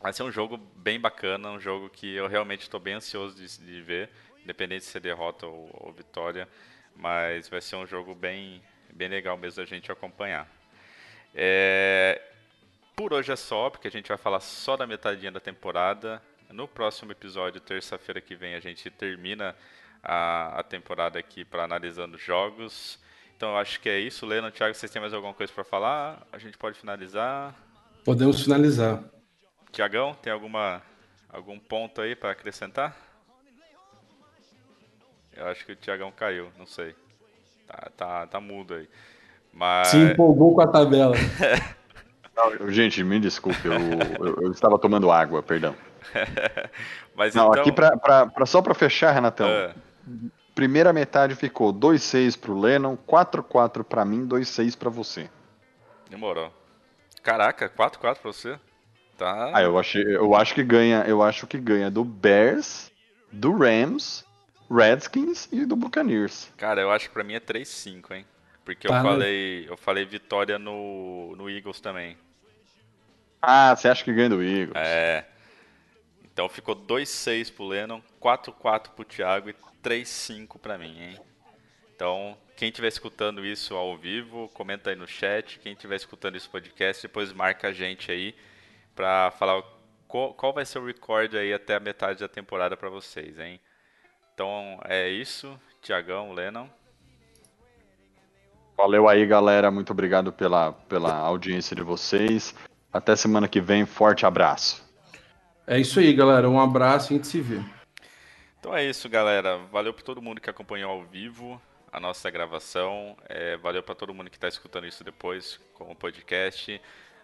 vai 0.00 0.12
ser 0.12 0.24
um 0.24 0.32
jogo 0.32 0.56
bem 0.56 0.98
bacana, 0.98 1.48
um 1.48 1.60
jogo 1.60 1.88
que 1.88 2.12
eu 2.12 2.26
realmente 2.26 2.62
estou 2.62 2.80
bem 2.80 2.94
ansioso 2.94 3.36
de, 3.36 3.64
de, 3.64 3.82
ver, 3.82 4.10
independente 4.42 4.84
se 4.84 4.96
é 4.98 5.00
derrota 5.00 5.46
ou, 5.46 5.70
ou, 5.74 5.92
vitória, 5.92 6.48
mas 6.96 7.48
vai 7.48 7.60
ser 7.60 7.76
um 7.76 7.86
jogo 7.86 8.16
bem, 8.16 8.60
bem 8.92 9.08
legal 9.08 9.36
mesmo 9.36 9.62
a 9.62 9.66
gente 9.66 9.92
acompanhar. 9.92 10.48
É... 11.32 12.20
Por 12.96 13.12
hoje 13.12 13.30
é 13.30 13.36
só, 13.36 13.70
porque 13.70 13.86
a 13.86 13.92
gente 13.92 14.08
vai 14.08 14.18
falar 14.18 14.40
só 14.40 14.76
da 14.76 14.88
metadinha 14.88 15.30
da 15.30 15.40
temporada. 15.40 16.20
No 16.50 16.66
próximo 16.66 17.12
episódio, 17.12 17.60
terça-feira 17.60 18.20
que 18.20 18.34
vem, 18.34 18.56
a 18.56 18.60
gente 18.60 18.90
termina 18.90 19.54
a, 20.02 20.60
a 20.60 20.62
temporada 20.62 21.18
aqui 21.18 21.44
para 21.44 21.64
analisando 21.64 22.18
jogos. 22.18 22.98
Então 23.36 23.50
eu 23.50 23.56
acho 23.56 23.80
que 23.80 23.88
é 23.88 23.98
isso. 23.98 24.26
Leno, 24.26 24.50
Thiago, 24.50 24.74
vocês 24.74 24.90
têm 24.90 25.00
mais 25.00 25.14
alguma 25.14 25.34
coisa 25.34 25.52
para 25.52 25.64
falar? 25.64 26.26
A 26.32 26.38
gente 26.38 26.58
pode 26.58 26.78
finalizar? 26.78 27.54
Podemos 28.04 28.42
finalizar. 28.42 29.02
Tiagão, 29.72 30.14
tem 30.14 30.32
alguma 30.32 30.82
algum 31.32 31.58
ponto 31.58 32.00
aí 32.00 32.14
para 32.14 32.32
acrescentar? 32.32 32.96
Eu 35.34 35.46
acho 35.46 35.64
que 35.64 35.72
o 35.72 35.76
Tiagão 35.76 36.12
caiu, 36.12 36.50
não 36.58 36.66
sei. 36.66 36.94
Tá, 37.66 37.90
tá, 37.96 38.26
tá 38.26 38.40
mudo 38.40 38.74
aí. 38.74 38.88
Mas... 39.52 39.88
Se 39.88 39.96
empolgou 39.96 40.54
com 40.54 40.60
a 40.60 40.66
tabela. 40.66 41.14
Não, 42.36 42.70
gente, 42.70 43.02
me 43.04 43.18
desculpe, 43.20 43.66
eu, 43.66 43.72
eu, 43.72 44.42
eu, 44.42 44.52
estava 44.52 44.78
tomando 44.78 45.10
água, 45.10 45.42
perdão. 45.42 45.74
Mas 47.14 47.34
Não, 47.34 47.48
então... 47.48 47.60
aqui 47.60 47.72
pra, 47.72 47.96
pra, 47.98 48.26
pra, 48.26 48.46
só 48.46 48.62
para 48.62 48.72
fechar, 48.72 49.12
Renatão. 49.12 49.48
É. 49.48 49.74
Primeira 50.54 50.92
metade 50.92 51.34
ficou 51.34 51.72
2-6 51.72 52.38
pro 52.38 52.58
Lennon, 52.58 52.96
4-4 52.96 53.84
para 53.84 54.04
mim, 54.04 54.26
2-6 54.26 54.76
para 54.76 54.90
você. 54.90 55.30
Demorou. 56.08 56.52
Caraca, 57.22 57.68
4-4 57.68 57.98
para 57.98 58.14
você? 58.24 58.58
Tá. 59.16 59.52
Ah, 59.54 59.62
eu, 59.62 59.78
achei, 59.78 60.02
eu 60.02 60.34
acho 60.34 60.54
que 60.54 60.62
ganha, 60.62 61.04
eu 61.06 61.22
acho 61.22 61.46
que 61.46 61.58
ganha 61.58 61.90
do 61.90 62.02
Bears, 62.02 62.90
do 63.30 63.56
Rams, 63.56 64.24
Redskins 64.70 65.48
e 65.52 65.66
do 65.66 65.76
Buccaneers. 65.76 66.50
Cara, 66.56 66.80
eu 66.80 66.90
acho 66.90 67.08
que 67.08 67.14
para 67.14 67.24
mim 67.24 67.34
é 67.34 67.40
3-5, 67.40 68.12
hein? 68.12 68.24
Porque 68.64 68.88
tá, 68.88 68.98
eu 68.98 69.02
falei, 69.02 69.66
eu 69.68 69.76
falei 69.76 70.04
vitória 70.04 70.58
no, 70.58 71.34
no 71.36 71.50
Eagles 71.50 71.80
também. 71.80 72.16
Ah, 73.42 73.74
você 73.74 73.88
acha 73.88 74.04
que 74.04 74.12
ganha 74.12 74.28
do 74.28 74.42
Eagles? 74.42 74.76
É. 74.76 75.24
Então 76.40 76.48
ficou 76.48 76.74
2-6 76.74 77.52
pro 77.52 77.66
Lennon, 77.66 78.00
4-4 78.18 78.92
pro 78.96 79.04
Thiago 79.04 79.50
e 79.50 79.54
3-5 79.84 80.58
pra 80.58 80.78
mim, 80.78 80.98
hein? 80.98 81.20
Então, 81.94 82.34
quem 82.56 82.70
estiver 82.70 82.88
escutando 82.88 83.44
isso 83.44 83.76
ao 83.76 83.94
vivo, 83.94 84.48
comenta 84.54 84.88
aí 84.88 84.96
no 84.96 85.06
chat. 85.06 85.58
Quem 85.58 85.74
estiver 85.74 85.96
escutando 85.96 86.36
esse 86.36 86.48
podcast, 86.48 87.02
depois 87.02 87.30
marca 87.30 87.68
a 87.68 87.72
gente 87.74 88.10
aí 88.10 88.34
pra 88.96 89.30
falar 89.32 89.62
qual, 90.08 90.54
vai 90.54 90.64
ser 90.64 90.78
o 90.78 90.86
recorde 90.86 91.36
aí 91.36 91.52
até 91.52 91.74
a 91.74 91.80
metade 91.80 92.20
da 92.20 92.28
temporada 92.28 92.74
para 92.74 92.88
vocês, 92.88 93.38
hein? 93.38 93.60
Então 94.32 94.80
é 94.84 95.10
isso, 95.10 95.60
Tiagão, 95.82 96.32
Lennon. 96.32 96.68
Valeu 98.78 99.10
aí, 99.10 99.26
galera. 99.26 99.70
Muito 99.70 99.92
obrigado 99.92 100.32
pela, 100.32 100.72
pela 100.72 101.12
audiência 101.16 101.76
de 101.76 101.82
vocês. 101.82 102.54
Até 102.90 103.14
semana 103.14 103.46
que 103.46 103.60
vem. 103.60 103.84
Forte 103.84 104.24
abraço. 104.24 104.88
É 105.70 105.78
isso 105.78 106.00
aí, 106.00 106.12
galera. 106.12 106.50
Um 106.50 106.60
abraço 106.60 107.12
e 107.12 107.14
a 107.14 107.16
gente 107.16 107.28
se 107.28 107.40
vê. 107.40 107.62
Então 108.58 108.76
é 108.76 108.84
isso, 108.84 109.08
galera. 109.08 109.56
Valeu 109.70 109.94
para 109.94 110.02
todo 110.02 110.20
mundo 110.20 110.40
que 110.40 110.50
acompanhou 110.50 110.90
ao 110.90 111.04
vivo 111.04 111.62
a 111.92 112.00
nossa 112.00 112.28
gravação. 112.28 113.16
É, 113.28 113.56
valeu 113.56 113.80
para 113.80 113.94
todo 113.94 114.12
mundo 114.12 114.28
que 114.28 114.36
está 114.36 114.48
escutando 114.48 114.88
isso 114.88 115.04
depois 115.04 115.60
com 115.74 115.92
o 115.92 115.94
podcast. 115.94 116.80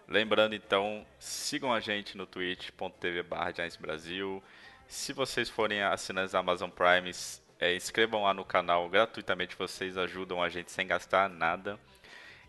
Lembrando, 0.07 0.55
então, 0.55 1.05
sigam 1.19 1.73
a 1.73 1.81
gente 1.81 2.15
no 2.15 2.25
twitch.tv 2.25 3.25
Brasil. 3.81 4.41
Se 4.87 5.11
vocês 5.11 5.49
forem 5.49 5.83
assinantes 5.83 6.31
da 6.31 6.39
Amazon 6.39 6.69
Prime, 6.69 7.11
é, 7.59 7.75
inscrevam 7.75 8.23
lá 8.23 8.33
no 8.33 8.45
canal 8.45 8.87
gratuitamente, 8.87 9.57
vocês 9.57 9.97
ajudam 9.97 10.41
a 10.41 10.47
gente 10.47 10.71
sem 10.71 10.87
gastar 10.87 11.29
nada. 11.29 11.77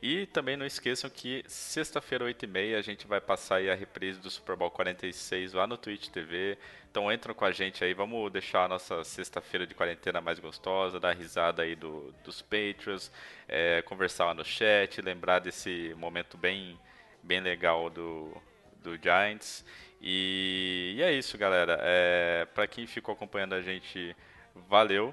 E 0.01 0.27
também 0.27 0.57
não 0.57 0.65
esqueçam 0.65 1.11
que 1.11 1.43
sexta-feira, 1.49 2.25
8h30, 2.25 2.79
a 2.79 2.83
gente 2.83 3.07
vai 3.07 3.21
passar 3.21 3.61
a 3.69 3.75
reprise 3.75 4.21
do 4.21 4.31
Super 4.31 4.55
Bowl 4.55 4.71
46 4.71 5.55
lá 5.55 5.67
no 5.67 5.77
Twitch 5.77 6.09
TV. 6.09 6.57
Então 6.89 7.13
entram 7.13 7.35
com 7.35 7.45
a 7.45 7.51
gente 7.51 7.83
aí, 7.83 7.93
vamos 7.95 8.31
deixar 8.31 8.65
a 8.65 8.69
nossa 8.69 9.03
sexta-feira 9.03 9.67
de 9.67 9.75
quarentena 9.75 10.21
mais 10.21 10.39
gostosa, 10.39 11.01
dar 11.01 11.17
risada 11.17 11.63
aí 11.63 11.75
do, 11.75 12.15
dos 12.23 12.41
Patriots, 12.41 13.11
é, 13.49 13.83
conversar 13.83 14.27
lá 14.27 14.35
no 14.35 14.45
chat, 14.45 15.03
lembrar 15.03 15.41
desse 15.41 15.93
momento 15.99 16.37
bem, 16.37 16.79
bem 17.21 17.41
legal 17.41 17.91
do, 17.91 18.37
do 18.81 18.97
Giants. 18.97 19.65
E, 20.01 20.95
e 20.97 21.03
é 21.03 21.13
isso, 21.13 21.37
galera. 21.37 21.77
É, 21.83 22.47
para 22.55 22.69
quem 22.69 22.87
ficou 22.87 23.15
acompanhando 23.15 23.55
a 23.55 23.61
gente 23.61 24.15
valeu. 24.55 25.13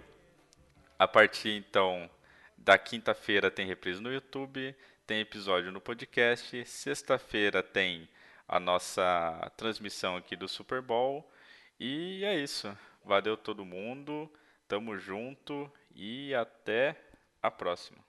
A 0.98 1.08
partir 1.08 1.50
então 1.50 2.10
da 2.66 2.80
quinta-feira 2.80 3.52
tem 3.52 3.68
reprise 3.68 4.02
no 4.02 4.12
YouTube, 4.12 4.76
tem 5.06 5.20
episódio 5.22 5.72
no 5.72 5.80
podcast. 5.80 6.66
Sexta-feira 6.66 7.62
tem 7.62 8.10
a 8.48 8.60
nossa 8.60 9.52
transmissão 9.56 10.18
aqui 10.18 10.36
do 10.36 10.48
Super 10.48 10.82
Bowl. 10.82 11.32
E 11.80 12.26
é 12.26 12.36
isso. 12.36 12.76
Valeu 13.04 13.38
todo 13.38 13.64
mundo. 13.64 14.28
Tamo 14.68 14.98
junto 14.98 15.72
e 15.94 16.34
até 16.34 17.00
a 17.40 17.52
próxima. 17.52 18.05